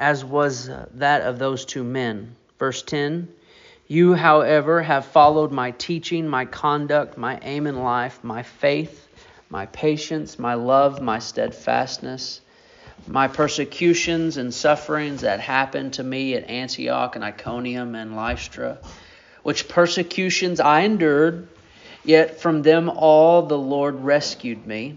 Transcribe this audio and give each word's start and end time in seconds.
as 0.00 0.24
was 0.24 0.70
that 0.94 1.20
of 1.20 1.38
those 1.38 1.66
two 1.66 1.84
men. 1.84 2.34
Verse 2.58 2.82
10 2.82 3.28
You, 3.86 4.14
however, 4.14 4.82
have 4.82 5.04
followed 5.04 5.52
my 5.52 5.72
teaching, 5.72 6.26
my 6.26 6.46
conduct, 6.46 7.18
my 7.18 7.38
aim 7.42 7.66
in 7.66 7.82
life, 7.82 8.18
my 8.24 8.42
faith, 8.42 9.06
my 9.50 9.66
patience, 9.66 10.38
my 10.38 10.54
love, 10.54 11.02
my 11.02 11.18
steadfastness, 11.18 12.40
my 13.06 13.28
persecutions 13.28 14.38
and 14.38 14.54
sufferings 14.54 15.20
that 15.20 15.38
happened 15.38 15.92
to 15.94 16.02
me 16.02 16.34
at 16.34 16.48
Antioch 16.48 17.14
and 17.14 17.24
Iconium 17.24 17.94
and 17.94 18.16
Lystra, 18.16 18.78
which 19.42 19.68
persecutions 19.68 20.60
I 20.60 20.80
endured, 20.80 21.46
yet 22.04 22.40
from 22.40 22.62
them 22.62 22.88
all 22.88 23.42
the 23.42 23.58
Lord 23.58 23.96
rescued 23.96 24.66
me. 24.66 24.96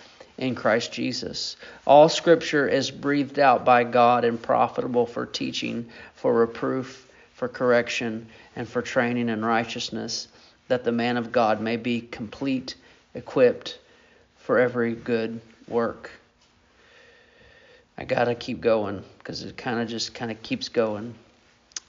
in 0.41 0.55
Christ 0.55 0.91
Jesus. 0.91 1.55
All 1.85 2.09
scripture 2.09 2.67
is 2.67 2.89
breathed 2.89 3.37
out 3.37 3.63
by 3.63 3.83
God 3.83 4.25
and 4.25 4.41
profitable 4.41 5.05
for 5.05 5.27
teaching, 5.27 5.87
for 6.15 6.33
reproof, 6.33 7.07
for 7.35 7.47
correction, 7.47 8.25
and 8.55 8.67
for 8.67 8.81
training 8.81 9.29
in 9.29 9.45
righteousness, 9.45 10.27
that 10.67 10.83
the 10.83 10.91
man 10.91 11.17
of 11.17 11.31
God 11.31 11.61
may 11.61 11.77
be 11.77 12.01
complete, 12.01 12.73
equipped 13.13 13.77
for 14.39 14.57
every 14.57 14.95
good 14.95 15.39
work. 15.67 16.09
I 17.95 18.03
got 18.03 18.23
to 18.23 18.33
keep 18.33 18.61
going 18.61 19.03
because 19.19 19.43
it 19.43 19.55
kind 19.55 19.79
of 19.79 19.87
just 19.87 20.15
kind 20.15 20.31
of 20.31 20.41
keeps 20.41 20.69
going. 20.69 21.13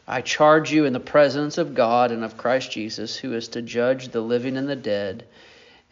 I 0.07 0.21
charge 0.21 0.71
you 0.71 0.85
in 0.85 0.93
the 0.93 1.01
presence 1.01 1.57
of 1.57 1.75
God 1.75 2.11
and 2.11 2.23
of 2.23 2.37
Christ 2.37 2.71
Jesus, 2.71 3.17
who 3.17 3.33
is 3.33 3.49
to 3.49 3.63
judge 3.63 4.09
the 4.09 4.21
living 4.21 4.59
and 4.59 4.69
the 4.69 4.77
dead 4.77 5.25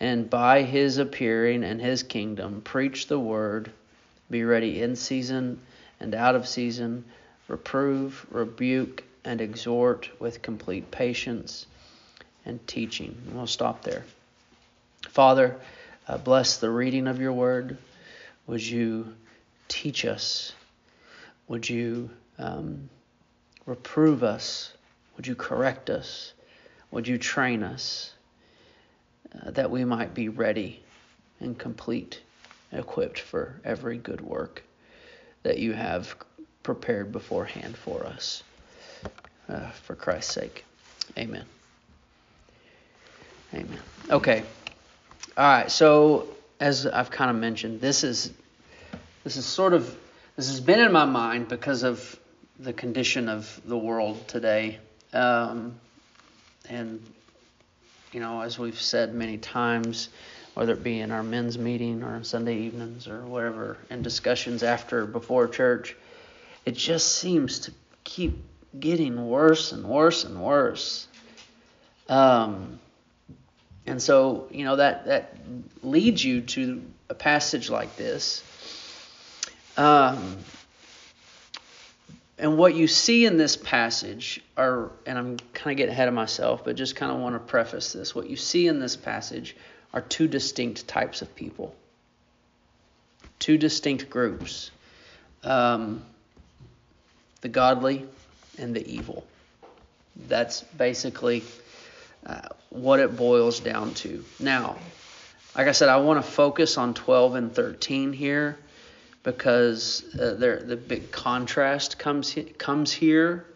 and 0.01 0.29
by 0.29 0.63
his 0.63 0.97
appearing 0.97 1.63
and 1.63 1.81
his 1.81 2.03
kingdom, 2.03 2.63
preach 2.63 3.07
the 3.07 3.19
word, 3.19 3.71
be 4.31 4.45
ready 4.45 4.81
in 4.81 4.97
season 4.97 5.61
and 6.01 6.15
out 6.15 6.35
of 6.35 6.49
season, 6.49 7.05
reprove, 7.47 8.27
rebuke, 8.31 9.05
and 9.25 9.43
exhort 9.43 10.09
with 10.19 10.41
complete 10.41 10.91
patience 10.91 11.67
and 12.47 12.67
teaching. 12.67 13.15
And 13.27 13.37
we'll 13.37 13.47
stop 13.47 13.83
there. 13.83 14.05
Father, 15.09 15.61
uh, 16.09 16.17
bless 16.17 16.57
the 16.57 16.71
reading 16.71 17.07
of 17.07 17.21
your 17.21 17.33
word. 17.33 17.77
Would 18.47 18.67
you 18.67 19.15
teach 19.69 20.07
us? 20.07 20.53
Would 21.49 21.69
you 21.69 22.09
um, 22.39 22.89
reprove 23.67 24.23
us? 24.23 24.73
Would 25.17 25.27
you 25.27 25.35
correct 25.35 25.91
us? 25.91 26.33
Would 26.91 27.07
you 27.07 27.19
train 27.19 27.63
us? 27.63 28.13
Uh, 29.35 29.51
that 29.53 29.71
we 29.71 29.85
might 29.85 30.15
be 30.15 30.29
ready 30.29 30.83
and 31.41 31.59
complete 31.59 32.21
and 32.71 32.81
equipped 32.81 33.21
for 33.21 33.61
every 33.65 33.99
good 33.99 34.21
work 34.21 34.63
that 35.43 35.59
you 35.59 35.73
have 35.73 36.15
prepared 36.63 37.13
beforehand 37.13 37.77
for 37.77 38.05
us. 38.05 38.43
Uh, 39.51 39.71
for 39.71 39.97
Christ's 39.97 40.33
sake. 40.33 40.65
Amen. 41.19 41.45
Amen. 43.53 43.81
Okay. 44.09 44.45
All 45.37 45.45
right. 45.45 45.69
So 45.69 46.29
as 46.61 46.87
I've 46.87 47.11
kind 47.11 47.31
of 47.31 47.37
mentioned, 47.37 47.81
this 47.81 48.05
is 48.05 48.31
this 49.25 49.37
is 49.37 49.45
sort 49.45 49.73
of 49.73 49.93
this 50.37 50.49
has 50.49 50.61
been 50.61 50.79
in 50.79 50.93
my 50.93 51.05
mind 51.05 51.49
because 51.49 51.83
of 51.83 52.17
the 52.61 52.73
condition 52.73 53.29
of 53.29 53.61
the 53.65 53.77
world 53.77 54.29
today, 54.29 54.79
um, 55.13 55.75
and 56.69 57.05
you 58.13 58.21
know, 58.21 58.41
as 58.41 58.59
we've 58.59 58.81
said 58.81 59.15
many 59.15 59.39
times, 59.39 60.09
whether 60.55 60.73
it 60.73 60.83
be 60.83 61.01
in 61.01 61.11
our 61.11 61.23
men's 61.23 61.59
meeting 61.59 62.03
or 62.03 62.23
Sunday 62.25 62.57
evenings 62.57 63.07
or 63.07 63.25
whatever, 63.25 63.79
in 63.89 64.03
discussions 64.03 64.63
after, 64.63 65.07
before 65.07 65.47
church, 65.49 65.97
it 66.67 66.75
just 66.75 67.17
seems 67.17 67.61
to 67.61 67.73
keep 68.05 68.43
getting 68.79 69.29
worse 69.29 69.73
and 69.73 69.85
worse 69.85 70.25
and 70.25 70.43
worse. 70.43 71.07
Um, 72.09 72.81
and 73.87 74.03
so, 74.03 74.49
you 74.51 74.65
know, 74.65 74.77
that, 74.77 75.07
that 75.07 75.37
leads 75.83 76.25
you 76.25 76.41
to 76.43 76.83
a 77.09 77.15
passage 77.15 77.71
like 77.71 77.97
this. 77.97 78.43
Um, 79.77 80.37
and 82.41 82.57
what 82.57 82.75
you 82.75 82.89
see 82.89 83.27
in 83.27 83.37
this 83.37 83.55
passage 83.55 84.41
are, 84.57 84.91
and 85.05 85.19
I'm 85.19 85.37
kind 85.53 85.75
of 85.75 85.77
getting 85.77 85.93
ahead 85.93 86.09
of 86.09 86.15
myself, 86.15 86.65
but 86.65 86.75
just 86.75 86.97
kind 86.97 87.13
of 87.13 87.19
want 87.19 87.35
to 87.35 87.39
preface 87.39 87.93
this. 87.93 88.15
What 88.15 88.31
you 88.31 88.37
see 88.37 88.67
in 88.67 88.81
this 88.81 88.97
passage 88.97 89.55
are 89.93 90.01
two 90.01 90.27
distinct 90.27 90.89
types 90.89 91.21
of 91.21 91.37
people, 91.37 91.75
two 93.39 93.59
distinct 93.59 94.09
groups 94.09 94.71
um, 95.45 96.03
the 97.43 97.49
godly 97.49 98.07
and 98.59 98.75
the 98.75 98.87
evil. 98.87 99.27
That's 100.29 100.63
basically 100.63 101.43
uh, 102.27 102.49
what 102.71 103.01
it 103.01 103.17
boils 103.17 103.61
down 103.61 103.95
to. 103.95 104.25
Now, 104.39 104.77
like 105.57 105.69
I 105.69 105.73
said, 105.73 105.91
I 105.91 105.99
want 105.99 106.25
to 106.25 106.31
focus 106.31 106.79
on 106.79 106.95
12 106.95 107.35
and 107.35 107.55
13 107.55 108.13
here 108.15 108.59
because 109.23 110.05
uh, 110.15 110.35
the 110.35 110.77
big 110.77 111.11
contrast 111.11 111.99
comes 111.99 112.37
comes 112.59 112.93
here 112.93 113.47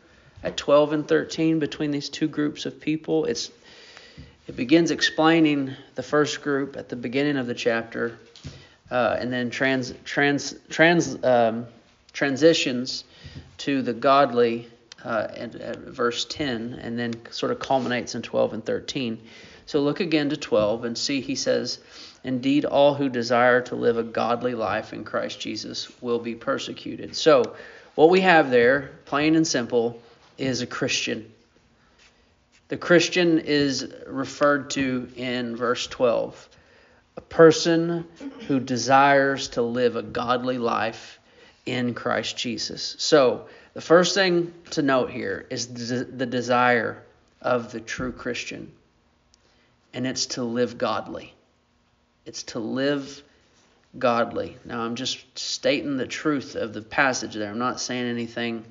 at 0.43 0.57
12 0.57 0.93
and 0.93 1.09
13 1.09 1.59
between 1.59 1.91
these 1.91 2.09
two 2.09 2.29
groups 2.29 2.67
of 2.67 2.81
people. 2.81 3.25
It's 3.25 3.51
it 4.47 4.57
begins 4.57 4.91
explaining 4.91 5.75
the 5.95 6.03
first 6.03 6.43
group 6.43 6.77
at 6.77 6.91
the 6.91 6.97
beginning 6.97 7.39
of 7.39 7.47
the 7.47 7.55
chapter, 7.55 8.19
uh, 8.91 9.17
and 9.19 9.33
then 9.33 9.51
trans 9.51 9.95
trans 10.05 10.55
trans 10.69 11.23
um, 11.25 11.67
transitions 12.13 13.05
to 13.59 13.81
the 13.81 13.95
godly 13.95 14.69
uh, 15.05 15.29
at, 15.35 15.55
at 15.57 15.79
verse 15.79 16.25
10, 16.27 16.79
and 16.81 16.99
then 16.99 17.15
sort 17.31 17.53
of 17.53 17.59
culminates 17.59 18.15
in 18.15 18.23
12 18.23 18.55
and 18.55 18.65
13. 18.65 19.21
So 19.67 19.81
look 19.81 20.01
again 20.01 20.31
to 20.31 20.37
12 20.37 20.85
and 20.85 20.97
see 20.97 21.21
he 21.21 21.35
says 21.35 21.79
Indeed, 22.25 22.65
all 22.65 22.95
who 22.95 23.11
desire 23.11 23.61
to 23.63 23.75
live 23.75 23.99
a 23.99 24.03
godly 24.03 24.55
life 24.55 24.95
in 24.95 25.05
Christ 25.05 25.39
Jesus 25.39 25.89
will 26.01 26.19
be 26.19 26.35
persecuted. 26.35 27.15
So, 27.15 27.55
what 27.95 28.11
we 28.11 28.23
have 28.23 28.51
there, 28.51 28.93
plain 29.05 29.37
and 29.37 29.47
simple, 29.47 30.01
is 30.39 30.63
a 30.63 30.67
Christian. 30.67 31.31
The 32.69 32.79
Christian 32.79 33.39
is 33.39 33.93
referred 34.07 34.71
to 34.71 35.09
in 35.17 35.55
verse 35.55 35.87
12 35.87 36.49
a 37.17 37.21
person 37.21 38.07
who 38.49 38.59
desires 38.59 39.49
to 39.49 39.63
live 39.63 39.95
a 39.95 40.03
godly 40.03 40.59
life 40.59 41.21
in 41.67 41.95
Christ 41.95 42.37
Jesus. 42.37 42.97
So, 42.99 43.47
the 43.75 43.81
first 43.81 44.15
thing 44.15 44.53
to 44.71 44.83
note 44.83 45.11
here 45.11 45.47
is 45.51 45.69
the 45.69 46.27
desire 46.27 47.03
of 47.41 47.71
the 47.71 47.81
true 47.81 48.13
Christian, 48.13 48.73
and 49.93 50.07
it's 50.07 50.27
to 50.27 50.43
live 50.43 50.79
godly. 50.79 51.35
It's 52.27 52.45
to 52.45 52.59
live 52.59 53.23
godly. 53.99 54.57
Now, 54.65 54.81
I'm 54.81 54.95
just 54.95 55.39
stating 55.39 55.97
the 55.97 56.07
truth 56.07 56.57
of 56.57 56.73
the 56.73 56.83
passage 56.83 57.35
there. 57.35 57.51
I'm 57.51 57.59
not 57.59 57.81
saying 57.81 58.07
anything 58.07 58.65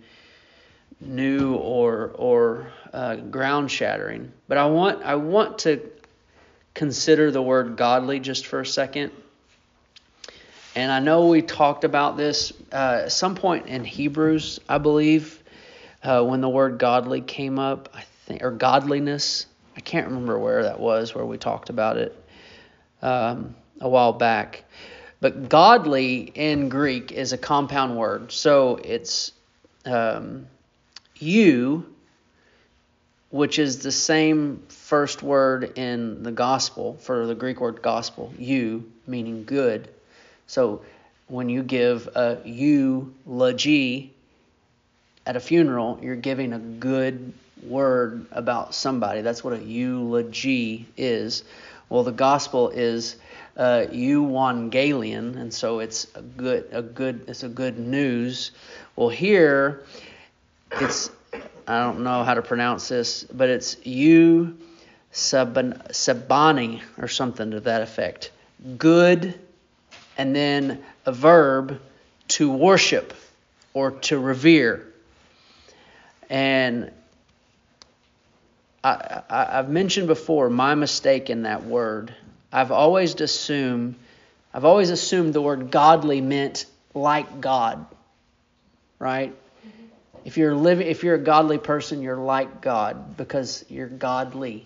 new 0.99 1.55
or 1.55 2.11
or 2.15 2.71
uh, 2.93 3.15
ground 3.15 3.69
shattering, 3.69 4.31
but 4.47 4.57
I 4.57 4.65
want 4.65 5.03
I 5.03 5.15
want 5.15 5.59
to 5.59 5.81
consider 6.73 7.29
the 7.29 7.41
word 7.41 7.75
godly 7.77 8.19
just 8.19 8.47
for 8.47 8.61
a 8.61 8.65
second. 8.65 9.11
And 10.75 10.91
I 10.91 10.99
know 10.99 11.27
we 11.27 11.43
talked 11.43 11.83
about 11.83 12.17
this 12.17 12.51
uh, 12.71 13.01
at 13.03 13.11
some 13.11 13.35
point 13.35 13.67
in 13.67 13.85
Hebrews, 13.85 14.59
I 14.67 14.79
believe, 14.79 15.43
uh, 16.01 16.23
when 16.23 16.41
the 16.41 16.49
word 16.49 16.79
godly 16.79 17.21
came 17.21 17.59
up, 17.59 17.89
I 17.93 18.01
think, 18.25 18.41
or 18.41 18.49
godliness. 18.49 19.45
I 19.77 19.81
can't 19.81 20.07
remember 20.07 20.39
where 20.39 20.63
that 20.63 20.79
was, 20.79 21.13
where 21.13 21.25
we 21.25 21.37
talked 21.37 21.69
about 21.69 21.97
it 21.97 22.22
um, 23.03 23.55
a 23.79 23.87
while 23.87 24.13
back. 24.13 24.63
But 25.19 25.49
godly 25.49 26.21
in 26.21 26.69
Greek 26.69 27.11
is 27.11 27.33
a 27.33 27.37
compound 27.37 27.95
word. 27.95 28.31
So 28.31 28.77
it's 28.77 29.31
um, 29.85 30.47
you, 31.17 31.85
which 33.29 33.59
is 33.59 33.79
the 33.79 33.91
same 33.91 34.63
first 34.69 35.21
word 35.21 35.77
in 35.77 36.23
the 36.23 36.31
gospel 36.31 36.97
for 37.01 37.27
the 37.27 37.35
Greek 37.35 37.61
word 37.61 37.81
gospel, 37.81 38.33
you, 38.37 38.91
meaning 39.05 39.43
good. 39.43 39.87
So 40.47 40.81
when 41.27 41.49
you 41.49 41.63
give 41.63 42.07
a 42.15 42.39
eulogy, 42.45 44.13
at 45.25 45.35
a 45.35 45.39
funeral, 45.39 45.99
you're 46.01 46.15
giving 46.15 46.53
a 46.53 46.59
good 46.59 47.33
word 47.65 48.25
about 48.31 48.75
somebody. 48.75 49.21
That's 49.21 49.43
what 49.43 49.53
a 49.53 49.63
eulogy 49.63 50.85
is. 50.97 51.43
Well, 51.89 52.03
the 52.03 52.11
gospel 52.11 52.69
is 52.69 53.17
uh, 53.55 53.85
euangelion, 53.91 55.35
and 55.37 55.53
so 55.53 55.79
it's 55.79 56.07
a 56.15 56.21
good, 56.21 56.69
a 56.71 56.81
good, 56.81 57.25
it's 57.27 57.43
a 57.43 57.49
good 57.49 57.77
news. 57.77 58.51
Well, 58.95 59.09
here 59.09 59.83
it's 60.71 61.11
I 61.67 61.79
don't 61.79 62.03
know 62.03 62.23
how 62.23 62.33
to 62.33 62.41
pronounce 62.41 62.87
this, 62.89 63.23
but 63.23 63.49
it's 63.49 63.77
you 63.85 64.57
sabani 65.13 66.81
or 66.97 67.07
something 67.07 67.51
to 67.51 67.59
that 67.61 67.81
effect. 67.81 68.31
Good, 68.77 69.39
and 70.17 70.35
then 70.35 70.83
a 71.05 71.11
verb 71.11 71.79
to 72.29 72.51
worship 72.51 73.13
or 73.73 73.91
to 73.91 74.19
revere. 74.19 74.87
And 76.29 76.91
I, 78.83 79.21
I, 79.29 79.59
I've 79.59 79.69
mentioned 79.69 80.07
before 80.07 80.49
my 80.49 80.75
mistake 80.75 81.29
in 81.29 81.43
that 81.43 81.65
word. 81.65 82.13
I've 82.51 82.71
always 82.71 83.19
assumed, 83.19 83.95
I've 84.53 84.65
always 84.65 84.89
assumed 84.89 85.33
the 85.33 85.41
word 85.41 85.71
godly 85.71 86.21
meant 86.21 86.65
like 86.93 87.41
God, 87.41 87.85
right? 88.99 89.33
If 90.25 90.37
you're 90.37 90.55
living, 90.55 90.87
if 90.87 91.03
you're 91.03 91.15
a 91.15 91.23
godly 91.23 91.57
person, 91.57 92.01
you're 92.01 92.17
like 92.17 92.61
God 92.61 93.17
because 93.17 93.65
you're 93.69 93.87
godly. 93.87 94.65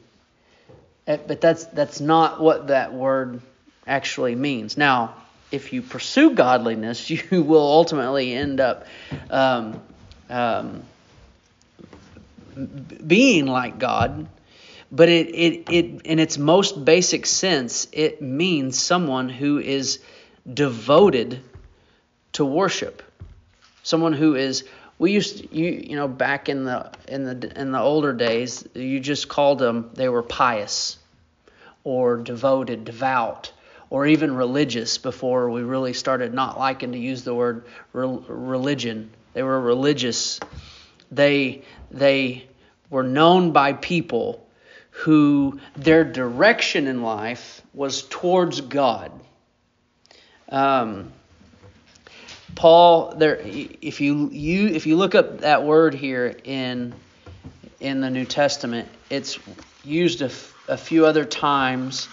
Eh, 1.07 1.17
but 1.25 1.41
that's 1.41 1.65
that's 1.65 1.99
not 1.99 2.39
what 2.39 2.67
that 2.67 2.93
word 2.93 3.41
actually 3.87 4.35
means. 4.35 4.77
Now, 4.77 5.15
if 5.51 5.73
you 5.73 5.81
pursue 5.81 6.35
godliness, 6.35 7.09
you 7.31 7.43
will 7.43 7.61
ultimately 7.61 8.33
end 8.33 8.59
up 8.59 8.85
um, 9.29 9.81
um, 10.29 10.83
being 13.05 13.45
like 13.45 13.79
God. 13.79 14.27
But 14.91 15.09
it, 15.09 15.27
it, 15.35 15.69
it, 15.69 16.01
in 16.03 16.19
its 16.19 16.37
most 16.37 16.83
basic 16.85 17.25
sense, 17.25 17.87
it 17.91 18.21
means 18.21 18.79
someone 18.79 19.27
who 19.27 19.59
is 19.59 19.99
devoted 20.51 21.41
to 22.33 22.45
worship, 22.45 23.03
someone 23.83 24.13
who 24.13 24.35
is 24.35 24.63
we 24.99 25.11
used 25.11 25.37
to, 25.39 25.55
you 25.55 25.83
you 25.89 25.95
know 25.95 26.07
back 26.07 26.49
in 26.49 26.63
the 26.63 26.91
in 27.07 27.23
the 27.23 27.59
in 27.59 27.71
the 27.71 27.79
older 27.79 28.13
days 28.13 28.67
you 28.73 28.99
just 28.99 29.27
called 29.27 29.59
them 29.59 29.91
they 29.93 30.09
were 30.09 30.23
pious 30.23 30.97
or 31.83 32.17
devoted 32.17 32.85
devout 32.85 33.51
or 33.89 34.05
even 34.05 34.35
religious 34.35 34.97
before 34.97 35.49
we 35.49 35.61
really 35.61 35.93
started 35.93 36.33
not 36.33 36.57
liking 36.57 36.91
to 36.91 36.97
use 36.97 37.23
the 37.23 37.33
word 37.33 37.65
re- 37.93 38.19
religion 38.27 39.11
they 39.33 39.43
were 39.43 39.59
religious 39.59 40.39
they 41.11 41.61
they 41.91 42.46
were 42.89 43.03
known 43.03 43.51
by 43.51 43.73
people 43.73 44.45
who 44.89 45.59
their 45.75 46.03
direction 46.03 46.87
in 46.87 47.01
life 47.01 47.61
was 47.73 48.03
towards 48.03 48.61
God 48.61 49.11
um, 50.49 51.11
Paul, 52.55 53.13
there, 53.17 53.39
if 53.43 54.01
you 54.01 54.29
you 54.31 54.67
if 54.67 54.87
you 54.87 54.95
look 54.95 55.13
up 55.13 55.39
that 55.41 55.63
word 55.63 55.93
here 55.93 56.35
in 56.43 56.93
in 57.79 58.01
the 58.01 58.09
New 58.09 58.25
Testament, 58.25 58.87
it's 59.09 59.37
used 59.83 60.21
a, 60.21 60.25
f- 60.25 60.55
a 60.67 60.77
few 60.77 61.05
other 61.05 61.23
times, 61.25 62.07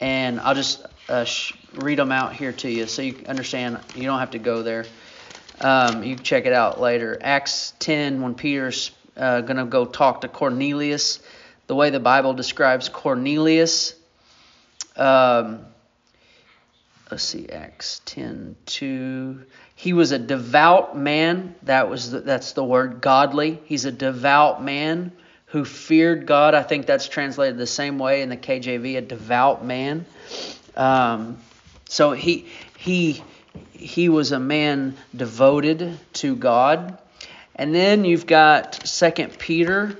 and 0.00 0.40
I'll 0.40 0.54
just 0.56 0.84
uh, 1.08 1.24
sh- 1.24 1.52
read 1.74 1.98
them 1.98 2.10
out 2.10 2.34
here 2.34 2.52
to 2.52 2.70
you 2.70 2.86
so 2.86 3.02
you 3.02 3.14
understand. 3.28 3.78
You 3.94 4.04
don't 4.04 4.18
have 4.18 4.32
to 4.32 4.40
go 4.40 4.62
there. 4.62 4.84
Um, 5.60 6.02
you 6.02 6.16
check 6.16 6.46
it 6.46 6.52
out 6.52 6.80
later. 6.80 7.16
Acts 7.20 7.74
10, 7.78 8.20
when 8.20 8.34
Peter's 8.34 8.90
uh, 9.16 9.40
going 9.42 9.56
to 9.56 9.64
go 9.64 9.84
talk 9.84 10.22
to 10.22 10.28
Cornelius, 10.28 11.20
the 11.66 11.74
way 11.74 11.90
the 11.90 12.00
Bible 12.00 12.34
describes 12.34 12.88
Cornelius. 12.88 13.94
Um, 14.96 15.64
let's 17.10 17.24
see, 17.24 17.48
Acts 17.48 18.00
10, 18.06 18.56
2. 18.66 19.44
He 19.76 19.92
was 19.92 20.12
a 20.12 20.18
devout 20.18 20.96
man. 20.96 21.54
That 21.62 21.88
was 21.88 22.10
the, 22.10 22.20
that's 22.20 22.52
the 22.52 22.64
word 22.64 23.00
godly. 23.00 23.60
He's 23.64 23.84
a 23.84 23.92
devout 23.92 24.62
man 24.62 25.12
who 25.46 25.64
feared 25.64 26.26
God. 26.26 26.54
I 26.54 26.62
think 26.62 26.86
that's 26.86 27.08
translated 27.08 27.58
the 27.58 27.66
same 27.66 27.98
way 27.98 28.22
in 28.22 28.28
the 28.28 28.36
KJV, 28.36 28.98
a 28.98 29.00
devout 29.00 29.64
man. 29.64 30.04
Um, 30.76 31.38
so 31.88 32.12
he 32.12 32.46
he 32.76 33.22
he 33.72 34.08
was 34.08 34.32
a 34.32 34.40
man 34.40 34.96
devoted 35.14 35.98
to 36.14 36.34
God. 36.34 36.98
And 37.56 37.74
then 37.74 38.04
you've 38.04 38.26
got 38.26 38.86
Second 38.86 39.38
Peter. 39.38 39.96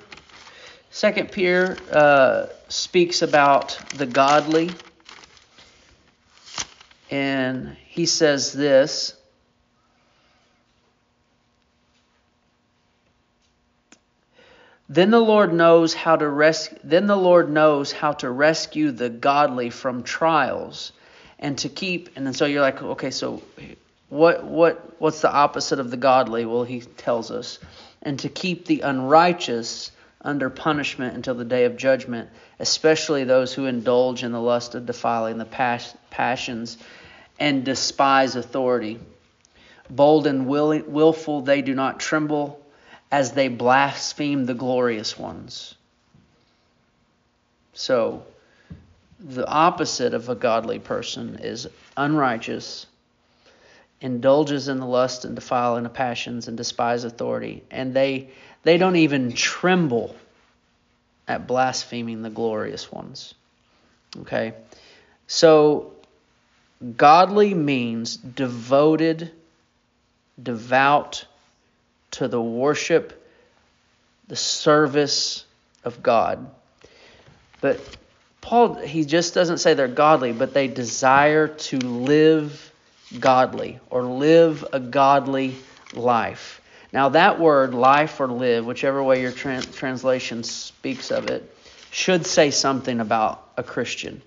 Second 0.91 1.31
Peter 1.31 1.77
uh, 1.91 2.47
speaks 2.69 3.23
about 3.23 3.79
the 3.97 4.07
godly, 4.07 4.71
and 7.11 7.77
he 7.87 8.07
says 8.07 8.53
this. 8.53 9.15
Then 14.89 15.11
the 15.11 15.21
Lord 15.21 15.53
knows 15.53 15.95
how 15.95 16.17
to 16.17 16.29
rescue 16.29 16.79
then 16.85 17.07
the 17.07 17.17
Lord 17.17 17.51
knows 17.51 17.91
how 17.91 18.13
to 18.13 18.31
rescue 18.31 18.91
the 18.91 19.09
godly 19.09 19.71
from 19.71 20.03
trials 20.03 20.93
and 21.39 21.57
to 21.59 21.69
keep 21.69 22.11
and 22.17 22.27
then 22.27 22.35
so 22.35 22.45
you're 22.45 22.61
like 22.61 22.83
okay 22.83 23.11
so 23.11 23.43
what 24.09 24.45
what 24.45 25.01
what's 25.01 25.21
the 25.21 25.33
opposite 25.33 25.79
of 25.79 25.91
the 25.91 25.97
godly 25.97 26.45
well 26.45 26.65
he 26.65 26.81
tells 26.81 27.31
us 27.31 27.59
and 28.03 28.19
to 28.19 28.29
keep 28.29 28.67
the 28.67 28.81
unrighteous 28.81 29.91
under 30.21 30.51
punishment 30.51 31.15
until 31.15 31.35
the 31.35 31.45
day 31.45 31.65
of 31.65 31.77
judgment 31.77 32.29
especially 32.59 33.25
those 33.25 33.53
who 33.53 33.67
indulge 33.67 34.23
in 34.23 34.33
the 34.33 34.41
lust 34.41 34.75
of 34.75 34.87
defiling 34.87 35.39
the 35.39 35.45
pas- 35.45 35.97
passions 36.11 36.79
and 37.39 37.65
despise 37.65 38.37
authority 38.37 38.99
bold 39.91 40.27
and 40.27 40.47
will- 40.47 40.83
willful 40.87 41.43
they 41.43 41.63
do 41.63 41.75
not 41.75 42.01
tremble 42.01 42.61
as 43.11 43.33
they 43.33 43.49
blaspheme 43.49 44.47
the 44.47 44.55
glorious 44.55 45.19
ones. 45.19 45.75
So, 47.75 48.25
the 49.21 49.47
opposite 49.47 50.15
of 50.15 50.29
a 50.29 50.35
godly 50.35 50.79
person 50.79 51.39
is 51.41 51.69
unrighteous, 51.97 52.87
indulges 54.05 54.69
in 54.69 54.81
the 54.81 54.87
lust 54.87 55.25
and 55.25 55.35
defiling 55.35 55.83
the 55.83 55.89
passions, 55.89 56.47
and 56.47 56.59
despise 56.59 57.05
authority. 57.05 57.65
And 57.71 57.95
they, 57.95 58.29
they 58.63 58.77
don't 58.77 58.97
even 58.97 59.33
tremble 59.33 60.15
at 61.27 61.47
blaspheming 61.47 62.21
the 62.21 62.29
glorious 62.29 62.93
ones. 62.93 63.33
Okay? 64.21 64.53
So, 65.27 65.95
godly 66.99 67.55
means 67.55 68.19
devoted, 68.19 69.31
devout, 70.41 71.25
to 72.11 72.29
the 72.29 72.43
worship, 72.43 73.27
the 74.29 74.37
service 74.37 75.47
of 75.83 76.03
God. 76.03 76.47
But 77.63 77.81
Paul, 78.43 78.75
he 78.75 79.07
just 79.07 79.33
doesn't 79.33 79.59
say 79.59 79.73
they're 79.73 79.89
godly, 79.89 80.33
but 80.33 80.53
they 80.53 80.69
desire 80.69 81.49
to 81.49 81.79
live 81.79 82.71
godly 83.21 83.81
or 83.91 84.03
live 84.03 84.65
a 84.73 84.81
godly 84.81 85.57
life. 85.95 86.61
Now, 86.93 87.11
that 87.11 87.41
word, 87.41 87.75
life 87.75 88.21
or 88.21 88.29
live, 88.29 88.65
whichever 88.65 89.03
way 89.03 89.21
your 89.23 89.33
tra- 89.33 89.63
translation 89.63 90.45
speaks 90.45 91.11
of 91.11 91.27
it, 91.27 91.53
should 91.91 92.27
say 92.27 92.51
something 92.51 93.01
about 93.01 93.47
a 93.57 93.63
Christian. 93.63 94.23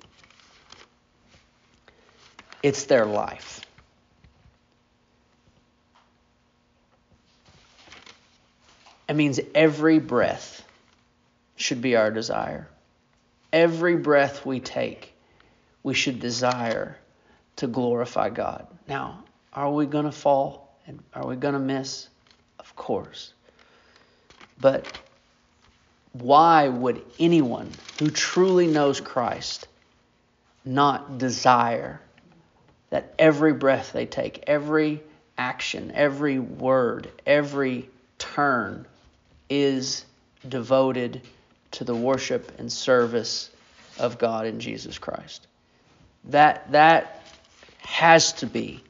It's 2.63 2.85
their 2.85 3.05
life. 3.05 3.61
It 9.07 9.15
means 9.15 9.39
every 9.55 9.99
breath 9.99 10.65
should 11.55 11.81
be 11.81 11.95
our 11.95 12.11
desire. 12.11 12.67
Every 13.53 13.95
breath 13.95 14.45
we 14.45 14.59
take, 14.59 15.13
we 15.83 15.93
should 15.93 16.19
desire 16.19 16.97
to 17.57 17.67
glorify 17.67 18.29
God. 18.29 18.67
Now, 18.87 19.23
are 19.53 19.71
we 19.71 19.85
going 19.85 20.05
to 20.05 20.11
fall 20.11 20.75
and 20.85 21.03
are 21.13 21.25
we 21.25 21.35
going 21.35 21.53
to 21.53 21.59
miss? 21.59 22.07
Of 22.59 22.75
course. 22.75 23.33
But 24.59 24.99
why 26.13 26.67
would 26.67 27.03
anyone 27.19 27.71
who 27.99 28.09
truly 28.09 28.67
knows 28.67 29.01
Christ 29.01 29.67
not 30.65 31.17
desire 31.17 32.01
that 32.89 33.13
every 33.19 33.53
breath 33.53 33.91
they 33.93 34.05
take, 34.05 34.43
every 34.47 35.01
action, 35.37 35.91
every 35.93 36.39
word, 36.39 37.11
every 37.25 37.89
turn 38.17 38.85
is 39.49 40.05
devoted 40.47 41.21
to 41.71 41.83
the 41.83 41.95
worship 41.95 42.59
and 42.59 42.71
service 42.71 43.49
of 43.99 44.17
God 44.17 44.45
in 44.45 44.59
Jesus 44.59 44.97
Christ. 44.97 45.47
That 46.25 46.71
that 46.71 47.26
has 47.87 48.33
to 48.33 48.45
be. 48.45 48.83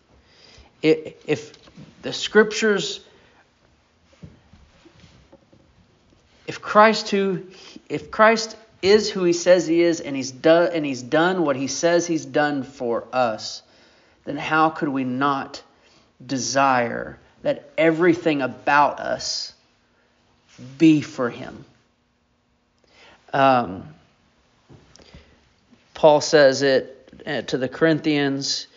If 0.81 1.53
the 2.01 2.11
scriptures 2.11 3.01
if 6.47 6.61
Christ 6.61 7.09
who 7.09 7.43
if 7.89 8.09
Christ 8.09 8.55
is 8.81 9.09
who 9.11 9.23
he 9.23 9.33
says 9.33 9.67
he 9.67 9.81
is 9.81 9.99
and 9.99 10.15
he's 10.15 10.31
done 10.31 10.71
and 10.73 10.85
he's 10.85 11.03
done 11.03 11.43
what 11.43 11.55
he 11.55 11.67
says 11.67 12.07
he's 12.07 12.25
done 12.25 12.63
for 12.63 13.05
us, 13.13 13.61
then 14.25 14.37
how 14.37 14.69
could 14.69 14.89
we 14.89 15.03
not 15.03 15.61
desire 16.25 17.19
that 17.43 17.69
everything 17.77 18.41
about 18.41 18.99
us 18.99 19.53
be 20.77 21.01
for 21.01 21.29
him? 21.29 21.65
Um, 23.33 23.87
Paul 25.93 26.21
says 26.21 26.61
it 26.61 27.23
uh, 27.25 27.41
to 27.43 27.57
the 27.57 27.67
Corinthians, 27.67 28.67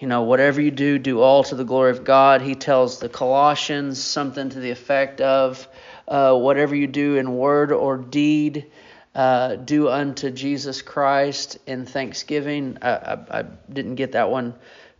you 0.00 0.08
know, 0.08 0.22
whatever 0.22 0.60
you 0.60 0.70
do, 0.70 0.98
do 0.98 1.20
all 1.20 1.44
to 1.44 1.54
the 1.54 1.64
glory 1.64 1.90
of 1.90 2.04
God. 2.04 2.40
He 2.40 2.54
tells 2.54 2.98
the 2.98 3.08
Colossians 3.10 4.02
something 4.02 4.48
to 4.48 4.58
the 4.58 4.70
effect 4.70 5.20
of, 5.20 5.68
uh, 6.08 6.34
whatever 6.34 6.74
you 6.74 6.86
do 6.86 7.16
in 7.16 7.36
word 7.36 7.70
or 7.70 7.98
deed, 7.98 8.66
uh, 9.14 9.56
do 9.56 9.90
unto 9.90 10.30
Jesus 10.30 10.80
Christ 10.80 11.58
in 11.66 11.84
thanksgiving. 11.84 12.78
I, 12.80 12.90
I, 12.90 13.40
I 13.40 13.44
didn't 13.70 13.96
get 13.96 14.12
that 14.12 14.30
one 14.30 14.54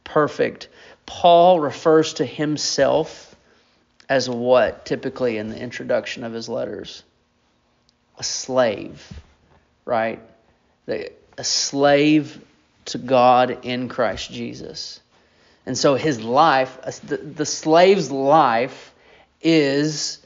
perfect. 0.04 0.68
Paul 1.06 1.60
refers 1.60 2.14
to 2.14 2.26
himself 2.26 3.34
as 4.10 4.28
what 4.28 4.84
typically 4.84 5.38
in 5.38 5.48
the 5.48 5.58
introduction 5.58 6.24
of 6.24 6.32
his 6.32 6.48
letters? 6.48 7.04
A 8.18 8.24
slave, 8.24 9.10
right? 9.86 10.20
The, 10.84 11.12
a 11.38 11.44
slave 11.44 12.38
to 12.90 12.98
God 12.98 13.64
in 13.64 13.88
Christ 13.88 14.30
Jesus. 14.30 15.00
And 15.66 15.76
so 15.76 15.94
his 15.94 16.22
life, 16.22 16.78
the, 17.04 17.46
slave's 17.46 18.10
life, 18.10 18.92
is 19.42 20.18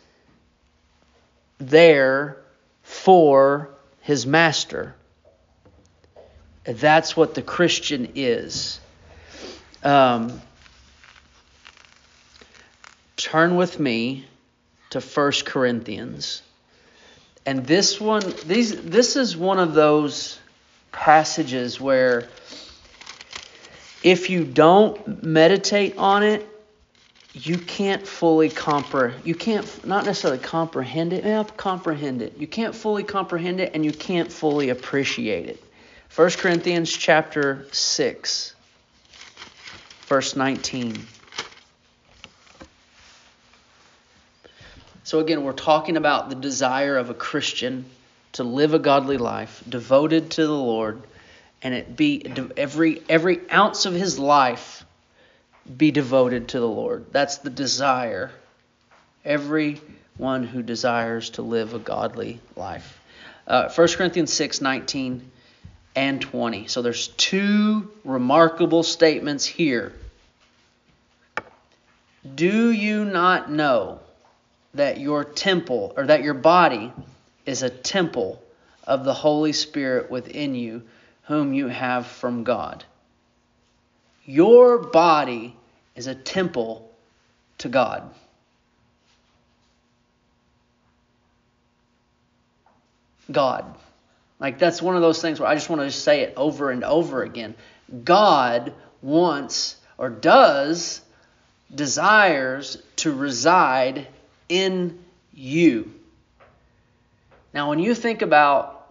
there 1.58 2.38
for 2.82 3.70
his 4.00 4.26
master. 4.26 4.94
That's 6.64 7.16
what 7.16 7.34
the 7.34 7.42
Christian 7.42 8.12
is. 8.14 8.80
Um, 9.82 10.40
turn 13.16 13.56
with 13.56 13.78
me 13.78 14.24
to 14.90 15.00
1 15.00 15.32
Corinthians. 15.44 16.42
And 17.44 17.66
this 17.66 18.00
one, 18.00 18.22
these, 18.46 18.80
this 18.80 19.16
is 19.16 19.36
one 19.36 19.58
of 19.58 19.74
those 19.74 20.38
passages 20.92 21.80
where 21.80 22.28
if 24.04 24.28
you 24.28 24.44
don't 24.44 25.24
meditate 25.24 25.96
on 25.96 26.22
it, 26.22 26.46
you 27.32 27.58
can't 27.58 28.06
fully 28.06 28.50
comprehend. 28.50 29.26
You 29.26 29.34
can't 29.34 29.84
not 29.84 30.04
necessarily 30.04 30.38
comprehend 30.38 31.12
it. 31.12 31.24
Yeah, 31.24 31.42
comprehend 31.56 32.22
it. 32.22 32.36
You 32.38 32.46
can't 32.46 32.74
fully 32.74 33.02
comprehend 33.02 33.60
it, 33.60 33.72
and 33.74 33.84
you 33.84 33.92
can't 33.92 34.30
fully 34.30 34.68
appreciate 34.68 35.48
it. 35.48 35.64
1 36.14 36.30
Corinthians 36.32 36.92
chapter 36.92 37.66
six, 37.72 38.54
verse 40.06 40.36
nineteen. 40.36 41.04
So 45.02 45.18
again, 45.18 45.42
we're 45.42 45.52
talking 45.52 45.96
about 45.96 46.28
the 46.28 46.36
desire 46.36 46.96
of 46.98 47.10
a 47.10 47.14
Christian 47.14 47.84
to 48.32 48.44
live 48.44 48.74
a 48.74 48.78
godly 48.78 49.16
life, 49.16 49.62
devoted 49.68 50.30
to 50.32 50.46
the 50.46 50.52
Lord, 50.52 51.02
and 51.64 51.74
it 51.74 51.96
be 51.96 52.22
every 52.56 53.02
every 53.08 53.40
ounce 53.50 53.86
of 53.86 53.94
his 53.94 54.18
life 54.18 54.84
be 55.76 55.90
devoted 55.90 56.48
to 56.48 56.60
the 56.60 56.68
Lord. 56.68 57.06
That's 57.10 57.38
the 57.38 57.50
desire. 57.50 58.30
Every 59.24 59.80
one 60.18 60.44
who 60.44 60.62
desires 60.62 61.30
to 61.30 61.42
live 61.42 61.72
a 61.72 61.78
godly 61.78 62.38
life. 62.54 63.00
Uh, 63.46 63.70
1 63.70 63.88
Corinthians 63.96 64.32
6 64.32 64.60
19 64.60 65.30
and 65.96 66.20
20. 66.20 66.66
So 66.66 66.82
there's 66.82 67.08
two 67.08 67.90
remarkable 68.04 68.82
statements 68.82 69.46
here. 69.46 69.92
Do 72.34 72.70
you 72.70 73.04
not 73.04 73.50
know 73.50 74.00
that 74.74 74.98
your 74.98 75.24
temple, 75.24 75.94
or 75.96 76.06
that 76.06 76.22
your 76.22 76.34
body, 76.34 76.92
is 77.46 77.62
a 77.62 77.70
temple 77.70 78.42
of 78.86 79.04
the 79.04 79.14
Holy 79.14 79.52
Spirit 79.52 80.10
within 80.10 80.54
you, 80.54 80.82
whom 81.26 81.54
you 81.54 81.68
have 81.68 82.06
from 82.06 82.44
God? 82.44 82.84
Your 84.24 84.78
body 84.78 85.56
is 85.94 86.06
a 86.06 86.14
temple 86.14 86.90
to 87.58 87.68
God. 87.68 88.10
God. 93.30 93.76
Like 94.40 94.58
that's 94.58 94.82
one 94.82 94.96
of 94.96 95.02
those 95.02 95.20
things 95.20 95.40
where 95.40 95.48
I 95.48 95.54
just 95.54 95.70
want 95.70 95.82
to 95.82 95.90
say 95.90 96.20
it 96.20 96.34
over 96.36 96.70
and 96.70 96.84
over 96.84 97.22
again. 97.22 97.54
God 98.04 98.72
wants 99.00 99.76
or 99.96 100.10
does 100.10 101.00
desires 101.74 102.82
to 102.96 103.12
reside 103.12 104.06
in 104.48 104.98
you. 105.32 105.92
Now 107.52 107.68
when 107.68 107.78
you 107.78 107.94
think 107.94 108.22
about 108.22 108.86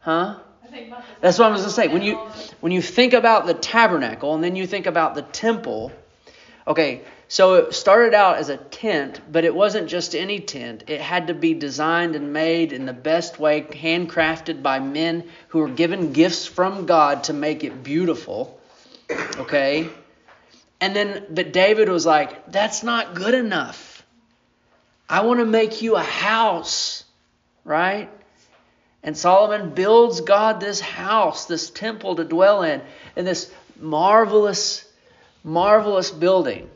huh? 0.00 0.38
That's 1.20 1.38
what 1.38 1.48
I 1.48 1.50
was 1.50 1.60
going 1.62 1.70
to 1.70 1.74
say. 1.74 1.88
When 1.88 2.02
you 2.02 2.16
when 2.60 2.72
you 2.72 2.82
think 2.82 3.12
about 3.12 3.46
the 3.46 3.54
tabernacle 3.54 4.34
and 4.34 4.42
then 4.42 4.56
you 4.56 4.66
think 4.66 4.86
about 4.86 5.14
the 5.14 5.22
temple, 5.22 5.92
okay, 6.66 7.02
so 7.28 7.54
it 7.54 7.74
started 7.74 8.14
out 8.14 8.36
as 8.38 8.48
a 8.48 8.56
tent, 8.56 9.20
but 9.30 9.44
it 9.44 9.54
wasn't 9.54 9.88
just 9.88 10.14
any 10.14 10.40
tent. 10.40 10.84
It 10.86 11.00
had 11.00 11.26
to 11.26 11.34
be 11.34 11.52
designed 11.52 12.16
and 12.16 12.32
made 12.32 12.72
in 12.72 12.86
the 12.86 12.94
best 12.94 13.38
way, 13.38 13.62
handcrafted 13.62 14.62
by 14.62 14.78
men 14.80 15.24
who 15.48 15.58
were 15.58 15.68
given 15.68 16.12
gifts 16.12 16.46
from 16.46 16.86
God 16.86 17.24
to 17.24 17.34
make 17.34 17.64
it 17.64 17.82
beautiful. 17.82 18.58
Okay? 19.36 19.88
And 20.80 20.96
then 20.96 21.26
but 21.30 21.52
David 21.52 21.88
was 21.88 22.06
like, 22.06 22.50
that's 22.50 22.82
not 22.82 23.14
good 23.14 23.34
enough. 23.34 24.02
I 25.08 25.20
want 25.22 25.40
to 25.40 25.46
make 25.46 25.82
you 25.82 25.96
a 25.96 26.02
house, 26.02 27.04
right? 27.64 28.10
And 29.02 29.16
Solomon 29.16 29.70
builds 29.70 30.20
God 30.20 30.60
this 30.60 30.80
house, 30.80 31.46
this 31.46 31.70
temple 31.70 32.16
to 32.16 32.24
dwell 32.24 32.62
in, 32.62 32.82
in 33.16 33.24
this 33.24 33.52
marvelous, 33.78 34.84
marvelous 35.44 36.10
building. 36.10 36.68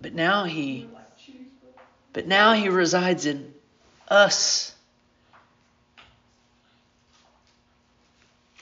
But 0.00 0.14
now 0.14 0.44
he 0.44 0.88
but 2.12 2.28
now 2.28 2.52
he 2.52 2.68
resides 2.68 3.26
in 3.26 3.52
us. 4.08 4.72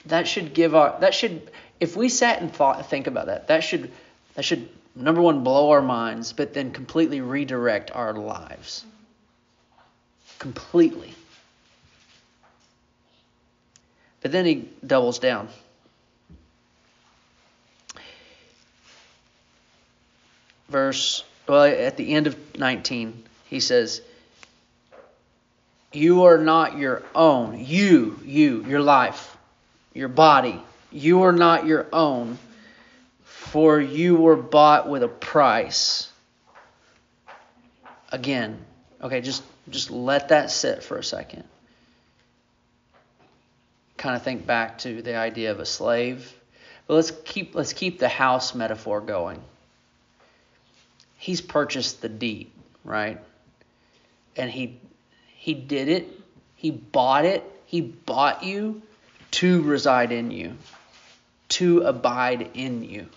That 0.07 0.27
should 0.27 0.53
give 0.53 0.73
our 0.73 0.99
that 1.01 1.13
should 1.13 1.51
if 1.79 1.95
we 1.95 2.09
sat 2.09 2.41
and 2.41 2.51
thought 2.51 2.89
think 2.89 3.07
about 3.07 3.27
that, 3.27 3.47
that 3.47 3.63
should 3.63 3.91
that 4.35 4.43
should 4.43 4.69
number 4.95 5.21
one 5.21 5.43
blow 5.43 5.71
our 5.71 5.81
minds, 5.81 6.33
but 6.33 6.53
then 6.53 6.71
completely 6.71 7.21
redirect 7.21 7.91
our 7.91 8.13
lives. 8.13 8.85
Completely. 10.39 11.13
But 14.23 14.31
then 14.31 14.45
he 14.45 14.69
doubles 14.85 15.19
down. 15.19 15.49
Verse, 20.69 21.23
well, 21.47 21.65
at 21.65 21.97
the 21.97 22.13
end 22.13 22.25
of 22.25 22.57
19, 22.57 23.21
he 23.47 23.59
says, 23.59 24.01
You 25.91 26.23
are 26.23 26.37
not 26.37 26.77
your 26.77 27.03
own. 27.13 27.63
You, 27.63 28.17
you, 28.23 28.63
your 28.65 28.79
life, 28.79 29.37
your 29.93 30.07
body, 30.07 30.59
you 30.89 31.23
are 31.23 31.33
not 31.33 31.67
your 31.67 31.85
own, 31.91 32.39
for 33.23 33.79
you 33.79 34.15
were 34.15 34.37
bought 34.37 34.89
with 34.89 35.03
a 35.03 35.09
price. 35.09 36.09
Again, 38.09 38.57
okay, 39.01 39.19
just 39.19 39.43
just 39.69 39.91
let 39.91 40.29
that 40.29 40.49
sit 40.49 40.83
for 40.83 40.97
a 40.97 41.03
second 41.03 41.43
kind 43.97 44.15
of 44.15 44.23
think 44.23 44.45
back 44.45 44.79
to 44.79 45.01
the 45.01 45.15
idea 45.15 45.51
of 45.51 45.59
a 45.59 45.65
slave. 45.65 46.33
But 46.87 46.95
let's 46.95 47.11
keep 47.25 47.55
let's 47.55 47.73
keep 47.73 47.99
the 47.99 48.09
house 48.09 48.53
metaphor 48.53 49.01
going. 49.01 49.41
He's 51.17 51.41
purchased 51.41 52.01
the 52.01 52.09
deed, 52.09 52.51
right? 52.83 53.19
And 54.35 54.51
he 54.51 54.79
he 55.35 55.53
did 55.53 55.87
it. 55.87 56.07
He 56.55 56.71
bought 56.71 57.25
it. 57.25 57.43
He 57.65 57.81
bought 57.81 58.43
you 58.43 58.81
to 59.31 59.61
reside 59.63 60.11
in 60.11 60.31
you, 60.31 60.55
to 61.49 61.81
abide 61.81 62.51
in 62.53 62.83
you. 62.83 63.07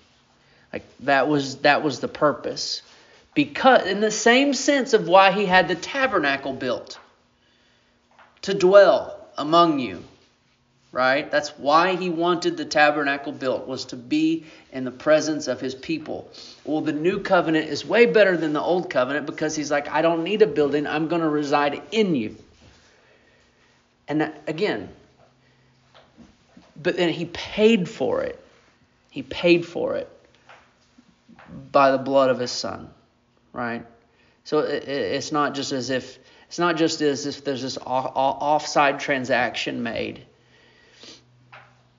Like 0.73 0.85
that 1.00 1.28
was 1.28 1.59
that 1.59 1.83
was 1.83 2.00
the 2.00 2.09
purpose. 2.09 2.83
Because 3.35 3.87
in 3.87 4.00
the 4.00 4.11
same 4.11 4.54
sense 4.54 4.95
of 4.95 5.09
why 5.09 5.30
he 5.30 5.45
had 5.45 5.68
the 5.68 5.75
tabernacle 5.75 6.54
built 6.54 6.99
to 8.42 8.54
dwell 8.54 9.28
among 9.37 9.78
you 9.78 10.02
right? 10.97 11.31
That's 11.31 11.50
why 11.59 11.95
he 11.95 12.09
wanted 12.09 12.57
the 12.57 12.65
tabernacle 12.65 13.31
built, 13.31 13.67
was 13.67 13.85
to 13.87 13.97
be 13.97 14.47
in 14.73 14.85
the 14.85 14.91
presence 14.91 15.47
of 15.47 15.61
his 15.61 15.75
people. 15.75 16.31
Well, 16.65 16.81
the 16.81 16.95
new 16.95 17.21
covenant 17.21 17.69
is 17.69 17.85
way 17.85 18.07
better 18.07 18.35
than 18.35 18.55
the 18.55 18.62
old 18.62 18.88
covenant 18.88 19.26
because 19.26 19.55
he's 19.55 19.71
like, 19.71 19.91
I 19.91 20.00
don't 20.00 20.25
need 20.25 20.41
a 20.41 20.47
building, 20.47 20.87
I'm 20.87 21.09
going 21.09 21.21
to 21.21 21.29
reside 21.29 21.83
in 21.93 22.15
you. 22.15 22.35
And 24.09 24.33
again, 24.47 24.88
but 26.83 26.97
then 26.97 27.11
he 27.11 27.26
paid 27.26 27.91
for 27.91 28.23
it. 28.23 28.43
He 29.11 29.23
paid 29.23 29.67
for 29.67 29.97
it 29.97 30.09
by 31.73 31.91
the 31.91 31.99
blood 31.99 32.31
of 32.31 32.38
his 32.38 32.50
son, 32.50 32.88
right? 33.53 33.85
So 34.45 34.61
it's 34.61 35.31
not 35.31 35.55
just 35.55 35.73
as 35.73 35.91
if 35.91 36.19
it's 36.49 36.59
not 36.59 36.79
just 36.79 37.03
as 37.03 37.26
if 37.26 37.45
there's 37.45 37.61
this 37.61 37.76
offside 37.76 38.99
transaction 38.99 39.83
made. 39.83 40.25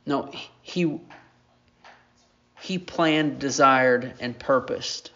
No, 0.07 0.31
he 0.61 0.99
he 2.59 2.79
planned, 2.79 3.39
desired, 3.39 4.13
and 4.19 4.37
purposed 4.37 5.11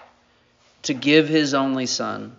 to 0.83 0.93
give 0.93 1.27
his 1.27 1.53
only 1.53 1.85
son 1.85 2.35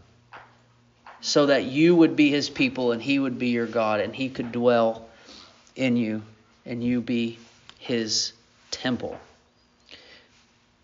so 1.20 1.46
that 1.46 1.64
you 1.64 1.94
would 1.96 2.14
be 2.14 2.30
his 2.30 2.50
people 2.50 2.92
and 2.92 3.02
he 3.02 3.18
would 3.18 3.38
be 3.38 3.48
your 3.48 3.66
God 3.66 4.00
and 4.00 4.14
he 4.14 4.28
could 4.28 4.52
dwell 4.52 5.08
in 5.76 5.96
you 5.96 6.22
and 6.66 6.82
you 6.82 7.00
be 7.00 7.38
his 7.78 8.32
temple. 8.70 9.18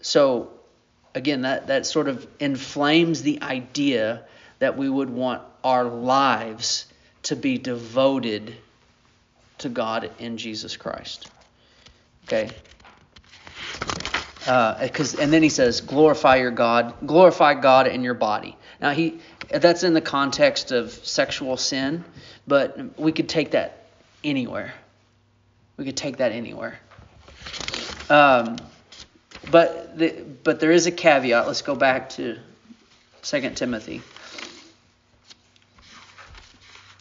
So 0.01 0.51
again, 1.15 1.43
that, 1.43 1.67
that 1.67 1.87
sort 1.87 2.09
of 2.09 2.27
inflames 2.39 3.23
the 3.23 3.43
idea 3.43 4.25
that 4.59 4.77
we 4.77 4.89
would 4.89 5.11
want 5.11 5.43
our 5.65 5.85
lives 5.85 6.87
to 7.25 7.37
be 7.37 7.59
devoted 7.59 8.57
to 9.59 9.69
God 9.69 10.11
in 10.19 10.39
Jesus 10.39 10.77
Christ. 10.77 11.31
Okay? 12.29 12.51
Because 14.39 15.15
uh, 15.15 15.19
and 15.23 15.33
then 15.33 15.43
he 15.43 15.49
says, 15.49 15.81
glorify 15.81 16.37
your 16.37 16.51
God, 16.51 16.95
glorify 17.07 17.55
God 17.55 17.87
in 17.87 18.03
your 18.03 18.15
body. 18.15 18.57
Now 18.81 18.91
he 18.91 19.19
that's 19.51 19.83
in 19.83 19.95
the 19.95 20.01
context 20.03 20.73
of 20.73 20.93
sexual 20.93 21.57
sin, 21.57 22.05
but 22.47 22.99
we 22.99 23.13
could 23.13 23.29
take 23.29 23.53
that 23.53 23.87
anywhere. 24.23 24.75
We 25.79 25.87
could 25.87 25.97
take 25.97 26.19
that 26.19 26.33
anywhere. 26.33 26.79
Um, 28.11 28.57
but 29.51 29.97
the, 29.99 30.11
but 30.45 30.61
there 30.61 30.71
is 30.71 30.87
a 30.87 30.93
caveat. 30.93 31.47
Let's 31.47 31.63
go 31.63 31.75
back 31.75 32.11
to 32.11 32.39
2 33.23 33.51
Timothy. 33.51 34.03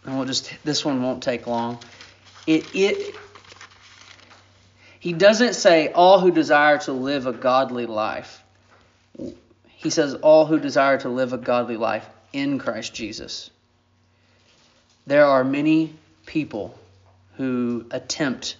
And 0.05 0.17
we'll 0.17 0.25
just 0.25 0.53
this 0.63 0.85
one 0.85 1.03
won't 1.03 1.21
take 1.21 1.47
long. 1.47 1.79
It 2.45 2.65
it 2.73 3.15
he 4.99 5.13
doesn't 5.13 5.53
say 5.53 5.91
all 5.91 6.19
who 6.19 6.31
desire 6.31 6.79
to 6.79 6.91
live 6.91 7.27
a 7.27 7.33
godly 7.33 7.85
life. 7.85 8.43
He 9.67 9.89
says 9.89 10.15
all 10.15 10.45
who 10.45 10.59
desire 10.59 10.97
to 10.99 11.09
live 11.09 11.33
a 11.33 11.37
godly 11.37 11.77
life 11.77 12.07
in 12.33 12.57
Christ 12.57 12.93
Jesus. 12.93 13.49
There 15.05 15.25
are 15.25 15.43
many 15.43 15.93
people 16.25 16.77
who 17.35 17.85
attempt 17.91 18.57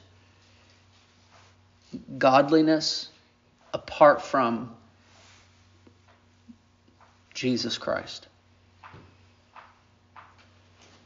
godliness 2.18 3.10
apart 3.74 4.22
from 4.22 4.76
Jesus 7.34 7.78
Christ. 7.78 8.28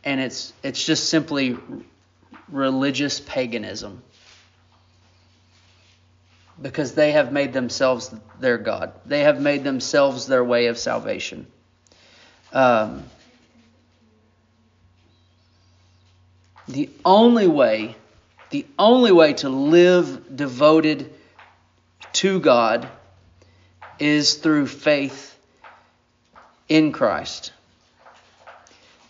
And 0.03 0.19
it's 0.19 0.53
it's 0.63 0.83
just 0.83 1.09
simply 1.09 1.57
religious 2.49 3.19
paganism. 3.19 4.01
Because 6.61 6.93
they 6.93 7.13
have 7.13 7.31
made 7.31 7.53
themselves 7.53 8.13
their 8.39 8.57
God. 8.57 8.93
They 9.05 9.21
have 9.21 9.41
made 9.41 9.63
themselves 9.63 10.27
their 10.27 10.43
way 10.43 10.67
of 10.67 10.77
salvation. 10.77 11.47
Um, 12.53 13.03
the 16.67 16.89
only 17.03 17.47
way, 17.47 17.95
the 18.49 18.65
only 18.77 19.11
way 19.11 19.33
to 19.35 19.49
live 19.49 20.35
devoted 20.35 21.11
to 22.13 22.39
God 22.39 22.87
is 23.99 24.35
through 24.35 24.67
faith 24.67 25.35
in 26.67 26.91
Christ. 26.91 27.51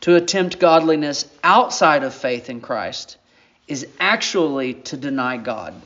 To 0.01 0.15
attempt 0.15 0.59
godliness 0.59 1.29
outside 1.43 2.03
of 2.03 2.13
faith 2.13 2.49
in 2.49 2.61
Christ 2.61 3.17
is 3.67 3.87
actually 3.99 4.73
to 4.73 4.97
deny 4.97 5.37
God. 5.37 5.79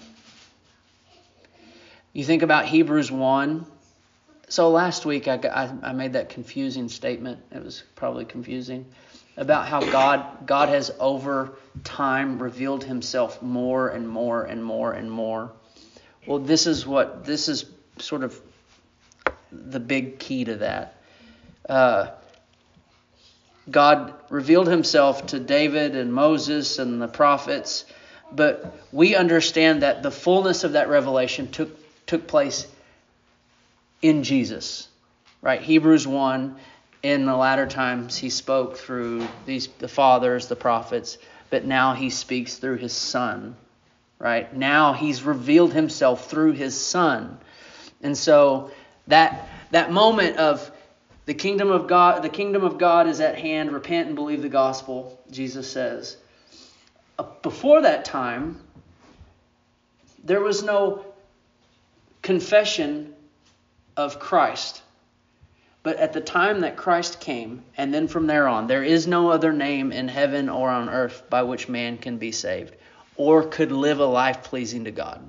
You 2.16 2.24
think 2.24 2.44
about 2.44 2.66
Hebrews 2.66 3.12
1. 3.12 3.66
So 4.48 4.70
last 4.70 5.06
week 5.06 5.28
I, 5.28 5.36
I, 5.36 5.90
I 5.90 5.92
made 5.92 6.14
that 6.14 6.30
confusing 6.30 6.88
statement. 6.88 7.42
It 7.52 7.62
was 7.62 7.84
probably 7.96 8.24
confusing 8.24 8.86
about 9.36 9.68
how 9.68 9.82
God 9.82 10.48
God 10.48 10.70
has 10.70 10.94
over 10.98 11.58
time 11.84 12.42
revealed 12.42 12.86
himself 12.86 13.42
more 13.42 13.90
and 13.90 14.08
more 14.08 14.46
and 14.46 14.64
more 14.64 14.94
and 14.94 15.12
more. 15.12 15.52
Well, 16.26 16.40
this 16.40 16.68
is 16.68 16.88
what 16.88 17.26
this 17.26 17.50
is 17.50 17.66
sort 18.00 18.24
of 18.24 18.40
the 19.52 19.82
big 19.82 20.18
key 20.18 20.46
to 20.46 20.56
that. 20.56 20.96
Uh, 21.68 22.12
God 23.70 24.14
revealed 24.30 24.68
himself 24.68 25.26
to 25.28 25.40
David 25.42 25.98
and 25.98 26.14
Moses 26.14 26.80
and 26.80 27.02
the 27.02 27.10
prophets, 27.10 27.84
but 28.32 28.74
we 28.94 29.18
understand 29.18 29.82
that 29.82 30.02
the 30.02 30.12
fullness 30.12 30.64
of 30.64 30.74
that 30.74 30.88
revelation 30.88 31.52
took 31.52 31.85
took 32.06 32.28
place 32.28 32.68
in 34.02 34.24
Jesus. 34.24 34.88
Right? 35.42 35.62
Hebrews 35.62 36.08
1 36.08 36.56
in 37.04 37.26
the 37.26 37.36
latter 37.36 37.68
times 37.68 38.18
he 38.18 38.30
spoke 38.30 38.78
through 38.78 39.28
these 39.46 39.68
the 39.80 39.88
fathers, 39.88 40.48
the 40.48 40.56
prophets, 40.56 41.18
but 41.50 41.66
now 41.66 41.94
he 41.94 42.10
speaks 42.10 42.56
through 42.58 42.78
his 42.78 42.94
son 42.94 43.56
right? 44.20 44.56
Now 44.56 44.94
he's 44.94 45.24
revealed 45.24 45.74
himself 45.74 46.30
through 46.30 46.54
his 46.54 46.80
son. 46.80 47.38
And 48.02 48.18
so 48.18 48.72
that 49.08 49.50
that 49.72 49.92
moment 49.92 50.38
of 50.38 50.72
the 51.26 51.34
kingdom 51.34 51.72
of 51.72 51.88
God, 51.88 52.22
the 52.22 52.30
kingdom 52.30 52.64
of 52.64 52.78
God 52.78 53.08
is 53.08 53.20
at 53.20 53.38
hand, 53.38 53.72
repent 53.72 54.08
and 54.08 54.16
believe 54.16 54.42
the 54.42 54.50
gospel, 54.50 55.20
Jesus 55.32 55.72
says. 55.72 56.18
Uh, 57.18 57.24
before 57.42 57.82
that 57.82 58.06
time, 58.06 58.60
there 60.24 60.42
was 60.42 60.64
no 60.64 61.06
confession 62.26 63.14
of 63.96 64.20
Christ. 64.20 64.82
But 65.84 65.98
at 65.98 66.14
the 66.14 66.22
time 66.22 66.62
that 66.62 66.76
Christ 66.76 67.20
came, 67.20 67.64
and 67.78 67.94
then 67.94 68.08
from 68.08 68.26
there 68.26 68.48
on, 68.48 68.66
there 68.66 68.84
is 68.84 69.06
no 69.06 69.30
other 69.30 69.54
name 69.54 69.92
in 69.92 70.08
heaven 70.08 70.50
or 70.50 70.72
on 70.72 70.90
earth 70.90 71.30
by 71.30 71.44
which 71.44 71.70
man 71.70 72.00
can 72.00 72.18
be 72.18 72.32
saved 72.32 72.76
or 73.16 73.44
could 73.44 73.72
live 73.72 74.00
a 74.00 74.06
life 74.06 74.44
pleasing 74.44 74.86
to 74.86 74.92
God. 74.92 75.22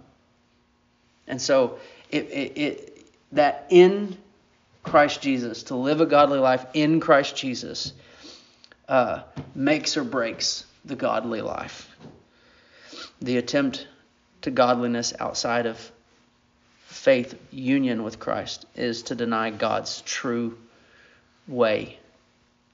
And 1.29 1.41
so 1.41 1.79
it, 2.11 2.31
it, 2.31 2.59
it, 2.59 3.07
that 3.33 3.67
in 3.69 4.17
Christ 4.83 5.21
Jesus, 5.21 5.65
to 5.65 5.77
live 5.77 6.01
a 6.01 6.07
godly 6.07 6.39
life 6.39 6.65
in 6.73 6.99
Christ 6.99 7.37
Jesus, 7.37 7.93
uh, 8.89 9.21
makes 9.55 9.99
or 9.99 10.05
breaks 10.05 10.65
the 10.87 10.97
godly 10.97 11.43
life. 11.43 11.95
The 13.21 13.37
attempt 13.37 13.87
to 14.43 14.51
godliness 14.51 15.13
outside 15.21 15.67
of 15.67 15.93
faith 17.07 17.39
union 17.53 18.03
with 18.03 18.19
Christ 18.19 18.67
is 18.75 19.05
to 19.05 19.15
deny 19.15 19.51
God's 19.51 20.01
true 20.01 20.59
way 21.47 22.01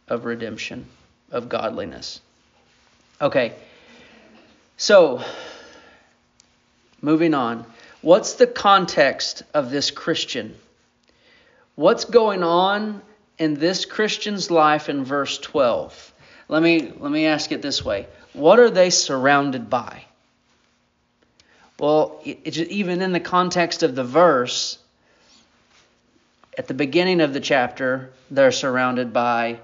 of 0.09 0.25
redemption, 0.25 0.87
of 1.31 1.51
godliness. 1.51 2.19
Okay. 3.21 3.53
So, 4.79 5.23
moving 7.03 7.35
on. 7.35 7.67
What's 8.01 8.33
the 8.37 8.47
context 8.47 9.43
of 9.53 9.71
this 9.71 9.91
Christian? 9.91 10.57
What's 11.75 12.07
going 12.07 12.43
on 12.43 13.03
in 13.37 13.53
this 13.53 13.85
Christian's 13.85 14.51
life 14.51 14.89
in 14.89 15.05
verse 15.05 15.37
12? 15.37 16.15
Let 16.49 16.63
me 16.63 16.91
let 16.99 17.13
me 17.13 17.27
ask 17.27 17.53
it 17.53 17.61
this 17.61 17.85
way. 17.85 18.07
What 18.33 18.59
are 18.59 18.71
they 18.71 18.89
surrounded 18.89 19.69
by? 19.69 20.07
Well, 21.79 22.21
it, 22.25 22.57
even 22.57 23.03
in 23.03 23.13
the 23.13 23.21
context 23.21 23.83
of 23.83 23.95
the 23.95 24.05
verse, 24.05 24.79
at 26.57 26.69
the 26.69 26.75
beginning 26.75 27.21
of 27.21 27.33
the 27.33 27.41
chapter, 27.41 28.13
they're 28.31 28.53
surrounded 28.53 29.13
by 29.13 29.59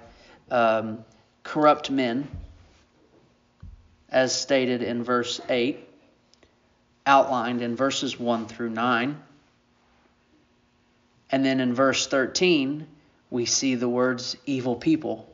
um, 0.51 1.05
corrupt 1.43 1.91
men 1.91 2.27
as 4.11 4.35
stated 4.35 4.83
in 4.83 5.05
verse 5.05 5.41
8, 5.49 5.79
outlined 7.07 7.63
in 7.63 7.77
verses 7.77 8.19
1 8.19 8.47
through 8.47 8.71
9. 8.71 9.23
And 11.31 11.45
then 11.45 11.61
in 11.61 11.75
verse 11.75 12.07
13, 12.07 12.87
we 13.31 13.45
see 13.45 13.75
the 13.75 13.89
words 13.89 14.37
evil 14.47 14.77
people. 14.77 15.29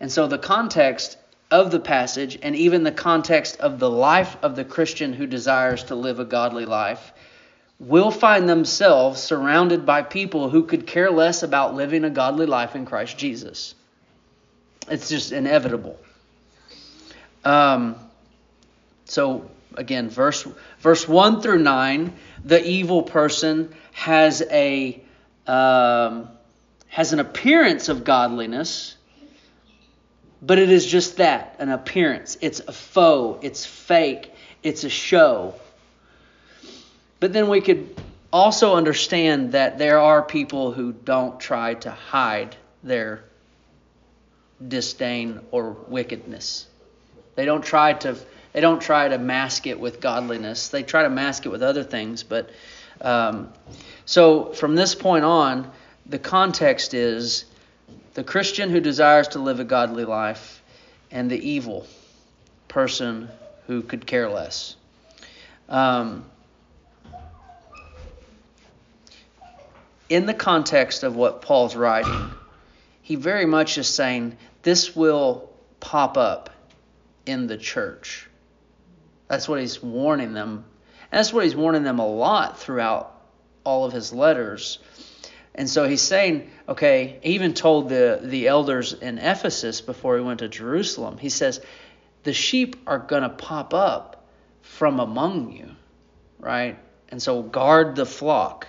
And 0.00 0.12
so 0.12 0.26
the 0.26 0.38
context 0.38 1.16
of 1.50 1.70
the 1.70 1.80
passage 1.80 2.38
and 2.42 2.56
even 2.56 2.82
the 2.82 2.92
context 2.92 3.60
of 3.60 3.78
the 3.78 3.90
life 3.90 4.36
of 4.42 4.56
the 4.56 4.64
Christian 4.64 5.12
who 5.12 5.26
desires 5.26 5.84
to 5.84 5.94
live 5.94 6.18
a 6.18 6.24
godly 6.24 6.64
life 6.64 7.12
will 7.78 8.10
find 8.10 8.48
themselves 8.48 9.20
surrounded 9.20 9.84
by 9.84 10.02
people 10.02 10.48
who 10.48 10.64
could 10.64 10.86
care 10.86 11.10
less 11.10 11.42
about 11.42 11.74
living 11.74 12.04
a 12.04 12.10
godly 12.10 12.46
life 12.46 12.74
in 12.74 12.86
Christ 12.86 13.18
Jesus. 13.18 13.74
It's 14.88 15.08
just 15.08 15.32
inevitable. 15.32 15.98
Um, 17.44 17.96
so 19.04 19.50
again, 19.76 20.08
verse 20.08 20.46
verse 20.80 21.06
one 21.08 21.40
through 21.40 21.58
nine, 21.58 22.14
the 22.44 22.64
evil 22.64 23.02
person 23.02 23.74
has 23.92 24.42
a 24.50 25.02
um, 25.46 26.28
has 26.88 27.12
an 27.12 27.20
appearance 27.20 27.88
of 27.88 28.04
godliness, 28.04 28.96
but 30.46 30.58
it 30.58 30.70
is 30.70 30.84
just 30.84 31.16
that 31.16 31.56
an 31.58 31.70
appearance. 31.70 32.36
It's 32.40 32.60
a 32.60 32.72
faux. 32.72 33.44
It's 33.44 33.64
fake. 33.64 34.30
It's 34.62 34.84
a 34.84 34.90
show. 34.90 35.54
But 37.18 37.32
then 37.32 37.48
we 37.48 37.62
could 37.62 37.96
also 38.30 38.74
understand 38.74 39.52
that 39.52 39.78
there 39.78 39.98
are 39.98 40.22
people 40.22 40.72
who 40.72 40.92
don't 40.92 41.40
try 41.40 41.74
to 41.74 41.90
hide 41.90 42.56
their 42.82 43.24
disdain 44.66 45.40
or 45.50 45.76
wickedness. 45.88 46.66
They 47.36 47.46
don't 47.46 47.64
try 47.64 47.94
to 47.94 48.16
they 48.52 48.60
don't 48.60 48.80
try 48.80 49.08
to 49.08 49.18
mask 49.18 49.66
it 49.66 49.80
with 49.80 50.00
godliness. 50.00 50.68
They 50.68 50.84
try 50.84 51.02
to 51.04 51.10
mask 51.10 51.44
it 51.44 51.48
with 51.48 51.62
other 51.62 51.82
things. 51.82 52.22
But 52.22 52.50
um, 53.00 53.52
so 54.04 54.52
from 54.52 54.76
this 54.76 54.94
point 54.94 55.24
on, 55.24 55.72
the 56.06 56.20
context 56.20 56.94
is 56.94 57.46
the 58.14 58.24
Christian 58.24 58.70
who 58.70 58.80
desires 58.80 59.28
to 59.28 59.40
live 59.40 59.60
a 59.60 59.64
godly 59.64 60.04
life 60.04 60.62
and 61.10 61.30
the 61.30 61.50
evil 61.50 61.86
person 62.68 63.28
who 63.66 63.82
could 63.82 64.06
care 64.06 64.28
less. 64.28 64.76
Um, 65.68 66.24
in 70.08 70.26
the 70.26 70.34
context 70.34 71.02
of 71.02 71.16
what 71.16 71.42
Paul's 71.42 71.74
writing, 71.74 72.30
he 73.02 73.16
very 73.16 73.46
much 73.46 73.78
is 73.78 73.88
saying 73.88 74.36
this 74.62 74.94
will 74.94 75.50
pop 75.80 76.16
up 76.16 76.50
in 77.26 77.46
the 77.46 77.56
church. 77.56 78.28
That's 79.28 79.48
what 79.48 79.60
he's 79.60 79.82
warning 79.82 80.34
them. 80.34 80.64
And 81.10 81.18
that's 81.18 81.32
what 81.32 81.44
he's 81.44 81.56
warning 81.56 81.82
them 81.82 81.98
a 81.98 82.06
lot 82.06 82.58
throughout 82.58 83.10
all 83.64 83.84
of 83.84 83.92
his 83.92 84.12
letters. 84.12 84.78
And 85.54 85.70
so 85.70 85.88
he's 85.88 86.02
saying, 86.02 86.50
okay, 86.68 87.18
he 87.22 87.34
even 87.34 87.54
told 87.54 87.88
the, 87.88 88.20
the 88.22 88.48
elders 88.48 88.92
in 88.92 89.18
Ephesus 89.18 89.80
before 89.80 90.16
he 90.16 90.22
went 90.22 90.40
to 90.40 90.48
Jerusalem, 90.48 91.18
he 91.18 91.28
says, 91.28 91.60
the 92.24 92.32
sheep 92.32 92.76
are 92.86 92.98
going 92.98 93.22
to 93.22 93.28
pop 93.28 93.72
up 93.72 94.26
from 94.62 94.98
among 94.98 95.52
you, 95.52 95.70
right? 96.40 96.78
And 97.08 97.22
so 97.22 97.42
guard 97.42 97.94
the 97.94 98.06
flock. 98.06 98.66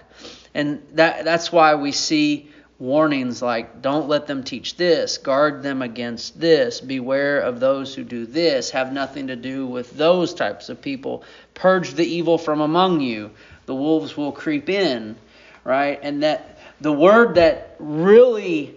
And 0.54 0.86
that 0.94 1.26
that's 1.26 1.52
why 1.52 1.76
we 1.76 1.92
see 1.92 2.50
warnings 2.78 3.42
like 3.42 3.82
don't 3.82 4.08
let 4.08 4.28
them 4.28 4.44
teach 4.44 4.76
this, 4.76 5.18
guard 5.18 5.64
them 5.64 5.82
against 5.82 6.40
this, 6.40 6.82
beware 6.82 7.40
of 7.40 7.60
those 7.60 7.96
who 7.96 8.04
do 8.04 8.26
this, 8.26 8.70
have 8.72 8.94
nothing 8.94 9.28
to 9.28 9.36
do 9.36 9.66
with 9.66 9.92
those 9.98 10.34
types 10.34 10.70
of 10.70 10.82
people, 10.82 11.24
purge 11.54 11.94
the 11.94 12.06
evil 12.06 12.38
from 12.38 12.62
among 12.62 13.02
you. 13.02 13.32
The 13.66 13.76
wolves 13.76 14.16
will 14.16 14.32
creep 14.32 14.70
in, 14.70 15.16
right? 15.64 16.00
And 16.02 16.24
that 16.24 16.55
the 16.82 16.92
word 16.92 17.36
that 17.36 17.76
really 17.80 18.76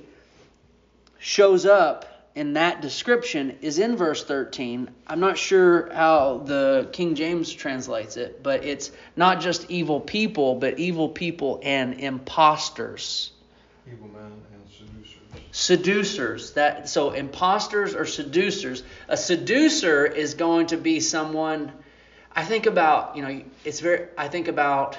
shows 1.18 1.66
up 1.66 2.04
in 2.34 2.52
that 2.52 2.80
description 2.80 3.58
is 3.62 3.80
in 3.80 3.96
verse 3.96 4.24
13. 4.24 4.88
I'm 5.08 5.18
not 5.18 5.36
sure 5.36 5.92
how 5.92 6.42
the 6.44 6.88
King 6.92 7.16
James 7.16 7.52
translates 7.52 8.16
it, 8.16 8.42
but 8.42 8.64
it's 8.64 8.92
not 9.16 9.40
just 9.40 9.68
evil 9.70 10.00
people, 10.00 10.54
but 10.54 10.78
evil 10.78 11.08
people 11.08 11.60
and 11.64 11.94
impostors. 11.94 13.32
Evil 13.90 14.06
men 14.08 14.40
and 14.52 14.70
seducers. 14.70 15.16
Seducers. 15.50 16.52
That 16.52 16.88
so 16.88 17.10
impostors 17.10 17.96
or 17.96 18.06
seducers. 18.06 18.84
A 19.08 19.16
seducer 19.16 20.06
is 20.06 20.34
going 20.34 20.68
to 20.68 20.76
be 20.76 21.00
someone 21.00 21.72
I 22.38 22.44
think 22.44 22.66
about, 22.66 23.16
you 23.16 23.22
know, 23.22 23.42
it's 23.64 23.80
very 23.80 24.06
I 24.16 24.28
think 24.28 24.46
about 24.46 24.96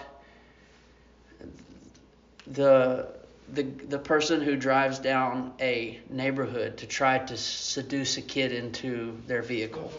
the 2.50 3.08
the 3.54 3.64
the 3.64 4.00
person 4.00 4.42
who 4.42 4.56
drives 4.56 5.00
down 5.00 5.54
a 5.60 6.00
neighborhood 6.10 6.78
to 6.78 6.88
try 6.88 7.18
to 7.18 7.38
seduce 7.38 8.18
a 8.18 8.22
kid 8.22 8.52
into 8.52 9.18
their 9.28 9.42
vehicle. 9.42 9.92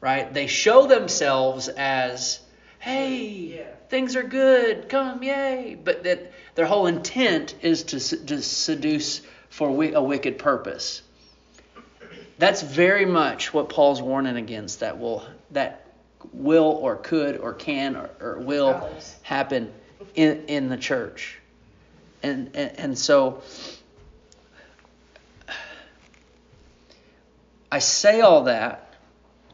Right? 0.00 0.32
They 0.32 0.46
show 0.46 0.86
themselves 0.86 1.68
as 1.68 2.40
hey, 2.78 3.24
yeah. 3.24 3.62
things 3.88 4.16
are 4.16 4.22
good, 4.22 4.88
come, 4.88 5.22
yay. 5.22 5.78
But 5.82 6.04
that 6.04 6.32
their 6.54 6.66
whole 6.66 6.86
intent 6.86 7.54
is 7.62 7.82
to, 7.84 8.26
to 8.26 8.42
seduce 8.42 9.20
for 9.50 9.68
a 9.68 10.02
wicked 10.02 10.38
purpose. 10.38 11.02
That's 12.38 12.62
very 12.62 13.04
much 13.04 13.52
what 13.52 13.68
Paul's 13.68 14.00
warning 14.00 14.36
against. 14.36 14.80
That 14.80 14.98
will 14.98 15.24
that 15.50 15.86
will 16.32 16.78
or 16.80 16.96
could 16.96 17.36
or 17.36 17.52
can 17.52 17.96
or, 17.96 18.10
or 18.20 18.38
will 18.38 18.90
happen 19.22 19.70
in 20.14 20.44
in 20.46 20.68
the 20.68 20.78
church. 20.78 21.39
And, 22.22 22.50
and, 22.54 22.78
and 22.78 22.98
so 22.98 23.42
I 27.72 27.78
say 27.78 28.20
all 28.20 28.44
that 28.44 28.94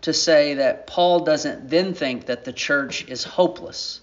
to 0.02 0.12
say 0.12 0.54
that 0.54 0.86
Paul 0.86 1.20
doesn't 1.20 1.68
then 1.68 1.92
think 1.92 2.26
that 2.26 2.44
the 2.44 2.52
church 2.52 3.06
is 3.08 3.24
hopeless 3.24 4.00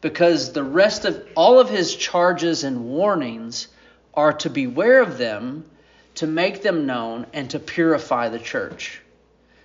because 0.00 0.52
the 0.52 0.62
rest 0.62 1.04
of 1.04 1.26
all 1.34 1.58
of 1.58 1.68
his 1.68 1.94
charges 1.94 2.64
and 2.64 2.84
warnings 2.84 3.68
are 4.14 4.32
to 4.32 4.48
beware 4.48 5.02
of 5.02 5.18
them, 5.18 5.68
to 6.14 6.26
make 6.26 6.62
them 6.62 6.86
known, 6.86 7.26
and 7.32 7.50
to 7.50 7.58
purify 7.58 8.28
the 8.28 8.38
church. 8.38 9.02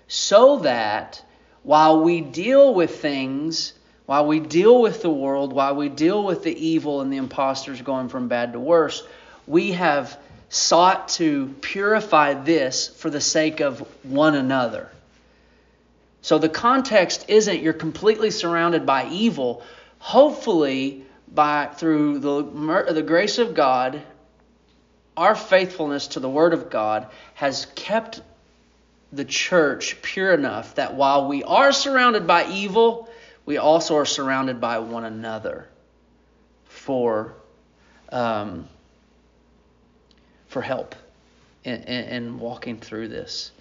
So 0.08 0.60
that 0.60 1.24
while 1.64 2.02
we 2.02 2.22
deal 2.22 2.74
with 2.74 3.00
things 3.00 3.74
while 4.06 4.26
we 4.28 4.40
deal 4.40 4.82
with 4.82 5.02
the 5.02 5.10
world, 5.10 5.54
while 5.54 5.76
we 5.76 5.90
deal 5.90 6.24
with 6.24 6.44
the 6.44 6.56
evil 6.56 7.02
and 7.02 7.12
the 7.12 7.18
impostors 7.18 7.82
going 7.82 8.10
from 8.10 8.28
bad 8.28 8.54
to 8.54 8.60
worse, 8.60 9.04
we 9.48 9.72
have 9.72 10.18
sought 10.50 11.10
to 11.10 11.48
purify 11.62 12.34
this 12.34 12.88
for 12.88 13.10
the 13.10 13.22
sake 13.22 13.62
of 13.62 13.80
one 14.04 14.36
another. 14.36 14.90
So 16.22 16.38
the 16.38 16.50
context 16.50 17.26
isn't 17.28 17.62
you're 17.62 17.74
completely 17.74 18.32
surrounded 18.32 18.86
by 18.86 19.08
evil. 19.10 19.64
Hopefully, 20.00 21.06
by 21.32 21.68
through 21.68 22.20
the, 22.20 22.94
the 22.94 23.04
grace 23.04 23.38
of 23.38 23.54
God, 23.54 24.02
our 25.18 25.36
faithfulness 25.36 26.08
to 26.10 26.20
the 26.20 26.30
Word 26.30 26.54
of 26.54 26.70
God 26.70 27.08
has 27.36 27.68
kept 27.76 28.22
the 29.12 29.26
church 29.26 30.02
pure 30.02 30.34
enough 30.34 30.76
that 30.76 30.96
while 30.96 31.28
we 31.28 31.44
are 31.44 31.72
surrounded 31.72 32.28
by 32.28 32.50
evil, 32.50 33.10
we 33.46 33.58
also 33.58 33.96
are 33.98 34.06
surrounded 34.06 34.60
by 34.60 34.80
one 34.80 35.06
another 35.06 35.68
for 36.66 37.34
um, 38.10 38.68
for 40.48 40.62
help 40.62 40.96
in, 41.64 41.84
in, 41.84 42.04
in, 42.06 42.40
walking 42.40 42.78
through 42.78 43.08
this. 43.08 43.52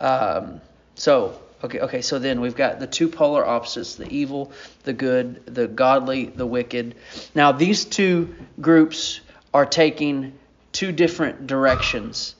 Um, 0.00 0.60
so 0.94 1.38
okay, 1.62 1.80
okay. 1.80 2.00
So 2.02 2.18
then 2.18 2.40
we've 2.40 2.56
got 2.56 2.80
the 2.80 2.86
two 2.86 3.08
polar 3.08 3.44
opposites: 3.44 3.94
the 3.94 4.08
evil, 4.08 4.52
the 4.84 4.92
good, 4.92 5.46
the 5.46 5.68
godly, 5.68 6.26
the 6.26 6.46
wicked. 6.46 6.94
Now 7.34 7.52
these 7.52 7.84
two 7.84 8.34
groups 8.60 9.20
are 9.52 9.66
taking 9.66 10.32
two 10.72 10.92
different 10.92 11.46
directions. 11.46 12.34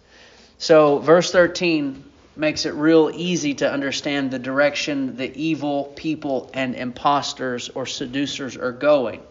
So 0.58 0.98
verse 0.98 1.30
13 1.30 2.04
makes 2.36 2.66
it 2.66 2.74
real 2.74 3.10
easy 3.14 3.54
to 3.54 3.70
understand 3.70 4.30
the 4.30 4.38
direction 4.38 5.16
the 5.16 5.34
evil 5.40 5.84
people 5.96 6.50
and 6.52 6.74
imposters 6.74 7.68
or 7.68 7.86
seducers 7.86 8.56
are 8.56 8.72
going. 8.72 9.22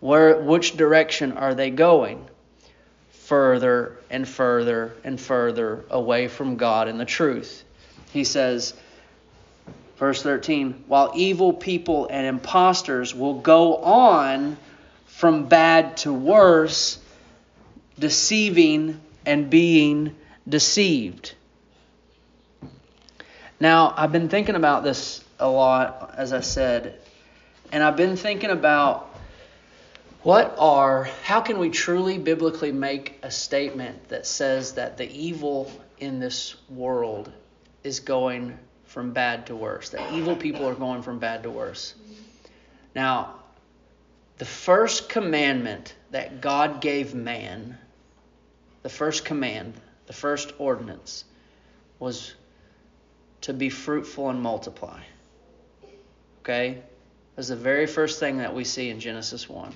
Where 0.00 0.38
which 0.38 0.76
direction 0.76 1.32
are 1.32 1.54
they 1.54 1.70
going? 1.70 2.28
Further 3.10 3.96
and 4.10 4.28
further 4.28 4.92
and 5.02 5.18
further 5.18 5.84
away 5.88 6.28
from 6.28 6.56
God 6.56 6.88
and 6.88 7.00
the 7.00 7.06
truth. 7.06 7.64
He 8.12 8.24
says, 8.24 8.74
verse 9.96 10.22
13, 10.22 10.84
while 10.86 11.12
evil 11.14 11.52
people 11.52 12.06
and 12.10 12.26
imposters 12.26 13.14
will 13.14 13.40
go 13.40 13.76
on 13.76 14.58
from 15.06 15.46
bad 15.46 15.96
to 15.98 16.12
worse, 16.12 16.98
deceiving 17.98 19.00
and 19.24 19.48
being 19.48 20.14
deceived. 20.46 21.34
Now, 23.60 23.94
I've 23.96 24.12
been 24.12 24.28
thinking 24.28 24.56
about 24.56 24.82
this 24.82 25.24
a 25.38 25.48
lot, 25.48 26.14
as 26.16 26.32
I 26.32 26.40
said, 26.40 27.00
and 27.72 27.82
I've 27.82 27.96
been 27.96 28.16
thinking 28.16 28.50
about 28.50 29.14
what 30.22 30.54
are, 30.58 31.04
how 31.22 31.40
can 31.40 31.58
we 31.58 31.70
truly 31.70 32.18
biblically 32.18 32.72
make 32.72 33.18
a 33.22 33.30
statement 33.30 34.08
that 34.08 34.26
says 34.26 34.72
that 34.74 34.96
the 34.96 35.10
evil 35.10 35.70
in 35.98 36.18
this 36.18 36.56
world 36.68 37.30
is 37.82 38.00
going 38.00 38.58
from 38.86 39.12
bad 39.12 39.46
to 39.46 39.56
worse, 39.56 39.90
that 39.90 40.12
evil 40.12 40.34
people 40.34 40.66
are 40.66 40.74
going 40.74 41.02
from 41.02 41.18
bad 41.18 41.42
to 41.42 41.50
worse. 41.50 41.94
Now, 42.94 43.34
the 44.38 44.44
first 44.44 45.08
commandment 45.08 45.94
that 46.10 46.40
God 46.40 46.80
gave 46.80 47.14
man, 47.14 47.78
the 48.82 48.88
first 48.88 49.24
command, 49.24 49.74
the 50.06 50.12
first 50.12 50.52
ordinance, 50.58 51.24
was 51.98 52.34
to 53.44 53.52
be 53.52 53.68
fruitful 53.68 54.30
and 54.30 54.40
multiply. 54.40 54.98
Okay? 56.40 56.78
That's 57.36 57.48
the 57.48 57.56
very 57.56 57.86
first 57.86 58.18
thing 58.18 58.38
that 58.38 58.54
we 58.54 58.64
see 58.64 58.88
in 58.88 58.98
Genesis 58.98 59.50
1. 59.50 59.70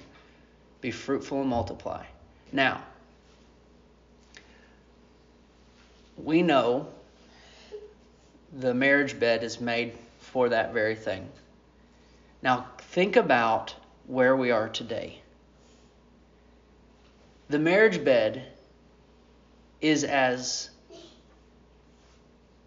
Be 0.80 0.90
fruitful 0.90 1.42
and 1.42 1.50
multiply. 1.50 2.06
Now, 2.50 2.82
we 6.16 6.40
know 6.40 6.86
the 8.58 8.72
marriage 8.72 9.20
bed 9.20 9.44
is 9.44 9.60
made 9.60 9.92
for 10.18 10.48
that 10.48 10.72
very 10.72 10.94
thing. 10.94 11.28
Now, 12.40 12.68
think 12.78 13.16
about 13.16 13.74
where 14.06 14.34
we 14.34 14.50
are 14.50 14.70
today. 14.70 15.20
The 17.50 17.58
marriage 17.58 18.02
bed 18.02 18.46
is 19.82 20.04
as 20.04 20.70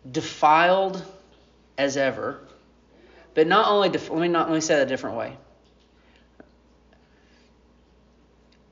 defiled 0.09 1.03
as 1.77 1.97
ever. 1.97 2.39
But 3.33 3.47
not 3.47 3.67
only, 3.67 3.89
def- 3.89 4.09
let 4.09 4.19
me 4.19 4.27
not 4.27 4.49
let 4.49 4.55
me 4.55 4.61
say 4.61 4.75
that 4.75 4.83
a 4.83 4.89
different 4.89 5.17
way. 5.17 5.37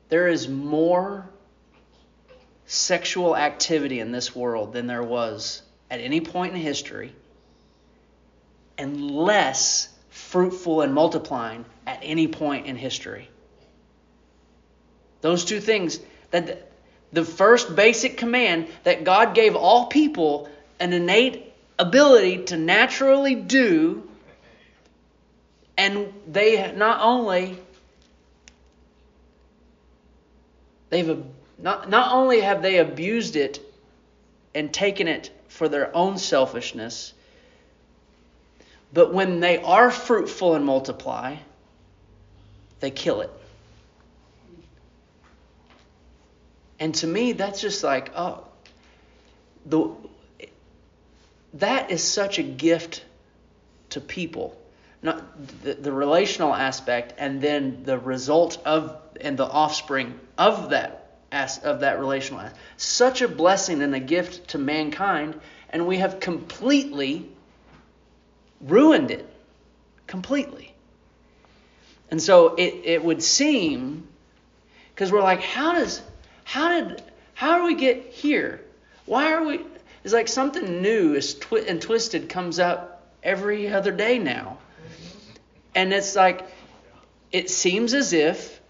There 0.08 0.28
is 0.28 0.48
more 0.48 1.28
sexual 2.66 3.36
activity 3.36 4.00
in 4.00 4.12
this 4.12 4.34
world 4.34 4.72
than 4.72 4.86
there 4.86 5.02
was 5.02 5.62
at 5.90 6.00
any 6.00 6.20
point 6.20 6.54
in 6.54 6.60
history, 6.60 7.14
and 8.78 9.10
less 9.10 9.88
fruitful 10.10 10.82
and 10.82 10.94
multiplying 10.94 11.64
at 11.86 12.00
any 12.02 12.28
point 12.28 12.66
in 12.66 12.76
history. 12.76 13.28
Those 15.20 15.44
two 15.44 15.60
things 15.60 15.98
that 16.30 16.70
the 17.12 17.24
first 17.24 17.74
basic 17.74 18.16
command 18.16 18.68
that 18.84 19.04
God 19.04 19.34
gave 19.34 19.56
all 19.56 19.86
people 19.86 20.48
an 20.80 20.94
innate 20.94 21.52
ability 21.78 22.44
to 22.44 22.56
naturally 22.56 23.34
do 23.34 24.08
and 25.76 26.12
they 26.26 26.72
not 26.72 27.00
only 27.00 27.58
they've 30.90 31.24
not, 31.58 31.88
not 31.88 32.12
only 32.12 32.40
have 32.40 32.60
they 32.60 32.78
abused 32.78 33.36
it 33.36 33.60
and 34.54 34.72
taken 34.72 35.08
it 35.08 35.30
for 35.48 35.68
their 35.68 35.94
own 35.96 36.18
selfishness 36.18 37.14
but 38.92 39.14
when 39.14 39.40
they 39.40 39.58
are 39.58 39.90
fruitful 39.90 40.54
and 40.54 40.64
multiply 40.64 41.36
they 42.80 42.90
kill 42.90 43.20
it. 43.20 43.30
And 46.78 46.94
to 46.96 47.06
me 47.06 47.32
that's 47.32 47.60
just 47.60 47.84
like 47.84 48.10
oh 48.16 48.44
the 49.64 49.94
that 51.54 51.90
is 51.90 52.02
such 52.02 52.38
a 52.38 52.42
gift 52.42 53.04
to 53.90 54.00
people. 54.00 54.56
Not 55.02 55.62
the, 55.62 55.74
the 55.74 55.92
relational 55.92 56.54
aspect 56.54 57.14
and 57.18 57.40
then 57.40 57.82
the 57.84 57.98
result 57.98 58.58
of 58.64 58.96
and 59.20 59.36
the 59.36 59.46
offspring 59.46 60.18
of 60.38 60.70
that 60.70 61.18
as 61.32 61.58
of 61.58 61.80
that 61.80 61.98
relational 61.98 62.40
aspect. 62.40 62.60
such 62.76 63.22
a 63.22 63.28
blessing 63.28 63.82
and 63.82 63.94
a 63.94 64.00
gift 64.00 64.48
to 64.48 64.58
mankind 64.58 65.38
and 65.70 65.86
we 65.86 65.98
have 65.98 66.20
completely 66.20 67.28
ruined 68.60 69.10
it. 69.10 69.26
Completely. 70.06 70.74
And 72.10 72.20
so 72.20 72.54
it, 72.56 72.82
it 72.84 73.04
would 73.04 73.22
seem 73.22 74.08
because 74.94 75.12
we're 75.12 75.22
like 75.22 75.42
how 75.42 75.74
does 75.74 76.02
how 76.44 76.68
did 76.68 77.02
how 77.34 77.58
do 77.58 77.64
we 77.64 77.74
get 77.74 78.06
here? 78.06 78.60
Why 79.06 79.32
are 79.32 79.44
we 79.44 79.60
it's 80.04 80.12
like 80.12 80.28
something 80.28 80.82
new 80.82 81.14
is 81.14 81.34
twi- 81.34 81.64
and 81.66 81.80
twisted 81.80 82.28
comes 82.28 82.58
up 82.58 83.02
every 83.22 83.68
other 83.68 83.92
day 83.92 84.18
now. 84.18 84.58
And 85.74 85.92
it's 85.92 86.16
like, 86.16 86.42
it 87.32 87.50
seems 87.50 87.94
as 87.94 88.12
if 88.12 88.60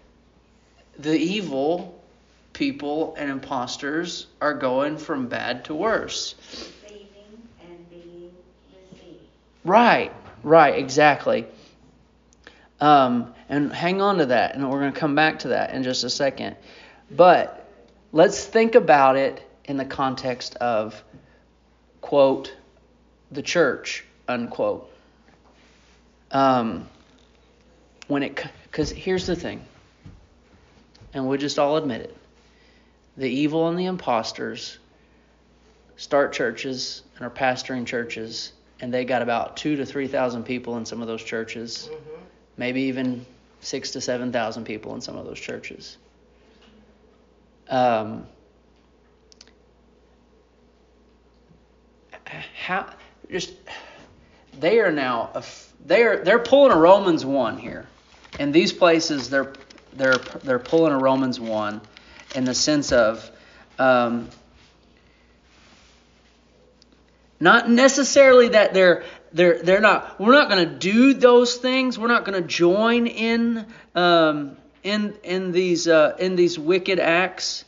the 0.99 1.17
evil 1.17 1.99
people 2.53 3.15
and 3.17 3.31
imposters 3.31 4.27
are 4.39 4.53
going 4.53 4.97
from 4.97 5.27
bad 5.27 5.65
to 5.65 5.73
worse. 5.73 6.35
Right, 9.63 10.11
right, 10.43 10.77
exactly. 10.77 11.45
Um, 12.79 13.33
and 13.47 13.71
hang 13.71 14.01
on 14.01 14.17
to 14.17 14.27
that, 14.27 14.55
and 14.55 14.69
we're 14.69 14.79
going 14.79 14.93
to 14.93 14.99
come 14.99 15.15
back 15.15 15.39
to 15.39 15.49
that 15.49 15.73
in 15.73 15.83
just 15.83 16.03
a 16.03 16.09
second. 16.09 16.55
But 17.09 17.67
let's 18.11 18.43
think 18.43 18.75
about 18.75 19.17
it 19.17 19.47
in 19.65 19.77
the 19.77 19.85
context 19.85 20.55
of 20.55 21.01
quote, 22.11 22.53
the 23.31 23.41
church, 23.41 24.03
unquote. 24.27 24.91
Um, 26.29 26.89
when 28.07 28.23
it, 28.23 28.45
because 28.65 28.91
here's 28.91 29.25
the 29.25 29.35
thing, 29.37 29.61
and 31.13 31.25
we'll 31.25 31.37
just 31.37 31.57
all 31.57 31.77
admit 31.77 32.01
it 32.01 32.17
the 33.15 33.29
evil 33.29 33.69
and 33.69 33.79
the 33.79 33.85
imposters 33.85 34.77
start 35.95 36.33
churches 36.33 37.03
and 37.15 37.25
are 37.25 37.29
pastoring 37.29 37.85
churches, 37.85 38.51
and 38.81 38.93
they 38.93 39.05
got 39.05 39.21
about 39.21 39.55
two 39.55 39.77
to 39.77 39.85
three 39.85 40.09
thousand 40.09 40.43
people 40.43 40.75
in 40.75 40.85
some 40.85 41.01
of 41.01 41.07
those 41.07 41.23
churches, 41.23 41.89
mm-hmm. 41.89 42.21
maybe 42.57 42.81
even 42.81 43.25
six 43.61 43.91
to 43.91 44.01
seven 44.01 44.33
thousand 44.33 44.65
people 44.65 44.93
in 44.95 44.99
some 44.99 45.15
of 45.15 45.25
those 45.25 45.39
churches. 45.39 45.95
Um, 47.69 48.27
how 52.61 52.87
just 53.29 53.53
they 54.59 54.79
are 54.79 54.91
now 54.91 55.31
they 55.85 56.03
are 56.03 56.23
they're 56.23 56.39
pulling 56.39 56.71
a 56.71 56.77
Romans 56.77 57.25
one 57.25 57.57
here. 57.57 57.87
In 58.39 58.51
these 58.51 58.71
places, 58.71 59.29
they're 59.29 59.53
they're 59.93 60.17
they're 60.43 60.59
pulling 60.59 60.93
a 60.93 60.97
Romans 60.97 61.39
one, 61.39 61.81
in 62.35 62.45
the 62.45 62.53
sense 62.53 62.91
of. 62.91 63.29
Um, 63.79 64.29
not 67.39 67.67
necessarily 67.67 68.49
that 68.49 68.75
they're 68.75 69.03
they're 69.33 69.63
they're 69.63 69.81
not 69.81 70.19
we're 70.19 70.33
not 70.33 70.49
going 70.49 70.69
to 70.69 70.75
do 70.75 71.15
those 71.15 71.55
things 71.55 71.97
we're 71.97 72.07
not 72.07 72.25
going 72.25 72.39
to 72.39 72.47
join 72.47 73.07
in 73.07 73.65
um, 73.95 74.55
in 74.83 75.15
in 75.23 75.51
these 75.51 75.87
uh, 75.87 76.15
in 76.19 76.35
these 76.35 76.59
wicked 76.59 76.99
acts 76.99 77.65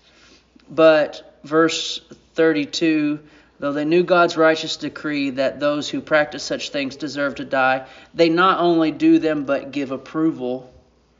but 0.69 1.39
verse 1.43 1.99
32 2.35 3.19
Though 3.63 3.71
they 3.71 3.85
knew 3.85 4.03
God's 4.03 4.35
righteous 4.35 4.75
decree 4.75 5.29
that 5.29 5.61
those 5.61 5.87
who 5.87 6.01
practice 6.01 6.43
such 6.43 6.71
things 6.71 6.97
deserve 6.97 7.35
to 7.35 7.45
die, 7.45 7.87
they 8.13 8.27
not 8.27 8.59
only 8.59 8.91
do 8.91 9.19
them 9.19 9.45
but 9.45 9.71
give 9.71 9.91
approval 9.91 10.69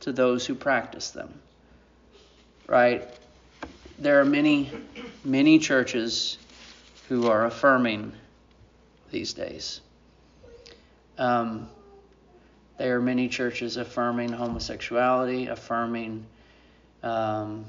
to 0.00 0.12
those 0.12 0.44
who 0.44 0.54
practice 0.54 1.08
them. 1.08 1.32
Right? 2.66 3.08
There 3.98 4.20
are 4.20 4.26
many, 4.26 4.70
many 5.24 5.58
churches 5.58 6.36
who 7.08 7.28
are 7.28 7.46
affirming 7.46 8.12
these 9.10 9.32
days. 9.32 9.80
Um, 11.16 11.66
there 12.76 12.94
are 12.98 13.00
many 13.00 13.30
churches 13.30 13.78
affirming 13.78 14.32
homosexuality, 14.32 15.46
affirming 15.46 16.26
um, 17.02 17.64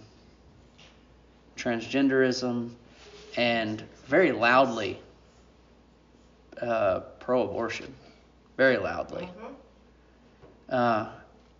transgenderism, 1.55 2.71
and 3.37 3.81
very 4.05 4.31
loudly 4.31 4.99
uh, 6.61 7.01
pro-abortion, 7.19 7.93
very 8.57 8.77
loudly, 8.77 9.23
mm-hmm. 9.23 9.53
uh, 10.69 11.09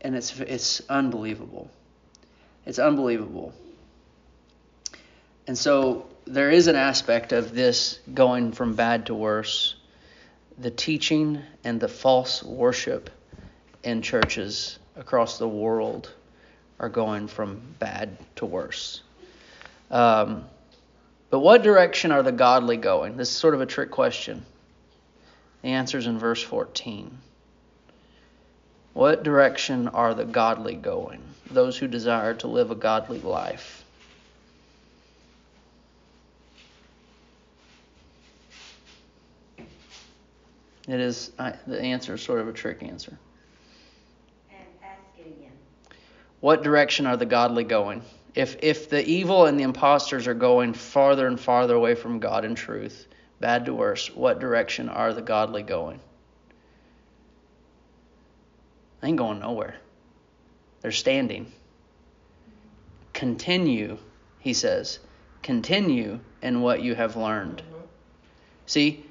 and 0.02 0.16
it's 0.16 0.40
it's 0.40 0.82
unbelievable. 0.90 1.70
It's 2.66 2.80
unbelievable. 2.80 3.54
And 5.48 5.58
so 5.58 6.08
there 6.26 6.50
is 6.50 6.68
an 6.68 6.76
aspect 6.76 7.32
of 7.32 7.54
this 7.54 8.00
going 8.14 8.52
from 8.52 8.76
bad 8.76 9.08
to 9.08 9.14
worse. 9.14 9.76
The 10.58 10.72
teaching 10.72 11.42
and 11.64 11.80
the 11.80 11.88
false 11.88 12.42
worship 12.44 13.10
in 13.84 14.02
churches 14.02 14.80
across 14.96 15.38
the 15.38 15.48
world 15.48 16.12
are 16.80 16.90
going 16.90 17.28
from 17.28 17.62
bad 17.80 18.18
to 18.38 18.46
worse. 18.46 19.02
Um, 19.92 20.46
but 21.36 21.42
what 21.42 21.64
direction 21.64 22.14
are 22.14 22.24
the 22.24 22.32
godly 22.32 22.78
going? 22.78 23.18
This 23.18 23.30
is 23.30 23.36
sort 23.36 23.56
of 23.56 23.60
a 23.60 23.66
trick 23.66 23.92
question. 23.92 24.46
The 25.64 25.68
answer 25.68 25.98
is 25.98 26.08
in 26.08 26.18
verse 26.18 26.42
14. 26.42 27.18
What 28.94 29.22
direction 29.22 29.90
are 29.90 30.14
the 30.14 30.24
godly 30.24 30.76
going? 30.76 31.22
Those 31.52 31.78
who 31.78 31.90
desire 31.90 32.36
to 32.36 32.48
live 32.48 32.72
a 32.72 32.76
godly 32.76 33.20
life. 33.20 33.84
It 40.88 41.02
is 41.02 41.34
I, 41.38 41.56
the 41.68 41.82
answer 41.82 42.14
is 42.14 42.22
sort 42.22 42.40
of 42.40 42.48
a 42.48 42.54
trick 42.54 42.82
answer. 42.82 43.20
And 44.52 44.60
ask 44.82 45.02
it 45.20 45.28
again. 45.28 45.52
What 46.40 46.64
direction 46.64 47.06
are 47.06 47.18
the 47.18 47.26
godly 47.26 47.66
going? 47.66 48.04
If 48.36 48.58
if 48.62 48.90
the 48.90 49.04
evil 49.06 49.46
and 49.46 49.58
the 49.58 49.64
imposters 49.64 50.28
are 50.28 50.34
going 50.34 50.74
farther 50.74 51.26
and 51.26 51.40
farther 51.40 51.74
away 51.74 51.96
from 51.96 52.20
God 52.20 52.44
and 52.44 52.56
truth, 52.56 53.08
bad 53.40 53.66
to 53.66 53.74
worse, 53.74 54.14
what 54.14 54.40
direction 54.40 54.90
are 54.90 55.14
the 55.14 55.22
godly 55.22 55.64
going? 55.64 56.02
They 59.00 59.08
ain't 59.08 59.18
going 59.18 59.40
nowhere. 59.40 59.78
They're 60.82 60.92
standing. 60.92 61.52
Continue, 63.14 63.98
he 64.40 64.54
says. 64.54 65.00
Continue 65.42 66.20
in 66.42 66.62
what 66.62 66.82
you 66.82 66.94
have 66.94 67.16
learned. 67.16 67.62
See, 68.66 69.06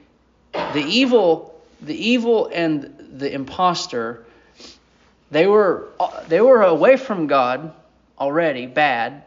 the 0.52 0.84
evil, 0.84 1.58
the 1.80 1.96
evil 1.96 2.50
and 2.52 2.94
the 3.18 3.32
impostor, 3.32 4.26
they 5.30 5.46
were 5.46 5.88
they 6.28 6.42
were 6.42 6.62
away 6.62 6.98
from 6.98 7.26
God 7.26 7.72
already, 8.18 8.66
bad. 8.66 9.24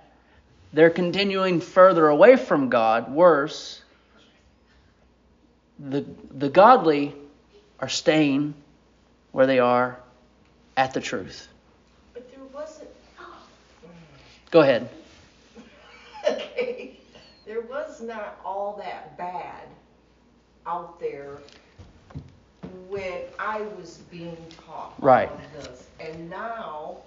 They're 0.73 0.89
continuing 0.89 1.61
further 1.61 2.07
away 2.07 2.35
from 2.35 2.69
God, 2.69 3.11
worse. 3.11 3.81
The 5.79 6.05
the 6.31 6.49
godly 6.49 7.13
are 7.79 7.89
staying 7.89 8.53
where 9.31 9.45
they 9.45 9.59
are 9.59 9.99
at 10.75 10.93
the 10.93 11.01
truth. 11.01 11.47
But 12.13 12.29
there 12.31 12.43
wasn't. 12.53 12.89
Oh. 13.19 13.35
Go 14.51 14.61
ahead. 14.61 14.89
okay. 16.29 16.99
There 17.45 17.61
was 17.61 18.01
not 18.01 18.39
all 18.43 18.77
that 18.83 19.17
bad 19.17 19.63
out 20.65 20.99
there 20.99 21.37
when 22.89 23.21
I 23.39 23.61
was 23.61 23.99
being 24.11 24.37
taught 24.65 24.93
Right. 24.99 25.29
this. 25.53 25.87
And 25.99 26.29
now 26.29 26.97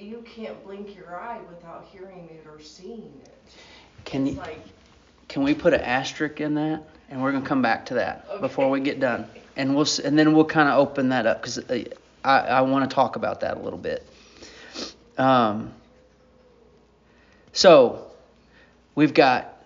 you 0.00 0.24
can't 0.34 0.62
blink 0.64 0.94
your 0.96 1.18
eye 1.18 1.40
without 1.48 1.86
hearing 1.92 2.28
it 2.30 2.46
or 2.46 2.60
seeing 2.60 3.12
it. 3.24 3.34
Can 4.04 4.26
it's 4.26 4.36
you, 4.36 4.42
like 4.42 4.60
can 5.28 5.42
we 5.42 5.54
put 5.54 5.74
an 5.74 5.80
asterisk 5.80 6.40
in 6.40 6.54
that? 6.54 6.82
And 7.08 7.22
we're 7.22 7.32
gonna 7.32 7.46
come 7.46 7.62
back 7.62 7.86
to 7.86 7.94
that 7.94 8.26
Okay. 8.30 8.40
before 8.40 8.70
we 8.70 8.80
get 8.80 9.00
done, 9.00 9.26
and 9.56 9.74
we'll 9.74 9.86
and 10.04 10.18
then 10.18 10.34
we'll 10.34 10.44
kind 10.44 10.68
of 10.68 10.78
open 10.78 11.10
that 11.10 11.26
up 11.26 11.40
because 11.40 11.58
I 11.70 11.86
I 12.24 12.60
want 12.62 12.88
to 12.88 12.94
talk 12.94 13.16
about 13.16 13.40
that 13.40 13.56
a 13.56 13.60
little 13.60 13.78
bit. 13.78 14.06
Um. 15.18 15.72
So, 17.52 18.06
we've 18.94 19.12
got 19.12 19.56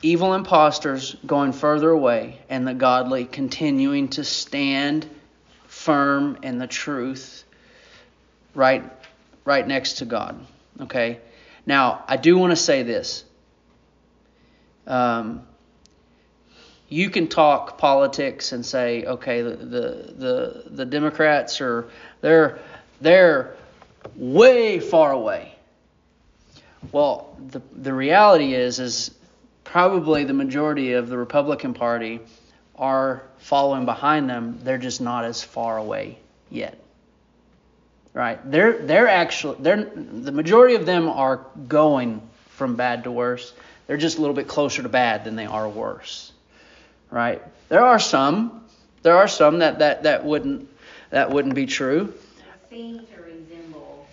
evil 0.00 0.34
imposters 0.34 1.16
going 1.26 1.52
further 1.52 1.90
away, 1.90 2.38
and 2.48 2.66
the 2.66 2.74
godly 2.74 3.24
continuing 3.24 4.08
to 4.10 4.24
stand 4.24 5.08
firm 5.66 6.38
in 6.42 6.58
the 6.58 6.68
truth, 6.68 7.44
right, 8.54 8.84
right 9.44 9.66
next 9.66 9.94
to 9.94 10.04
God. 10.04 10.44
Okay. 10.80 11.20
Now, 11.66 12.04
I 12.08 12.16
do 12.16 12.36
want 12.38 12.50
to 12.50 12.56
say 12.56 12.82
this. 12.82 13.24
Um, 14.86 15.46
you 16.88 17.08
can 17.08 17.28
talk 17.28 17.78
politics 17.78 18.52
and 18.52 18.66
say, 18.66 19.04
okay, 19.04 19.42
the, 19.42 19.56
the 19.56 20.14
the 20.16 20.64
the 20.70 20.84
Democrats 20.84 21.60
are 21.60 21.88
they're 22.20 22.58
they're 23.00 23.56
way 24.16 24.78
far 24.80 25.12
away. 25.12 25.54
Well, 26.90 27.36
the 27.48 27.62
the 27.72 27.94
reality 27.94 28.54
is 28.54 28.78
is 28.78 29.12
probably 29.64 30.24
the 30.24 30.34
majority 30.34 30.92
of 30.92 31.08
the 31.08 31.16
Republican 31.16 31.72
Party 31.72 32.20
are 32.76 33.22
following 33.38 33.86
behind 33.86 34.28
them. 34.28 34.58
They're 34.62 34.76
just 34.76 35.00
not 35.00 35.24
as 35.24 35.42
far 35.42 35.78
away 35.78 36.18
yet. 36.50 36.81
Right? 38.14 38.38
They're 38.50 38.78
they're 38.78 39.08
actually 39.08 39.56
they're 39.60 39.84
the 39.84 40.32
majority 40.32 40.74
of 40.74 40.84
them 40.84 41.08
are 41.08 41.46
going 41.66 42.20
from 42.50 42.76
bad 42.76 43.04
to 43.04 43.10
worse. 43.10 43.54
They're 43.86 43.96
just 43.96 44.18
a 44.18 44.20
little 44.20 44.36
bit 44.36 44.48
closer 44.48 44.82
to 44.82 44.88
bad 44.88 45.24
than 45.24 45.36
they 45.36 45.46
are 45.46 45.68
worse. 45.68 46.32
Right? 47.10 47.42
There 47.68 47.82
are 47.82 47.98
some 47.98 48.64
there 49.02 49.16
are 49.16 49.28
some 49.28 49.60
that 49.60 49.78
that, 49.78 50.02
that 50.04 50.24
wouldn't 50.24 50.68
that 51.10 51.30
wouldn't 51.30 51.54
be 51.54 51.66
true. 51.66 52.12
Seem 52.70 53.00
to 53.00 53.22
resemble, 53.22 54.06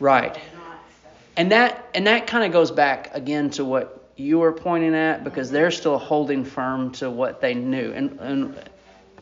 Right. 0.00 0.34
but 0.34 0.42
not 0.58 0.78
so. 1.02 1.08
And 1.36 1.52
that 1.52 1.88
and 1.94 2.06
that 2.06 2.26
kind 2.26 2.44
of 2.44 2.52
goes 2.52 2.70
back 2.70 3.14
again 3.14 3.50
to 3.50 3.64
what 3.64 4.10
you 4.16 4.38
were 4.38 4.52
pointing 4.52 4.94
at 4.94 5.24
because 5.24 5.50
they're 5.50 5.70
still 5.70 5.98
holding 5.98 6.44
firm 6.44 6.92
to 6.92 7.10
what 7.10 7.40
they 7.40 7.54
knew. 7.54 7.92
And 7.92 8.18
and 8.20 8.70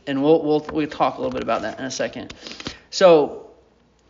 and 0.06 0.22
we'll 0.22 0.42
we'll 0.42 0.66
we'll 0.72 0.86
talk 0.86 1.16
a 1.16 1.20
little 1.20 1.32
bit 1.32 1.42
about 1.42 1.62
that 1.62 1.78
in 1.78 1.84
a 1.84 1.90
second. 1.90 2.34
So, 2.90 3.41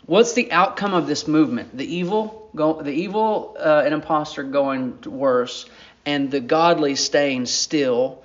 what's 0.06 0.32
the 0.32 0.52
outcome 0.52 0.94
of 0.94 1.06
this 1.06 1.26
movement? 1.26 1.76
The 1.76 1.96
evil 1.96 2.50
go 2.54 2.82
the 2.82 2.92
evil 2.92 3.56
uh, 3.58 3.82
and 3.84 3.94
imposter 3.94 4.42
going 4.42 4.98
worse, 5.06 5.66
and 6.04 6.30
the 6.30 6.40
godly 6.40 6.96
staying 6.96 7.46
still. 7.46 8.22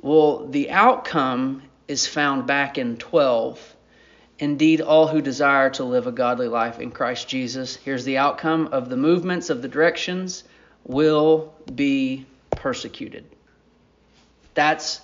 Well, 0.00 0.46
the 0.46 0.70
outcome 0.70 1.62
is 1.86 2.06
found 2.06 2.46
back 2.46 2.78
in 2.78 2.96
12. 2.96 3.76
Indeed, 4.38 4.80
all 4.80 5.06
who 5.06 5.20
desire 5.20 5.68
to 5.70 5.84
live 5.84 6.06
a 6.06 6.12
godly 6.12 6.48
life 6.48 6.80
in 6.80 6.90
Christ 6.90 7.28
Jesus, 7.28 7.76
here's 7.76 8.04
the 8.04 8.16
outcome 8.16 8.68
of 8.72 8.88
the 8.88 8.96
movements 8.96 9.50
of 9.50 9.60
the 9.60 9.68
directions, 9.68 10.44
will 10.84 11.52
be 11.74 12.24
persecuted. 12.50 13.24
That's 14.54 15.02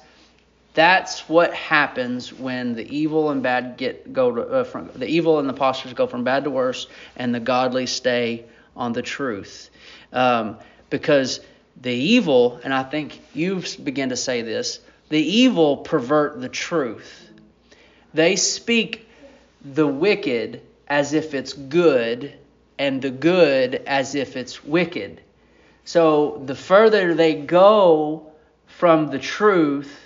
that's 0.76 1.26
what 1.26 1.54
happens 1.54 2.32
when 2.32 2.74
the 2.74 2.86
evil 2.94 3.30
and 3.30 3.42
bad 3.42 3.78
get 3.78 4.12
go 4.12 4.34
to, 4.34 4.42
uh, 4.42 4.64
from 4.64 4.90
the 4.94 5.06
evil 5.06 5.38
and 5.38 5.48
the 5.48 5.54
imposters 5.54 5.94
go 5.94 6.06
from 6.06 6.22
bad 6.22 6.44
to 6.44 6.50
worse, 6.50 6.86
and 7.16 7.34
the 7.34 7.40
godly 7.40 7.86
stay 7.86 8.44
on 8.76 8.92
the 8.92 9.00
truth. 9.00 9.70
Um, 10.12 10.58
because 10.90 11.40
the 11.80 11.92
evil, 11.92 12.60
and 12.62 12.74
I 12.74 12.82
think 12.82 13.18
you've 13.34 13.76
begun 13.82 14.10
to 14.10 14.16
say 14.16 14.42
this, 14.42 14.78
the 15.08 15.18
evil 15.18 15.78
pervert 15.78 16.40
the 16.40 16.48
truth. 16.50 17.30
They 18.12 18.36
speak 18.36 19.08
the 19.64 19.86
wicked 19.86 20.60
as 20.86 21.14
if 21.14 21.32
it's 21.32 21.54
good, 21.54 22.34
and 22.78 23.00
the 23.00 23.10
good 23.10 23.76
as 23.86 24.14
if 24.14 24.36
it's 24.36 24.62
wicked. 24.62 25.22
So 25.86 26.42
the 26.44 26.54
further 26.54 27.14
they 27.14 27.34
go 27.34 28.30
from 28.66 29.06
the 29.06 29.18
truth, 29.18 30.05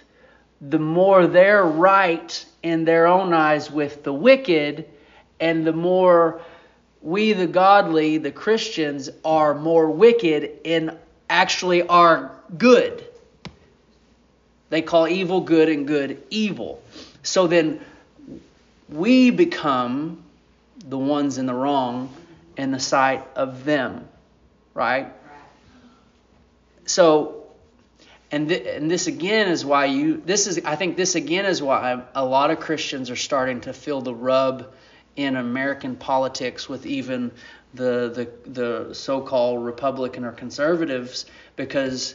the 0.60 0.78
more 0.78 1.26
they're 1.26 1.64
right 1.64 2.44
in 2.62 2.84
their 2.84 3.06
own 3.06 3.32
eyes 3.32 3.70
with 3.70 4.02
the 4.04 4.12
wicked, 4.12 4.86
and 5.38 5.66
the 5.66 5.72
more 5.72 6.40
we, 7.00 7.32
the 7.32 7.46
godly, 7.46 8.18
the 8.18 8.30
Christians, 8.30 9.08
are 9.24 9.54
more 9.54 9.90
wicked 9.90 10.58
and 10.64 10.96
actually 11.30 11.82
are 11.86 12.32
good. 12.58 13.04
They 14.68 14.82
call 14.82 15.08
evil 15.08 15.40
good 15.40 15.68
and 15.68 15.86
good 15.86 16.22
evil. 16.30 16.82
So 17.22 17.46
then 17.46 17.80
we 18.88 19.30
become 19.30 20.22
the 20.88 20.98
ones 20.98 21.38
in 21.38 21.46
the 21.46 21.54
wrong 21.54 22.14
in 22.56 22.70
the 22.70 22.80
sight 22.80 23.26
of 23.36 23.64
them, 23.64 24.06
right? 24.74 25.12
So, 26.84 27.39
and 28.32 28.48
th- 28.48 28.66
and 28.66 28.90
this 28.90 29.06
again 29.06 29.48
is 29.48 29.64
why 29.64 29.86
you 29.86 30.22
this 30.24 30.46
is 30.46 30.60
I 30.64 30.76
think 30.76 30.96
this 30.96 31.14
again 31.14 31.46
is 31.46 31.62
why 31.62 32.02
a 32.14 32.24
lot 32.24 32.50
of 32.50 32.60
Christians 32.60 33.10
are 33.10 33.16
starting 33.16 33.60
to 33.62 33.72
feel 33.72 34.00
the 34.00 34.14
rub 34.14 34.72
in 35.16 35.36
American 35.36 35.96
politics 35.96 36.68
with 36.68 36.86
even 36.86 37.32
the 37.74 38.28
the 38.44 38.50
the 38.50 38.94
so-called 38.94 39.64
Republican 39.64 40.24
or 40.24 40.32
conservatives 40.32 41.26
because 41.56 42.14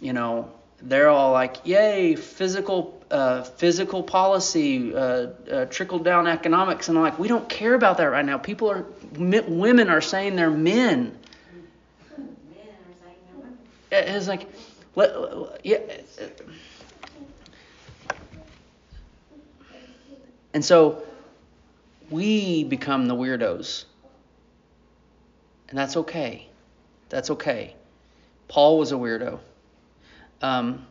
you 0.00 0.12
know 0.12 0.50
they're 0.82 1.08
all 1.08 1.32
like 1.32 1.56
yay 1.64 2.16
physical 2.16 3.00
uh, 3.10 3.42
physical 3.42 4.02
policy 4.02 4.94
uh, 4.94 4.98
uh, 4.98 5.64
trickle 5.66 5.98
down 5.98 6.26
economics. 6.28 6.88
And 6.88 6.96
I'm 6.96 7.02
like 7.02 7.18
we 7.18 7.28
don't 7.28 7.48
care 7.48 7.74
about 7.74 7.98
that 7.98 8.04
right 8.04 8.24
now. 8.24 8.38
People 8.38 8.70
are 8.70 8.86
m- 9.16 9.58
women 9.58 9.90
are 9.90 10.00
saying 10.00 10.36
they're 10.36 10.50
men. 10.50 11.18
Men 12.16 12.28
are 12.28 12.94
saying 13.02 13.16
they're 13.26 13.36
women. 13.36 13.58
it's 13.90 14.28
like 14.28 14.46
let, 14.94 15.64
yeah. 15.64 15.78
And 20.52 20.64
so 20.64 21.02
we 22.10 22.64
become 22.64 23.06
the 23.06 23.14
weirdos. 23.14 23.84
And 25.68 25.78
that's 25.78 25.96
okay. 25.96 26.48
That's 27.08 27.30
okay. 27.30 27.76
Paul 28.48 28.78
was 28.78 28.90
a 28.90 28.96
weirdo. 28.96 29.38
Um, 30.42 30.86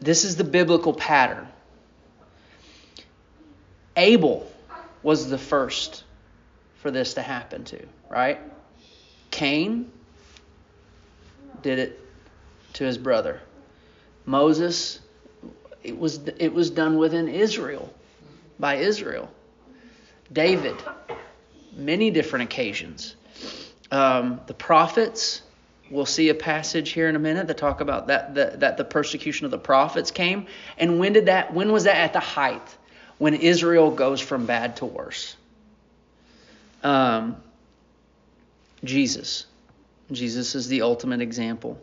this 0.00 0.24
is 0.24 0.36
the 0.36 0.44
biblical 0.44 0.92
pattern. 0.92 1.48
Abel 3.96 4.50
was 5.02 5.28
the 5.28 5.38
first 5.38 6.04
for 6.76 6.90
this 6.90 7.14
to 7.14 7.22
happen 7.22 7.64
to 7.64 7.86
right? 8.08 8.38
Cain 9.30 9.90
did 11.62 11.78
it 11.78 12.07
to 12.78 12.84
his 12.84 12.96
brother. 12.96 13.40
Moses 14.24 15.00
it 15.82 15.98
was 15.98 16.20
it 16.38 16.52
was 16.52 16.70
done 16.70 16.96
within 16.96 17.28
Israel 17.28 17.92
by 18.58 18.76
Israel. 18.76 19.30
David, 20.32 20.76
many 21.74 22.10
different 22.10 22.44
occasions. 22.44 23.16
Um, 23.90 24.40
the 24.46 24.54
prophets, 24.54 25.42
we'll 25.90 26.06
see 26.06 26.28
a 26.28 26.34
passage 26.34 26.90
here 26.90 27.08
in 27.08 27.16
a 27.16 27.18
minute 27.18 27.46
that 27.46 27.56
talk 27.56 27.80
about 27.80 28.08
that, 28.08 28.34
that 28.34 28.60
that 28.60 28.76
the 28.76 28.84
persecution 28.84 29.44
of 29.44 29.50
the 29.50 29.58
prophets 29.58 30.10
came. 30.10 30.46
And 30.76 30.98
when 30.98 31.12
did 31.12 31.26
that? 31.26 31.52
When 31.52 31.72
was 31.72 31.84
that 31.84 31.96
at 31.96 32.12
the 32.12 32.20
height? 32.20 32.76
When 33.18 33.34
Israel 33.34 33.90
goes 33.90 34.20
from 34.20 34.46
bad 34.46 34.76
to 34.76 34.84
worse. 34.84 35.36
Um, 36.84 37.36
Jesus. 38.84 39.46
Jesus 40.12 40.54
is 40.54 40.68
the 40.68 40.82
ultimate 40.82 41.20
example. 41.20 41.80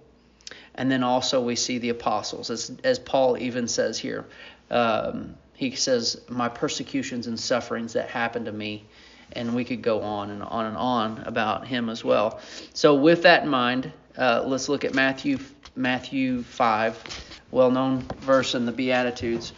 And 0.76 0.92
then 0.92 1.04
also 1.04 1.42
we 1.42 1.56
see 1.56 1.78
the 1.78 1.90
apostles, 1.90 2.50
as, 2.50 2.72
as 2.84 3.00
Paul 3.00 3.38
even 3.38 3.68
says 3.68 3.98
here. 3.98 4.26
Um, 4.70 5.36
he 5.54 5.72
says, 5.76 6.22
My 6.30 6.50
persecutions 6.50 7.28
and 7.28 7.40
sufferings 7.40 7.94
that 7.94 8.10
happened 8.10 8.46
to 8.46 8.52
me. 8.52 8.86
And 9.32 9.56
we 9.56 9.66
could 9.66 9.82
go 9.82 10.02
on 10.02 10.30
and 10.30 10.44
on 10.44 10.66
and 10.66 10.78
on 10.78 11.24
about 11.26 11.66
him 11.66 11.90
as 11.90 12.04
well. 12.04 12.40
So, 12.74 12.94
with 12.94 13.24
that 13.24 13.44
in 13.44 13.50
mind, 13.50 13.92
uh, 14.18 14.44
let's 14.46 14.70
look 14.70 14.86
at 14.86 14.94
Matthew 14.94 15.40
Matthew 15.76 16.42
5, 16.44 17.42
well 17.52 17.70
known 17.70 18.02
verse 18.22 18.56
in 18.56 18.66
the 18.66 18.72
Beatitudes. 18.72 19.52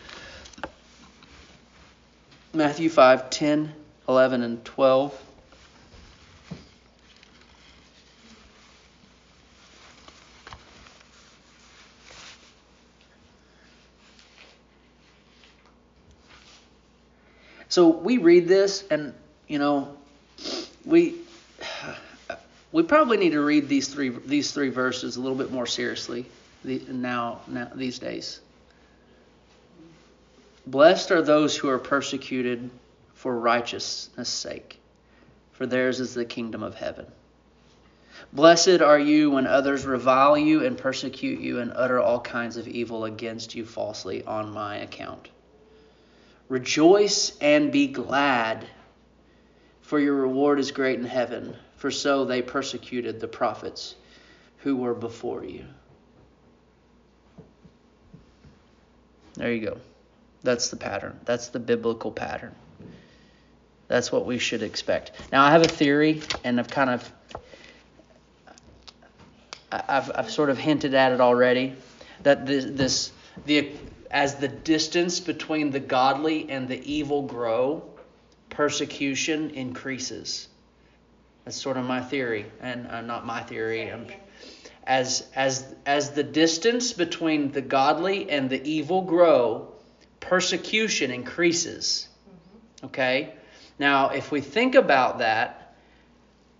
Matthew 2.53 2.89
5, 2.89 3.30
10, 3.30 3.74
11, 4.09 4.41
and 4.41 4.65
12. 4.65 5.26
So 17.78 17.89
we 17.89 18.17
read 18.17 18.47
this, 18.47 18.84
and 18.89 19.13
you 19.47 19.59
know, 19.59 19.95
we 20.84 21.13
we 22.71 22.82
probably 22.82 23.17
need 23.17 23.34
to 23.34 23.41
read 23.41 23.69
these 23.69 23.88
three 23.88 24.09
these 24.09 24.51
three 24.51 24.69
verses 24.69 25.15
a 25.15 25.21
little 25.21 25.38
bit 25.38 25.51
more 25.51 25.67
seriously 25.67 26.25
now 26.63 27.41
now 27.45 27.69
these 27.75 27.99
days. 27.99 28.39
Blessed 30.65 31.11
are 31.11 31.21
those 31.21 31.55
who 31.55 31.69
are 31.69 31.78
persecuted 31.78 32.71
for 33.13 33.38
righteousness' 33.38 34.28
sake, 34.28 34.80
for 35.51 35.67
theirs 35.67 35.99
is 35.99 36.15
the 36.15 36.25
kingdom 36.25 36.63
of 36.63 36.73
heaven. 36.73 37.05
Blessed 38.34 38.82
are 38.82 38.97
you 38.97 39.30
when 39.30 39.45
others 39.45 39.86
revile 39.86 40.36
you 40.36 40.65
and 40.65 40.80
persecute 40.80 41.41
you 41.41 41.59
and 41.59 41.71
utter 41.75 41.99
all 41.99 42.21
kinds 42.21 42.57
of 42.57 42.67
evil 42.67 43.05
against 43.05 43.53
you 43.53 43.67
falsely 43.67 44.23
on 44.23 44.49
my 44.49 44.78
account. 44.78 45.30
Rejoice 46.49 47.37
and 47.39 47.71
be 47.71 47.87
glad, 47.87 48.65
for 49.81 49.99
your 49.99 50.15
reward 50.15 50.59
is 50.59 50.71
great 50.71 50.99
in 50.99 51.05
heaven, 51.05 51.55
for 51.75 51.91
so 51.91 52.25
they 52.25 52.41
persecuted 52.41 53.19
the 53.19 53.27
prophets 53.27 53.95
who 54.59 54.77
were 54.77 54.93
before 54.93 55.43
you. 55.43 55.65
There 59.35 59.53
you 59.53 59.65
go. 59.65 59.77
That's 60.43 60.69
the 60.69 60.77
pattern. 60.77 61.19
That's 61.25 61.49
the 61.49 61.59
biblical 61.59 62.11
pattern. 62.11 62.55
That's 63.87 64.11
what 64.11 64.25
we 64.25 64.37
should 64.37 64.63
expect. 64.63 65.11
Now, 65.31 65.43
I 65.43 65.51
have 65.51 65.61
a 65.61 65.67
theory, 65.67 66.21
and 66.43 66.59
I've 66.59 66.69
kind 66.69 66.89
of, 66.89 67.11
I've, 69.71 70.11
I've 70.15 70.31
sort 70.31 70.49
of 70.49 70.57
hinted 70.57 70.93
at 70.93 71.11
it 71.11 71.21
already, 71.21 71.75
that 72.23 72.45
this, 72.45 72.65
this 72.65 73.11
the 73.45 73.71
as 74.11 74.35
the 74.35 74.47
distance 74.47 75.19
between 75.19 75.71
the 75.71 75.79
godly 75.79 76.49
and 76.49 76.67
the 76.67 76.81
evil 76.91 77.23
grow, 77.23 77.83
persecution 78.49 79.51
increases. 79.51 80.47
That's 81.45 81.57
sort 81.57 81.77
of 81.77 81.85
my 81.85 82.01
theory, 82.01 82.45
and 82.59 82.87
uh, 82.87 83.01
not 83.01 83.25
my 83.25 83.41
theory. 83.41 83.91
Um, 83.91 84.07
as 84.83 85.27
as 85.35 85.75
as 85.85 86.11
the 86.11 86.23
distance 86.23 86.93
between 86.93 87.51
the 87.51 87.61
godly 87.61 88.29
and 88.29 88.49
the 88.49 88.61
evil 88.69 89.01
grow, 89.01 89.73
persecution 90.19 91.11
increases. 91.11 92.07
Mm-hmm. 92.29 92.85
Okay. 92.87 93.33
Now, 93.79 94.09
if 94.09 94.31
we 94.31 94.41
think 94.41 94.75
about 94.75 95.19
that, 95.19 95.75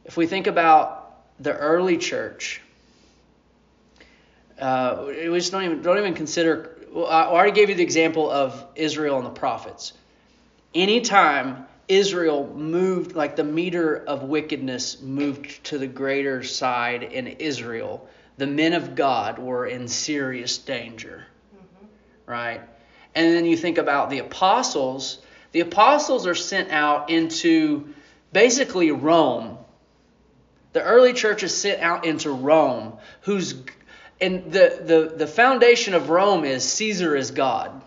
if 0.05 0.17
we 0.17 0.27
think 0.27 0.47
about 0.47 1.15
the 1.39 1.53
early 1.53 1.97
church, 1.97 2.61
uh, 4.59 5.05
we 5.07 5.37
just 5.37 5.51
don't 5.51 5.63
even 5.63 5.81
don't 5.81 5.97
even 5.97 6.13
consider 6.13 6.76
well, 6.91 7.07
I 7.07 7.25
already 7.25 7.51
gave 7.51 7.69
you 7.69 7.75
the 7.75 7.83
example 7.83 8.29
of 8.29 8.65
Israel 8.75 9.17
and 9.17 9.25
the 9.25 9.31
prophets. 9.31 9.93
Anytime 10.73 11.65
Israel 11.88 12.53
moved, 12.55 13.15
like 13.15 13.35
the 13.35 13.43
meter 13.43 13.95
of 13.95 14.23
wickedness 14.23 15.01
moved 15.01 15.63
to 15.65 15.77
the 15.77 15.88
greater 15.88 16.43
side 16.43 17.03
in 17.03 17.27
Israel, 17.27 18.07
the 18.38 18.47
men 18.47 18.73
of 18.73 18.95
God 18.95 19.39
were 19.39 19.65
in 19.65 19.88
serious 19.88 20.57
danger. 20.57 21.25
Mm-hmm. 21.55 21.85
Right? 22.31 22.61
And 23.15 23.35
then 23.35 23.45
you 23.45 23.57
think 23.57 23.77
about 23.77 24.09
the 24.09 24.19
apostles. 24.19 25.19
The 25.51 25.61
apostles 25.61 26.27
are 26.27 26.35
sent 26.35 26.71
out 26.71 27.09
into 27.09 27.93
basically 28.33 28.91
Rome. 28.91 29.57
The 30.73 30.83
early 30.83 31.13
church 31.13 31.41
is 31.41 31.55
sent 31.55 31.81
out 31.81 32.05
into 32.05 32.29
Rome, 32.29 32.97
whose 33.21 33.55
and 34.20 34.51
the, 34.51 34.82
the, 34.84 35.15
the 35.15 35.28
foundation 35.28 35.93
of 35.93 36.09
Rome 36.09 36.43
is 36.43 36.63
Caesar 36.63 37.15
is 37.15 37.32
God. 37.32 37.82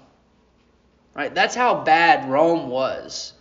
Right? 1.15 1.35
That's 1.35 1.55
how 1.55 1.83
bad 1.83 2.31
Rome 2.31 2.69
was. 2.69 3.33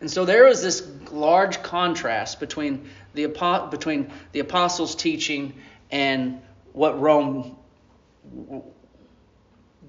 And 0.00 0.10
so 0.10 0.24
there 0.24 0.44
was 0.44 0.62
this 0.62 0.86
large 1.10 1.62
contrast 1.62 2.40
between 2.40 2.88
the, 3.14 3.26
between 3.70 4.10
the 4.32 4.40
apostles' 4.40 4.94
teaching 4.94 5.54
and 5.90 6.40
what 6.72 7.00
Rome 7.00 7.56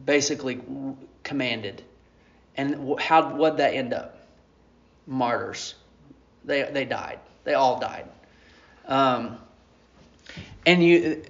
basically 0.05 0.61
commanded. 1.23 1.83
And 2.55 2.99
how 2.99 3.35
would 3.35 3.57
that 3.57 3.73
end 3.73 3.93
up? 3.93 4.17
Martyrs. 5.07 5.75
They 6.45 6.63
they 6.71 6.85
died. 6.85 7.19
They 7.43 7.53
all 7.53 7.79
died. 7.79 8.07
Um, 8.87 9.37
and 10.65 10.83
you 10.83 11.23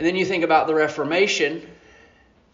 and 0.00 0.06
then 0.06 0.16
you 0.16 0.24
think 0.24 0.44
about 0.44 0.66
the 0.66 0.74
Reformation, 0.74 1.60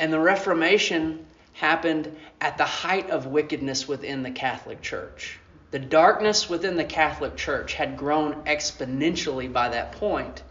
and 0.00 0.12
the 0.12 0.18
Reformation 0.18 1.24
happened 1.52 2.12
at 2.40 2.58
the 2.58 2.64
height 2.64 3.10
of 3.10 3.26
wickedness 3.26 3.86
within 3.86 4.24
the 4.24 4.32
Catholic 4.32 4.82
Church. 4.82 5.38
The 5.70 5.78
darkness 5.78 6.50
within 6.50 6.76
the 6.76 6.84
Catholic 6.84 7.36
Church 7.36 7.74
had 7.74 7.96
grown 7.96 8.42
exponentially 8.46 9.52
by 9.52 9.68
that 9.68 9.92
point. 9.92 10.42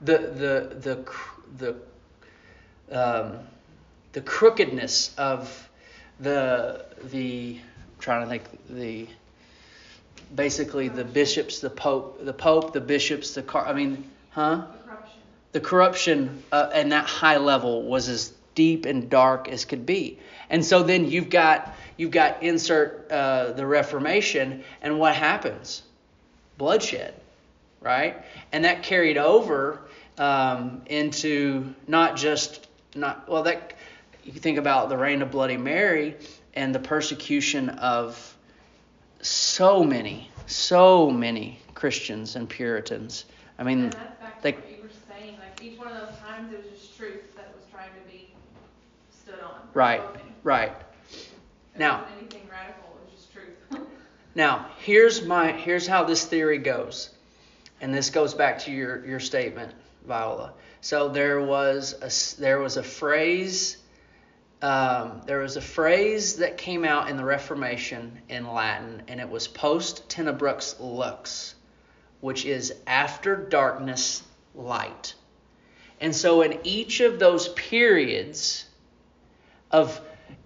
The 0.00 0.18
the 0.18 1.04
the 1.56 1.76
the 2.90 3.00
um, 3.00 3.38
the 4.10 4.20
crookedness 4.20 5.14
of 5.16 5.70
the 6.18 6.86
the 7.04 7.60
I'm 7.60 8.00
trying 8.00 8.22
to 8.24 8.28
think 8.28 8.42
the 8.68 9.06
basically 10.34 10.88
the 10.88 11.04
bishops, 11.04 11.60
the 11.60 11.70
pope, 11.70 12.24
the 12.24 12.32
pope, 12.32 12.72
the 12.72 12.80
bishops, 12.80 13.32
the 13.32 13.44
car. 13.44 13.64
I 13.64 13.74
mean, 13.74 14.10
huh? 14.30 14.66
The 15.52 15.60
corruption 15.60 16.42
uh, 16.50 16.70
and 16.74 16.92
that 16.92 17.06
high 17.06 17.36
level 17.36 17.82
was 17.82 18.08
as 18.08 18.32
deep 18.54 18.86
and 18.86 19.08
dark 19.08 19.48
as 19.48 19.64
could 19.64 19.86
be. 19.86 20.18
And 20.50 20.64
so 20.64 20.82
then 20.82 21.10
you've 21.10 21.30
got 21.30 21.74
you've 21.96 22.10
got 22.10 22.42
insert 22.42 23.10
uh, 23.10 23.52
the 23.52 23.66
Reformation, 23.66 24.64
and 24.80 24.98
what 24.98 25.14
happens? 25.14 25.82
Bloodshed, 26.58 27.14
right? 27.80 28.22
And 28.50 28.64
that 28.64 28.82
carried 28.82 29.18
over 29.18 29.80
um, 30.18 30.82
into 30.86 31.74
not 31.86 32.16
just 32.16 32.66
not 32.94 33.28
well 33.28 33.44
that 33.44 33.74
you 34.24 34.32
think 34.32 34.58
about 34.58 34.88
the 34.88 34.96
reign 34.96 35.22
of 35.22 35.30
Bloody 35.30 35.56
Mary 35.56 36.16
and 36.54 36.74
the 36.74 36.78
persecution 36.78 37.70
of 37.70 38.36
so 39.22 39.82
many, 39.82 40.30
so 40.46 41.10
many 41.10 41.58
Christians 41.74 42.36
and 42.36 42.48
Puritans. 42.48 43.24
I 43.58 43.64
mean, 43.64 43.92
they 44.42 44.56
each 45.62 45.78
one 45.78 45.88
of 45.88 45.94
those 45.94 46.18
times, 46.18 46.52
it 46.52 46.58
was 46.58 46.80
just 46.80 46.96
truth 46.96 47.34
that 47.36 47.54
was 47.54 47.64
trying 47.70 47.90
to 47.90 48.12
be 48.12 48.28
stood 49.10 49.40
on. 49.40 49.60
Right, 49.74 50.02
right. 50.42 50.72
It 51.12 51.78
now, 51.78 52.04
anything 52.18 52.48
radical. 52.50 52.96
It 52.96 53.10
was 53.10 53.20
just 53.20 53.32
truth. 53.32 53.86
now, 54.34 54.66
here's 54.80 55.24
my 55.24 55.52
here's 55.52 55.86
how 55.86 56.04
this 56.04 56.24
theory 56.24 56.58
goes, 56.58 57.10
and 57.80 57.94
this 57.94 58.10
goes 58.10 58.34
back 58.34 58.58
to 58.60 58.72
your 58.72 59.06
your 59.06 59.20
statement, 59.20 59.72
Viola. 60.06 60.52
So 60.80 61.08
there 61.08 61.40
was 61.40 61.94
a 62.02 62.40
there 62.40 62.58
was 62.58 62.76
a 62.76 62.82
phrase. 62.82 63.78
Um, 64.60 65.22
there 65.26 65.40
was 65.40 65.56
a 65.56 65.60
phrase 65.60 66.36
that 66.36 66.56
came 66.56 66.84
out 66.84 67.10
in 67.10 67.16
the 67.16 67.24
Reformation 67.24 68.20
in 68.28 68.52
Latin, 68.52 69.02
and 69.08 69.20
it 69.20 69.28
was 69.28 69.48
post 69.48 70.08
tenebras 70.08 70.76
lux, 70.78 71.56
which 72.20 72.44
is 72.46 72.72
after 72.86 73.34
darkness, 73.34 74.22
light. 74.54 75.14
And 76.02 76.16
so, 76.16 76.42
in 76.42 76.58
each 76.64 76.98
of 76.98 77.20
those 77.20 77.48
periods, 77.50 78.64
of 79.70 80.00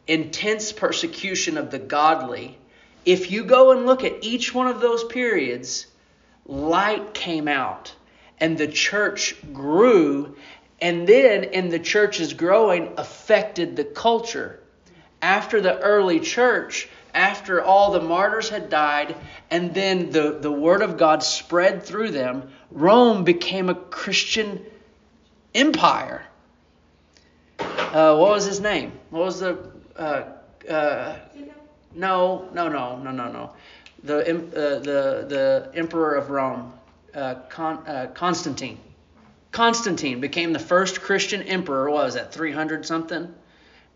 intense 0.06 0.70
persecution 0.70 1.56
of 1.56 1.70
the 1.70 1.78
godly, 1.78 2.58
if 3.06 3.30
you 3.30 3.42
go 3.42 3.72
and 3.72 3.86
look 3.86 4.04
at 4.04 4.22
each 4.22 4.54
one 4.54 4.66
of 4.66 4.82
those 4.82 5.02
periods, 5.02 5.86
light 6.44 7.14
came 7.14 7.48
out 7.48 7.94
and 8.38 8.58
the 8.58 8.68
church 8.68 9.34
grew. 9.54 10.36
And 10.78 11.08
then, 11.08 11.44
in 11.44 11.70
the 11.70 11.78
church's 11.78 12.34
growing, 12.34 12.92
affected 12.98 13.76
the 13.76 13.84
culture. 13.84 14.60
After 15.22 15.62
the 15.62 15.78
early 15.78 16.20
church, 16.20 16.86
after 17.14 17.62
all 17.62 17.92
the 17.92 18.02
martyrs 18.02 18.50
had 18.50 18.68
died, 18.68 19.16
and 19.50 19.72
then 19.72 20.10
the, 20.10 20.38
the 20.38 20.52
word 20.52 20.82
of 20.82 20.98
God 20.98 21.22
spread 21.22 21.82
through 21.82 22.10
them, 22.10 22.50
Rome 22.70 23.24
became 23.24 23.70
a 23.70 23.74
Christian 23.74 24.62
empire. 25.56 26.24
Uh, 27.58 28.16
what 28.16 28.30
was 28.30 28.44
his 28.44 28.60
name? 28.60 28.92
What 29.10 29.24
was 29.24 29.40
the. 29.40 29.58
Uh, 29.96 30.24
uh, 30.68 31.16
no, 31.94 32.48
no, 32.52 32.68
no, 32.68 32.98
no, 32.98 33.10
no, 33.10 33.32
no. 33.32 33.52
The, 34.04 34.18
uh, 34.18 34.78
the, 34.80 35.26
the 35.28 35.70
emperor 35.74 36.14
of 36.14 36.30
Rome, 36.30 36.72
uh, 37.14 37.36
Con, 37.48 37.78
uh, 37.86 38.08
Constantine. 38.14 38.78
Constantine 39.50 40.20
became 40.20 40.52
the 40.52 40.58
first 40.58 41.00
Christian 41.00 41.42
emperor, 41.42 41.90
what 41.90 42.04
was 42.04 42.14
that, 42.14 42.32
300 42.32 42.84
something? 42.84 43.34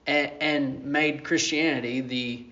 And, 0.06 0.32
and 0.40 0.84
made 0.86 1.24
Christianity 1.24 2.00
the 2.00 2.46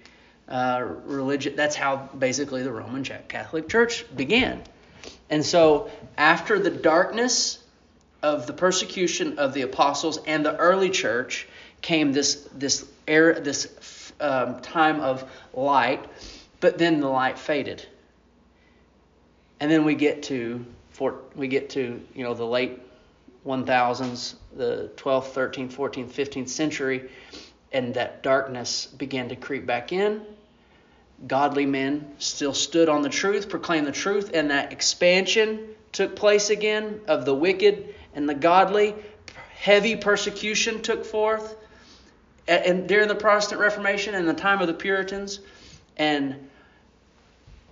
religion. 1.06 1.56
That's 1.56 1.76
how 1.76 1.96
basically 2.18 2.62
the 2.62 2.72
Roman 2.72 3.04
Catholic 3.04 3.68
Church 3.68 4.04
began. 4.14 4.62
And 5.30 5.44
so 5.44 5.90
after 6.16 6.58
the 6.58 6.70
darkness 6.70 7.58
of 8.22 8.46
the 8.46 8.52
persecution 8.52 9.38
of 9.38 9.54
the 9.54 9.62
apostles 9.62 10.18
and 10.26 10.44
the 10.44 10.56
early 10.56 10.90
church 10.90 11.46
came 11.80 12.12
this 12.12 12.48
this 12.54 12.86
era, 13.06 13.40
this 13.40 14.12
um, 14.20 14.60
time 14.60 15.00
of 15.00 15.30
light, 15.54 16.04
but 16.60 16.78
then 16.78 17.00
the 17.00 17.08
light 17.08 17.38
faded. 17.38 17.84
And 19.60 19.70
then 19.70 19.84
we 19.84 19.94
get 19.94 20.24
to 20.24 20.64
for, 20.90 21.20
we 21.34 21.48
get 21.48 21.70
to 21.70 22.02
you 22.14 22.24
know 22.24 22.34
the 22.34 22.46
late 22.46 22.80
1000s, 23.46 24.34
the 24.56 24.90
12th, 24.96 25.32
13th, 25.32 25.72
14th, 25.72 26.10
15th 26.10 26.48
century, 26.48 27.08
and 27.72 27.94
that 27.94 28.22
darkness 28.22 28.86
began 28.86 29.28
to 29.28 29.36
creep 29.36 29.64
back 29.64 29.92
in. 29.92 30.22
Godly 31.26 31.66
men 31.66 32.14
still 32.18 32.54
stood 32.54 32.88
on 32.88 33.02
the 33.02 33.08
truth, 33.08 33.48
proclaimed 33.48 33.86
the 33.86 33.92
truth, 33.92 34.32
and 34.34 34.50
that 34.50 34.72
expansion 34.72 35.68
took 35.92 36.14
place 36.14 36.50
again 36.50 37.00
of 37.08 37.24
the 37.24 37.34
wicked 37.34 37.94
and 38.18 38.28
the 38.28 38.34
godly. 38.34 38.94
Heavy 39.56 39.96
persecution 39.96 40.82
took 40.82 41.06
forth 41.06 41.56
and 42.48 42.88
during 42.88 43.08
the 43.08 43.14
Protestant 43.14 43.60
Reformation 43.60 44.14
and 44.14 44.26
the 44.26 44.34
time 44.34 44.60
of 44.60 44.66
the 44.66 44.74
Puritans. 44.74 45.40
And 45.96 46.48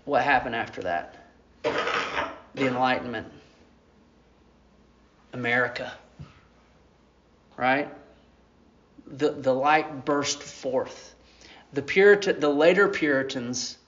what 0.05 0.22
happened 0.22 0.55
after 0.55 0.82
that? 0.82 1.26
The 1.62 2.66
Enlightenment. 2.66 3.26
America. 5.32 5.92
Right? 7.57 7.88
The, 9.07 9.30
the 9.30 9.53
light 9.53 10.05
burst 10.05 10.42
forth. 10.42 11.14
The, 11.72 11.82
Puritan, 11.82 12.40
the 12.40 12.51
later 12.51 12.88
Puritans, 12.88 13.78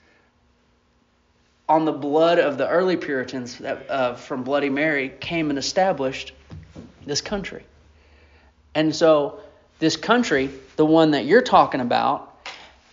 on 1.68 1.84
the 1.84 1.92
blood 1.92 2.38
of 2.38 2.56
the 2.58 2.68
early 2.68 2.96
Puritans 2.96 3.58
that, 3.58 3.90
uh, 3.90 4.14
from 4.14 4.42
Bloody 4.42 4.70
Mary, 4.70 5.12
came 5.20 5.50
and 5.50 5.58
established 5.58 6.32
this 7.04 7.20
country. 7.20 7.64
And 8.74 8.94
so, 8.94 9.40
this 9.78 9.96
country, 9.96 10.50
the 10.76 10.86
one 10.86 11.12
that 11.12 11.24
you're 11.24 11.42
talking 11.42 11.80
about, 11.80 12.34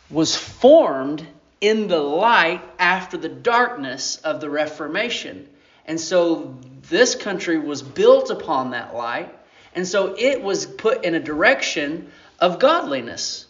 was 0.10 0.36
formed 0.36 1.26
in 1.62 1.88
the 1.88 2.00
light 2.00 2.62
after 2.78 3.18
the 3.18 3.30
darkness 3.30 4.18
of 4.18 4.40
the 4.40 4.50
Reformation. 4.50 5.48
And 5.86 6.00
so 6.00 6.58
this 6.90 7.16
country 7.16 7.58
was 7.58 7.82
built 7.82 8.30
upon 8.30 8.72
that 8.72 8.94
light. 8.94 9.36
And 9.74 9.88
so 9.88 10.16
it 10.18 10.42
was 10.42 10.66
put 10.66 11.04
in 11.04 11.16
a 11.16 11.20
direction 11.20 12.12
of 12.40 12.60
godliness. 12.60 13.46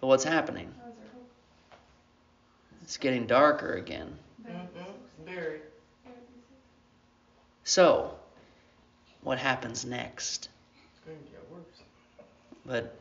What's 0.00 0.24
happening? 0.24 0.72
It's 2.88 2.96
getting 2.96 3.26
darker 3.26 3.74
again. 3.74 4.16
Mm-hmm. 4.48 5.26
Very. 5.26 5.60
So, 7.62 8.14
what 9.22 9.38
happens 9.38 9.84
next? 9.84 10.48
It's 10.96 11.04
going 11.04 11.18
to 11.18 11.24
get 11.24 11.50
worse. 11.52 11.82
But 12.64 12.96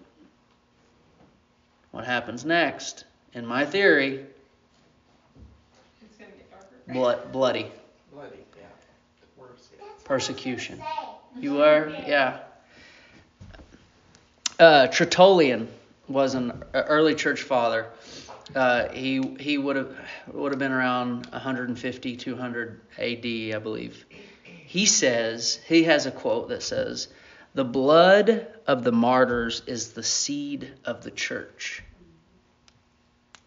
what 1.91 2.03
happens 2.03 2.43
next, 2.43 3.05
in 3.31 3.45
my 3.45 3.65
theory, 3.65 4.25
It's 6.01 6.17
gonna 6.17 6.31
get 6.31 6.51
darker. 6.51 6.75
blood, 6.91 7.31
bloody 7.31 7.71
Bloody, 8.11 8.35
yeah. 8.57 8.63
Worse. 9.37 9.69
persecution. 10.03 10.83
You 11.39 11.61
are, 11.61 11.87
yeah. 12.05 12.39
Uh, 14.59 14.87
Tertullian 14.87 15.69
was 16.09 16.33
an 16.33 16.61
early 16.73 17.15
church 17.15 17.43
father. 17.43 17.87
Uh, 18.55 18.89
he 18.89 19.21
he 19.39 19.57
would 19.57 19.75
have 19.75 19.95
would 20.31 20.51
have 20.51 20.59
been 20.59 20.71
around 20.71 21.25
150 21.27 22.15
200 22.15 22.81
A.D. 22.97 23.53
I 23.53 23.59
believe. 23.59 24.05
He 24.43 24.85
says 24.85 25.59
he 25.67 25.83
has 25.83 26.05
a 26.05 26.11
quote 26.11 26.49
that 26.49 26.63
says, 26.63 27.09
"The 27.53 27.65
blood 27.65 28.47
of 28.65 28.83
the 28.83 28.91
martyrs 28.91 29.63
is 29.67 29.93
the 29.93 30.03
seed 30.03 30.73
of 30.85 31.03
the 31.03 31.11
church." 31.11 31.83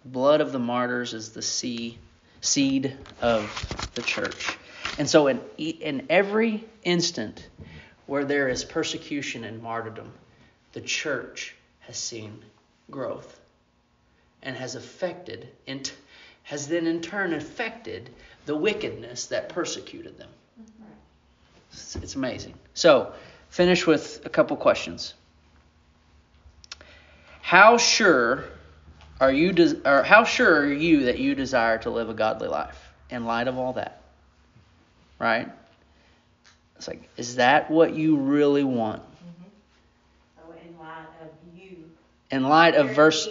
Blood 0.04 0.40
of 0.40 0.52
the 0.52 0.58
martyrs 0.58 1.14
is 1.14 1.30
the 1.30 1.42
seed 1.42 1.98
seed 2.40 2.96
of 3.20 3.90
the 3.94 4.02
church. 4.02 4.56
And 4.98 5.08
so, 5.08 5.28
in, 5.28 5.40
in 5.56 6.06
every 6.10 6.64
instant 6.82 7.48
where 8.06 8.24
there 8.24 8.48
is 8.48 8.64
persecution 8.64 9.44
and 9.44 9.62
martyrdom, 9.62 10.12
the 10.72 10.80
church 10.80 11.54
has 11.80 11.96
seen 11.96 12.42
growth 12.90 13.39
and 14.42 14.56
has 14.56 14.74
affected, 14.74 15.48
and 15.66 15.90
has 16.42 16.68
then 16.68 16.86
in 16.86 17.00
turn 17.00 17.32
affected 17.32 18.10
the 18.46 18.56
wickedness 18.56 19.26
that 19.26 19.48
persecuted 19.48 20.18
them. 20.18 20.30
It's, 21.72 21.96
it's 21.96 22.14
amazing. 22.14 22.54
So, 22.74 23.12
finish 23.48 23.86
with 23.86 24.22
a 24.24 24.28
couple 24.28 24.56
questions. 24.56 25.14
How 27.42 27.78
sure 27.78 28.44
are 29.20 29.32
you, 29.32 29.52
des- 29.52 29.80
or 29.84 30.02
how 30.02 30.24
sure 30.24 30.60
are 30.60 30.72
you 30.72 31.04
that 31.04 31.18
you 31.18 31.34
desire 31.34 31.78
to 31.78 31.90
live 31.90 32.08
a 32.08 32.14
godly 32.14 32.48
life 32.48 32.92
in 33.10 33.24
light 33.24 33.48
of 33.48 33.58
all 33.58 33.74
that? 33.74 34.02
Right? 35.18 35.48
It's 36.76 36.88
like, 36.88 37.08
is 37.16 37.36
that 37.36 37.70
what 37.70 37.94
you 37.94 38.16
really 38.16 38.64
want? 38.64 39.02
So 40.36 40.54
in 40.66 40.78
light 40.78 41.06
of 41.20 41.28
you. 41.60 41.76
In 42.30 42.44
light 42.44 42.74
of 42.74 42.94
verse. 42.94 43.28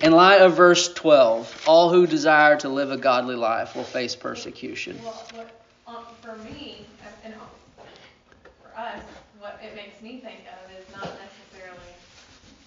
In 0.00 0.12
light 0.12 0.40
of 0.40 0.56
verse 0.56 0.92
12, 0.94 1.64
all 1.66 1.90
who 1.90 2.06
desire 2.06 2.56
to 2.58 2.68
live 2.68 2.90
a 2.90 2.96
godly 2.96 3.36
life 3.36 3.74
will 3.76 3.84
face 3.84 4.14
persecution. 4.16 4.98
Well, 5.02 5.12
what, 5.34 5.50
um, 5.86 6.04
for 6.22 6.36
me, 6.50 6.86
and 7.24 7.34
for 7.34 8.78
us, 8.80 9.02
what 9.38 9.60
it 9.62 9.74
makes 9.76 10.00
me 10.00 10.18
think 10.20 10.40
of 10.48 10.70
is 10.78 10.84
not 10.94 11.10
necessarily 11.20 11.78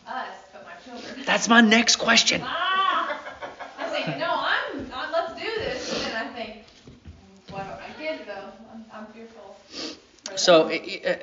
us, 0.08 0.36
but 0.52 0.66
my 0.66 0.74
children. 1.02 1.26
That's 1.26 1.48
my 1.48 1.62
next 1.62 1.96
question. 1.98 2.42
Ah! 2.44 3.20
I'm 3.80 4.20
no, 4.20 4.28
I'm, 4.28 4.92
i 4.94 5.12
let's 5.12 5.40
do 5.40 5.48
this. 5.60 6.06
And 6.08 6.18
I 6.18 6.34
think, 6.34 6.64
what 7.50 7.62
about 7.62 7.80
my 7.82 8.04
kids 8.04 8.24
though? 8.26 8.50
I'm, 8.74 8.86
I'm 8.94 9.06
fearful. 9.08 9.56
So, 10.36 10.68
i- 10.70 11.02
i- 11.06 11.20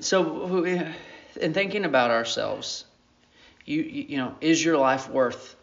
so 0.00 0.64
in 1.40 1.54
thinking 1.54 1.84
about 1.84 2.10
ourselves, 2.10 2.84
you 3.66 3.82
you 3.82 4.16
know, 4.16 4.34
is 4.40 4.64
your 4.64 4.78
life 4.78 5.10
worth 5.10 5.56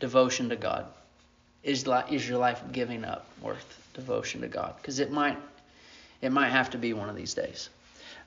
devotion 0.00 0.50
to 0.50 0.56
God? 0.56 0.86
Is 1.62 1.88
is 2.10 2.28
your 2.28 2.38
life 2.38 2.60
giving 2.72 3.04
up 3.04 3.24
worth 3.40 3.88
devotion 3.94 4.42
to 4.42 4.48
God? 4.48 4.74
Because 4.76 4.98
it 4.98 5.10
might 5.10 5.38
it 6.20 6.32
might 6.32 6.50
have 6.50 6.70
to 6.70 6.78
be 6.78 6.92
one 6.92 7.08
of 7.08 7.16
these 7.16 7.34
days. 7.34 7.70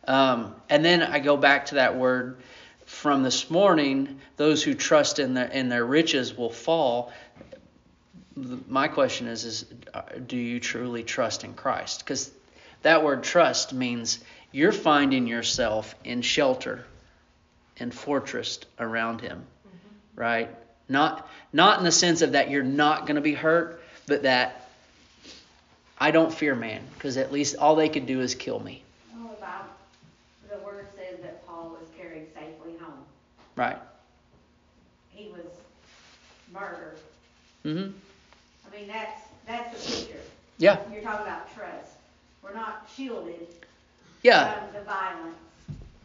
Um, 0.08 0.56
and 0.70 0.84
then 0.84 1.03
I 1.03 1.20
go 1.20 1.36
back 1.36 1.68
to 1.68 1.76
that 1.76 1.97
word 1.97 2.38
from 2.86 3.24
this 3.24 3.49
morning: 3.49 4.22
those 4.38 4.64
who 4.64 4.74
trust 4.74 5.20
in 5.20 5.34
their 5.34 5.47
in 5.47 5.68
their 5.68 5.86
riches 5.86 6.36
will 6.36 6.49
fall. 6.49 7.12
My 8.36 8.88
question 8.88 9.28
is: 9.28 9.43
is 9.43 9.66
uh, 9.93 10.01
do 10.26 10.38
you 10.38 10.62
truly 10.62 11.03
trust 11.03 11.43
in 11.43 11.53
Christ? 11.53 11.99
Because 11.99 12.32
that 12.84 13.03
word 13.03 13.24
trust 13.24 13.74
means 13.74 14.20
you're 14.53 14.72
finding 14.72 15.28
yourself 15.28 15.93
in 16.06 16.22
shelter 16.22 16.86
and 17.80 17.93
fortress 17.93 18.59
around 18.80 19.21
him 19.21 19.43
right 20.15 20.49
not 20.89 21.28
not 21.53 21.80
in 21.80 21.86
the 21.86 21.91
sense 21.91 22.21
of 22.21 22.34
that 22.34 22.49
you're 22.49 22.63
not 22.63 23.01
going 23.05 23.15
to 23.15 23.21
be 23.21 23.34
hurt 23.34 23.82
but 24.07 24.23
that 24.23 24.69
i 25.97 26.11
don't 26.11 26.34
fear 26.34 26.55
man 26.55 26.82
because 26.93 27.17
at 27.17 27.32
least 27.32 27.55
all 27.57 27.76
they 27.76 27.89
could 27.89 28.05
do 28.05 28.21
is 28.21 28.36
kill 28.36 28.59
me 28.59 28.82
about, 29.38 29.67
the 30.49 30.57
word 30.65 30.88
says 30.95 31.19
that 31.21 31.45
Paul 31.47 31.78
was 31.80 31.88
carried 31.97 32.28
safely 32.34 32.73
home. 32.80 33.03
Right. 33.55 33.78
he 35.11 35.30
was 35.30 35.45
murdered. 36.53 36.97
Mhm. 37.65 37.93
I 38.67 38.76
mean, 38.76 38.88
that's, 38.88 39.21
that's 39.47 39.86
the 39.86 39.95
picture. 40.05 40.19
Yeah. 40.57 40.78
You're 40.91 41.01
talking 41.01 41.26
about 41.26 41.53
trust. 41.55 41.91
We're 42.41 42.53
not 42.53 42.88
shielded 42.95 43.47
Yeah. 44.23 44.59
from 44.65 44.73
the 44.73 44.82
violence, 44.82 45.38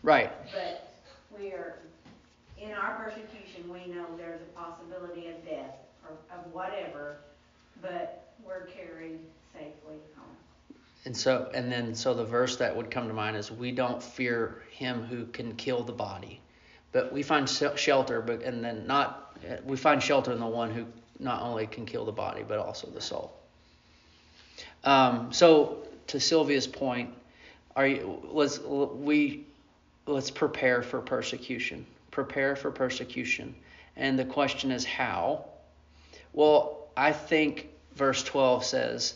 Right. 0.03 0.31
but 0.53 0.90
in 1.41 2.73
our 2.73 2.95
persecution, 2.97 3.73
we 3.73 3.93
know 3.93 4.05
there's 4.17 4.41
a 4.43 4.61
possibility 4.61 5.29
of 5.29 5.45
death 5.45 5.77
or 6.05 6.17
of 6.37 6.53
whatever, 6.53 7.17
but 7.81 8.35
we're 8.45 8.67
carried 8.67 9.19
safely 9.55 9.97
home. 10.17 10.77
And 11.07 11.17
so, 11.17 11.51
and 11.55 11.73
then, 11.73 11.95
so 11.95 12.13
the 12.13 12.25
verse 12.25 12.57
that 12.57 12.77
would 12.77 12.91
come 12.91 13.09
to 13.09 13.15
mind 13.15 13.37
is, 13.37 13.51
"We 13.51 13.73
don't 13.73 14.03
fear 14.03 14.63
him 14.71 15.03
who 15.03 15.25
can 15.27 15.57
kill 15.57 15.83
the 15.83 15.93
body, 15.93 16.41
but 16.93 17.13
we 17.13 17.23
find 17.23 17.49
shelter." 17.49 18.21
But 18.21 18.43
and 18.43 18.63
then 18.63 18.87
not, 18.87 19.35
we 19.65 19.79
find 19.79 20.03
shelter 20.03 20.33
in 20.33 20.41
the 20.41 20.47
one 20.47 20.71
who 20.71 20.85
not 21.19 21.43
only 21.43 21.67
can 21.67 21.87
kill 21.87 22.05
the 22.05 22.13
body 22.13 22.45
but 22.47 22.59
also 22.59 22.89
the 22.89 23.01
soul. 23.01 23.33
Um, 24.85 25.33
so, 25.33 25.87
to 26.09 26.21
Sylvia's 26.21 26.67
point, 26.67 27.15
are 27.77 27.87
you? 27.87 28.21
Let's 28.31 28.59
we 28.59 29.47
let's 30.11 30.31
prepare 30.31 30.83
for 30.83 31.01
persecution. 31.01 31.87
Prepare 32.11 32.57
for 32.57 32.71
persecution, 32.71 33.55
and 33.97 34.19
the 34.19 34.25
question 34.25 34.71
is 34.71 34.85
how. 34.85 35.45
Well, 36.33 36.89
I 36.97 37.13
think 37.13 37.69
verse 37.95 38.23
12 38.23 38.65
says, 38.65 39.15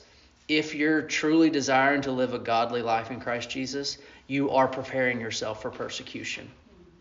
if 0.49 0.75
you're 0.75 1.03
truly 1.03 1.51
desiring 1.51 2.03
to 2.03 2.13
live 2.13 2.35
a 2.35 2.39
godly 2.39 2.83
life 2.83 3.11
in 3.11 3.21
Christ 3.21 3.51
Jesus, 3.51 3.99
you 4.27 4.51
are 4.51 4.69
preparing 4.69 5.21
yourself 5.21 5.63
for 5.63 5.71
persecution. 5.71 6.51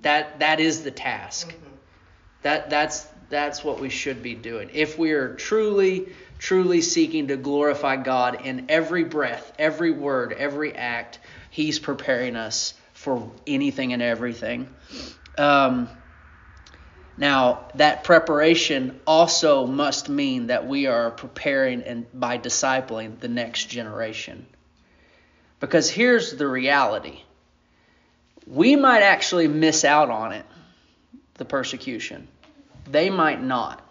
That 0.02 0.40
that 0.40 0.60
is 0.60 0.84
the 0.84 0.92
task. 0.92 1.50
Mm-hmm. 1.50 1.76
That 2.44 2.70
that's 2.70 3.08
that's 3.30 3.64
what 3.64 3.80
we 3.80 3.90
should 3.90 4.22
be 4.22 4.36
doing. 4.36 4.70
If 4.74 4.98
we 4.98 5.12
are 5.12 5.36
truly 5.36 6.10
truly 6.40 6.82
seeking 6.82 7.28
to 7.28 7.38
glorify 7.38 7.96
God 7.96 8.46
in 8.46 8.66
every 8.68 9.06
breath, 9.06 9.54
every 9.58 9.92
word, 9.92 10.34
every 10.34 10.76
act, 10.76 11.20
He's 11.50 11.80
preparing 11.80 12.36
us 12.36 12.74
for 13.04 13.30
anything 13.46 13.92
and 13.92 14.02
everything. 14.02 14.70
Um, 15.38 15.90
now, 17.18 17.68
that 17.76 18.06
preparation 18.06 19.00
also 19.06 19.68
must 19.68 20.08
mean 20.08 20.48
that 20.48 20.66
we 20.66 20.88
are 20.88 21.12
preparing 21.12 21.84
and 21.84 22.06
by 22.14 22.38
discipling 22.38 23.20
the 23.20 23.28
next 23.28 23.66
generation. 23.66 24.48
Because 25.60 25.90
here's 25.90 26.32
the 26.36 26.48
reality 26.48 27.22
we 28.48 28.76
might 28.76 29.04
actually 29.04 29.48
miss 29.48 29.86
out 29.86 30.10
on 30.10 30.32
it, 30.32 30.46
the 31.36 31.46
persecution. 31.46 32.28
They 32.90 33.10
might 33.10 33.42
not. 33.42 33.82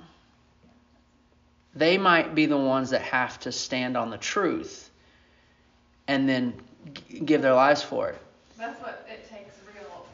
They 1.74 1.96
might 1.96 2.34
be 2.34 2.46
the 2.46 2.58
ones 2.58 2.90
that 2.90 3.02
have 3.02 3.38
to 3.40 3.52
stand 3.52 3.96
on 3.96 4.10
the 4.10 4.18
truth 4.18 4.90
and 6.06 6.28
then 6.28 6.54
give 7.24 7.40
their 7.40 7.54
lives 7.54 7.82
for 7.82 8.10
it. 8.10 8.18
That's 8.62 8.78
what 8.78 9.02
it 9.10 9.26
takes 9.26 9.58
real, 9.74 10.06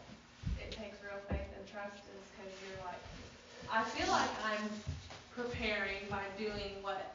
it 0.57 0.73
takes 0.73 0.97
real 1.05 1.21
faith 1.29 1.53
and 1.53 1.65
trust 1.69 2.01
is 2.01 2.25
because 2.33 2.49
you're 2.65 2.81
like, 2.81 2.97
I 3.69 3.85
feel 3.93 4.09
like 4.09 4.33
I'm 4.41 4.73
preparing 5.37 6.09
by 6.09 6.25
doing 6.41 6.81
what 6.81 7.13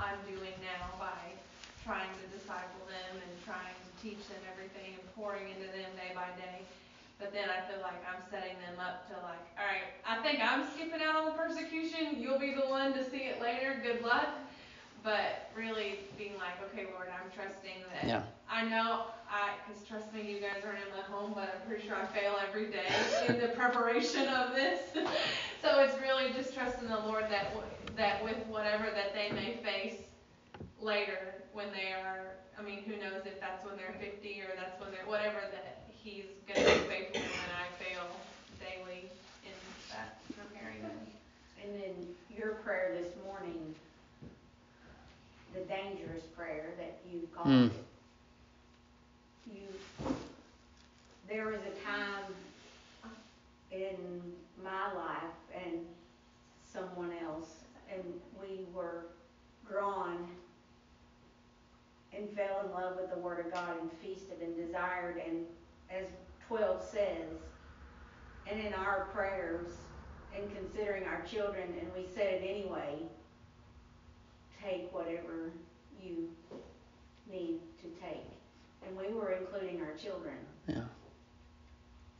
I'm 0.00 0.16
doing 0.24 0.56
now 0.64 0.88
by 0.96 1.36
trying 1.84 2.08
to 2.08 2.24
disciple 2.32 2.88
them 2.88 3.20
and 3.20 3.32
trying 3.44 3.68
to 3.68 3.88
teach 4.00 4.24
them 4.32 4.40
everything 4.48 4.96
and 4.96 5.04
pouring 5.12 5.44
into 5.52 5.68
them 5.76 5.92
day 5.92 6.16
by 6.16 6.32
day. 6.40 6.64
But 7.20 7.36
then 7.36 7.52
I 7.52 7.60
feel 7.68 7.84
like 7.84 8.00
I'm 8.08 8.24
setting 8.32 8.56
them 8.64 8.80
up 8.80 9.04
to 9.12 9.14
like, 9.28 9.44
all 9.60 9.68
right, 9.68 9.92
I 10.08 10.24
think 10.24 10.40
I'm 10.40 10.64
skipping 10.72 11.04
out 11.04 11.20
on 11.20 11.28
the 11.28 11.36
persecution. 11.36 12.16
You'll 12.16 12.40
be 12.40 12.56
the 12.56 12.64
one 12.64 12.96
to 12.96 13.04
see 13.12 13.28
it 13.28 13.44
later. 13.44 13.76
Good 13.84 14.00
luck. 14.00 14.40
But 15.04 15.52
really 15.52 16.08
being 16.16 16.40
like, 16.40 16.56
okay, 16.72 16.88
Lord, 16.96 17.12
I'm 17.12 17.28
trusting 17.36 17.84
that 17.92 18.08
Yeah. 18.08 18.24
I 18.48 18.64
know, 18.64 19.12
I, 19.32 19.56
cause 19.66 19.82
trust 19.88 20.12
me, 20.12 20.30
you 20.30 20.40
guys 20.40 20.62
aren't 20.64 20.78
in 20.78 20.92
my 20.94 21.02
home, 21.10 21.32
but 21.34 21.48
I'm 21.54 21.66
pretty 21.66 21.88
sure 21.88 21.96
I 21.96 22.04
fail 22.06 22.36
every 22.46 22.66
day 22.66 22.84
in 23.28 23.40
the 23.40 23.48
preparation 23.48 24.28
of 24.28 24.54
this. 24.54 24.80
So 25.62 25.78
it's 25.78 25.94
really 26.02 26.32
just 26.32 26.54
trusting 26.54 26.88
the 26.88 26.98
Lord 27.06 27.26
that, 27.30 27.54
w- 27.54 27.70
that 27.96 28.24
with 28.24 28.36
whatever 28.48 28.90
that 28.96 29.14
they 29.14 29.30
may 29.30 29.54
face 29.62 29.94
later, 30.80 31.34
when 31.52 31.66
they 31.70 31.92
are, 31.92 32.34
I 32.58 32.62
mean, 32.62 32.82
who 32.82 32.96
knows 32.96 33.22
if 33.24 33.40
that's 33.40 33.64
when 33.64 33.76
they're 33.76 33.94
fifty 34.00 34.40
or 34.40 34.56
that's 34.56 34.80
when 34.80 34.90
they're, 34.90 35.06
whatever, 35.06 35.38
that 35.52 35.84
He's 36.02 36.24
gonna 36.48 36.66
be 36.66 36.80
faithful 36.90 37.20
when 37.22 37.52
I 37.54 37.70
fail 37.78 38.02
daily 38.58 39.06
in 39.44 39.54
that 39.90 40.18
preparing 40.36 40.82
them. 40.82 40.98
And 41.62 41.80
then 41.80 41.94
your 42.36 42.54
prayer 42.56 42.96
this 43.00 43.12
morning, 43.24 43.74
the 45.54 45.60
dangerous 45.60 46.24
prayer 46.36 46.70
that 46.78 46.98
you 47.08 47.28
called 47.36 47.46
hmm. 47.46 47.66
it. 47.66 47.72
You, 49.46 50.14
there 51.32 51.46
was 51.46 51.60
a 51.60 51.86
time 51.86 52.34
in 53.70 53.96
my 54.62 54.92
life 54.92 55.64
and 55.64 55.78
someone 56.70 57.10
else, 57.24 57.48
and 57.90 58.02
we 58.38 58.66
were 58.74 59.06
drawn 59.66 60.28
and 62.14 62.28
fell 62.36 62.66
in 62.66 62.70
love 62.72 62.96
with 63.00 63.10
the 63.10 63.18
Word 63.18 63.46
of 63.46 63.50
God 63.50 63.80
and 63.80 63.90
feasted 64.02 64.42
and 64.42 64.54
desired, 64.54 65.22
and 65.26 65.46
as 65.90 66.04
twelve 66.46 66.82
says, 66.82 67.30
and 68.46 68.60
in 68.60 68.74
our 68.74 69.08
prayers, 69.14 69.68
and 70.36 70.54
considering 70.54 71.04
our 71.04 71.22
children, 71.22 71.64
and 71.80 71.90
we 71.96 72.06
said 72.14 72.26
it 72.26 72.42
anyway, 72.46 72.96
take 74.62 74.92
whatever 74.92 75.50
you 76.02 76.28
need 77.30 77.58
to 77.80 77.88
take. 78.02 78.26
And 78.86 78.94
we 78.98 79.14
were 79.14 79.32
including 79.32 79.80
our 79.80 79.94
children. 79.96 80.36
Yeah. 80.66 80.82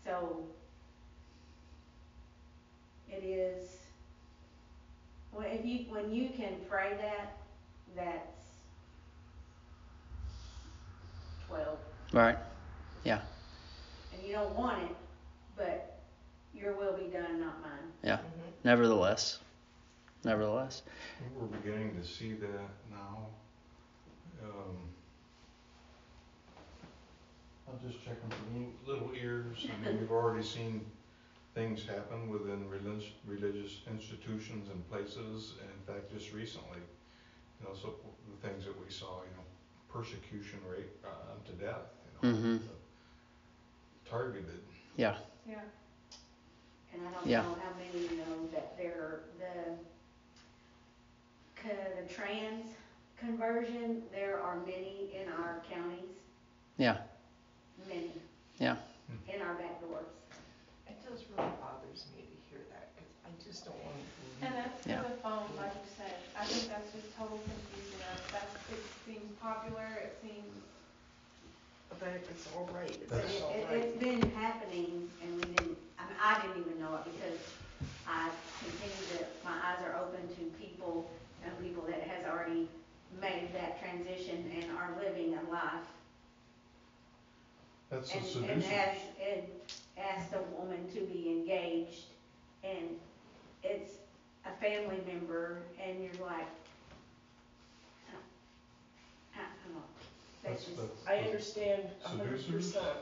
So 0.04 0.44
it 3.08 3.24
is, 3.24 3.68
when 5.30 5.46
if 5.46 5.64
you, 5.64 5.86
when 5.88 6.12
you 6.12 6.30
can 6.30 6.54
pray 6.68 6.96
that, 7.00 7.36
that's 7.94 8.42
twelve. 11.46 11.78
Right. 12.12 12.36
Yeah. 13.04 13.20
And 14.12 14.22
you 14.26 14.32
don't 14.32 14.56
want 14.56 14.82
it, 14.82 14.96
but 15.56 16.00
your 16.54 16.74
will 16.74 16.96
be 16.96 17.06
done, 17.06 17.40
not 17.40 17.60
mine. 17.62 17.92
Yeah. 18.02 18.18
Nevertheless. 18.64 19.38
Nevertheless. 20.24 20.82
We're 21.36 21.46
beginning 21.46 21.96
to 22.00 22.06
see 22.06 22.32
that 22.34 22.70
now. 22.90 23.26
Um, 24.42 24.76
I'm 27.72 27.90
just 27.90 28.04
checking 28.04 28.28
for 28.28 28.44
any 28.54 28.68
little 28.86 29.10
ears. 29.14 29.66
I 29.66 29.84
mean, 29.88 29.98
we've 30.00 30.10
already 30.10 30.44
seen 30.44 30.84
things 31.54 31.86
happen 31.86 32.28
within 32.28 32.68
religious, 32.68 33.10
religious 33.26 33.80
institutions 33.90 34.68
and 34.68 34.86
places. 34.90 35.54
And 35.60 35.70
in 35.70 35.82
fact, 35.86 36.12
just 36.12 36.32
recently, 36.32 36.78
you 37.60 37.66
know, 37.66 37.74
so 37.74 37.94
the 38.30 38.46
things 38.46 38.64
that 38.66 38.78
we 38.84 38.90
saw, 38.92 39.22
you 39.22 39.34
know, 39.36 39.44
persecution 39.88 40.58
rate 40.70 40.90
uh, 41.04 41.08
to 41.46 41.52
death, 41.52 41.88
you 42.22 42.30
know, 42.30 42.38
Mhm. 42.38 42.60
targeted. 44.08 44.60
Yeah. 44.96 45.16
Yeah. 45.46 45.60
And 46.92 47.08
I 47.08 47.10
don't 47.12 47.26
Yeah. 47.26 47.42
know 47.42 47.54
how 47.54 47.74
many 47.76 48.06
you 48.06 48.16
know 48.18 48.46
that 48.52 48.76
there, 48.76 49.20
the, 49.38 49.78
the 51.62 52.12
trans 52.12 52.74
conversion, 53.16 54.02
there 54.12 54.38
are 54.40 54.56
many 54.60 55.14
in 55.14 55.28
our 55.32 55.62
counties. 55.70 56.16
Yeah. 56.76 56.98
Many. 57.92 58.10
Yeah. 58.58 58.76
In 59.28 59.42
our 59.44 59.54
back 59.60 59.76
doors. 59.84 60.08
It 60.88 60.96
just 61.04 61.28
really 61.28 61.52
bothers 61.60 62.08
me 62.16 62.24
to 62.24 62.36
hear 62.48 62.64
that, 62.72 62.96
cause 62.96 63.12
I 63.28 63.30
just 63.44 63.64
don't 63.68 63.76
want 63.84 63.96
to. 64.00 64.46
And 64.46 64.54
that's 64.56 64.86
Yeah. 64.86 65.02
for 65.04 65.08
the 65.12 65.20
phone, 65.20 65.44
like 65.60 65.76
you 65.76 65.88
said. 65.96 66.16
I 66.32 66.44
think 66.48 66.72
that's 66.72 66.88
just 66.92 67.12
total 67.16 67.36
confusion 67.36 68.00
of, 68.08 68.16
that's, 68.32 68.54
it 68.72 68.80
seems 69.04 69.28
popular, 69.40 69.84
it 70.08 70.16
seems, 70.24 70.48
But 72.00 72.08
it's 72.16 72.48
all 72.56 72.66
right 72.74 72.90
it's, 72.90 73.12
it, 73.12 73.42
all 73.44 73.52
it, 73.54 73.66
right. 73.68 73.76
it's 73.84 73.96
been 74.02 74.22
happening 74.32 75.08
and 75.22 75.36
we 75.36 75.42
didn't, 75.54 75.76
I 76.00 76.08
mean, 76.08 76.18
I 76.18 76.40
didn't 76.40 76.64
even 76.64 76.80
know 76.80 76.96
it 76.96 77.04
because 77.12 77.38
I 78.08 78.30
continue 78.58 79.04
to, 79.20 79.26
my 79.44 79.54
eyes 79.62 79.78
are 79.86 80.00
open 80.00 80.26
to 80.34 80.42
people 80.58 81.06
and 81.44 81.52
people 81.60 81.84
that 81.86 82.00
has 82.08 82.24
already 82.26 82.66
made 83.20 83.52
that 83.54 83.78
transition 83.80 84.50
and 84.56 84.72
are 84.78 84.90
living 84.98 85.36
a 85.38 85.42
life. 85.52 85.86
That's 87.92 88.10
a 88.14 88.16
And, 88.16 88.26
seducer. 88.26 88.52
and 88.52 88.62
has, 88.64 88.96
and 89.22 89.42
asked 89.98 90.32
a 90.32 90.40
woman 90.58 90.88
to 90.94 91.00
be 91.02 91.28
engaged 91.28 92.06
and 92.64 92.96
it's 93.62 93.92
a 94.46 94.50
family 94.64 94.96
member 95.06 95.58
and 95.78 96.02
you're 96.02 96.26
like, 96.26 96.48
I, 98.08 99.36
I 99.36 99.44
don't 99.66 99.74
know. 99.76 99.82
That's 100.42 100.64
That's- 100.64 100.64
just, 100.64 100.76
that's- 100.78 101.06
I 101.06 101.26
understand 101.28 101.82
a 102.04 102.08
hundred 102.08 102.40
Seducers? 102.40 102.72
percent 102.72 102.96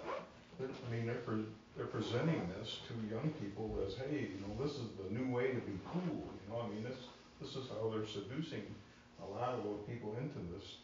they're, 0.58 0.68
I 0.68 0.92
mean, 0.92 1.06
they're, 1.06 1.22
pre- 1.22 1.46
they're 1.76 1.86
presenting 1.86 2.42
this 2.58 2.80
to 2.88 3.14
young 3.14 3.30
people 3.40 3.78
as, 3.86 3.94
hey, 3.94 4.26
you 4.34 4.42
know, 4.42 4.52
this 4.66 4.74
is 4.74 4.90
the 4.98 5.08
new 5.14 5.32
way 5.32 5.52
to 5.52 5.60
be 5.60 5.78
cool, 5.86 6.02
you 6.18 6.46
know, 6.52 6.62
I 6.62 6.68
mean, 6.68 6.82
this, 6.82 6.98
this 7.40 7.54
is 7.54 7.70
how 7.70 7.88
they're 7.90 8.06
seducing 8.06 8.66
a 9.22 9.26
lot 9.38 9.50
of 9.54 9.58
little 9.64 9.78
people 9.88 10.16
into 10.18 10.36
this. 10.52 10.76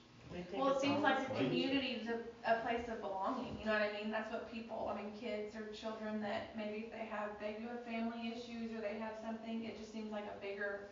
Well, 0.55 0.75
it 0.77 0.81
seems 0.81 1.03
like 1.03 1.29
the 1.29 1.35
Mindset. 1.35 1.39
community 1.49 2.01
is 2.03 2.09
a, 2.09 2.19
a 2.51 2.61
place 2.61 2.85
of 2.89 3.01
belonging, 3.01 3.57
you 3.59 3.65
know 3.67 3.73
what 3.73 3.83
I 3.83 3.93
mean? 3.97 4.11
That's 4.11 4.31
what 4.33 4.51
people, 4.53 4.91
I 4.93 5.01
mean, 5.01 5.13
kids 5.19 5.55
or 5.57 5.67
children 5.73 6.21
that 6.23 6.53
maybe 6.57 6.87
if 6.87 6.93
they 6.93 7.07
have, 7.11 7.31
they 7.41 7.57
do 7.61 7.69
have 7.69 7.85
family 7.85 8.33
issues 8.35 8.73
or 8.77 8.81
they 8.81 8.99
have 9.01 9.15
something, 9.25 9.65
it 9.65 9.79
just 9.79 9.93
seems 9.93 10.11
like 10.13 10.25
a 10.29 10.37
bigger, 10.45 10.89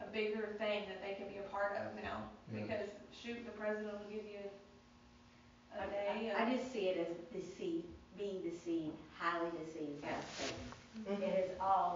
a 0.00 0.06
bigger 0.10 0.54
thing 0.58 0.84
that 0.88 1.02
they 1.04 1.14
can 1.14 1.28
be 1.28 1.38
a 1.38 1.48
part 1.52 1.76
of 1.76 1.92
now. 2.02 2.24
Yeah. 2.52 2.62
Because 2.62 2.88
shoot, 3.12 3.44
the 3.44 3.52
president 3.52 3.92
will 4.00 4.08
give 4.10 4.24
you 4.24 4.42
a 5.76 5.82
I- 5.82 5.86
day 5.90 6.32
I, 6.32 6.44
I 6.44 6.50
of, 6.50 6.58
just 6.58 6.72
see 6.72 6.88
it 6.88 6.96
as 7.04 7.12
deceit, 7.34 7.84
being 8.16 8.40
deceived, 8.40 8.96
highly 9.18 9.50
deceived, 9.64 10.04
I'd 10.04 10.24
say. 10.38 10.54
Mhm. 11.04 11.20
It 11.20 11.44
is 11.44 11.50
all 11.60 11.92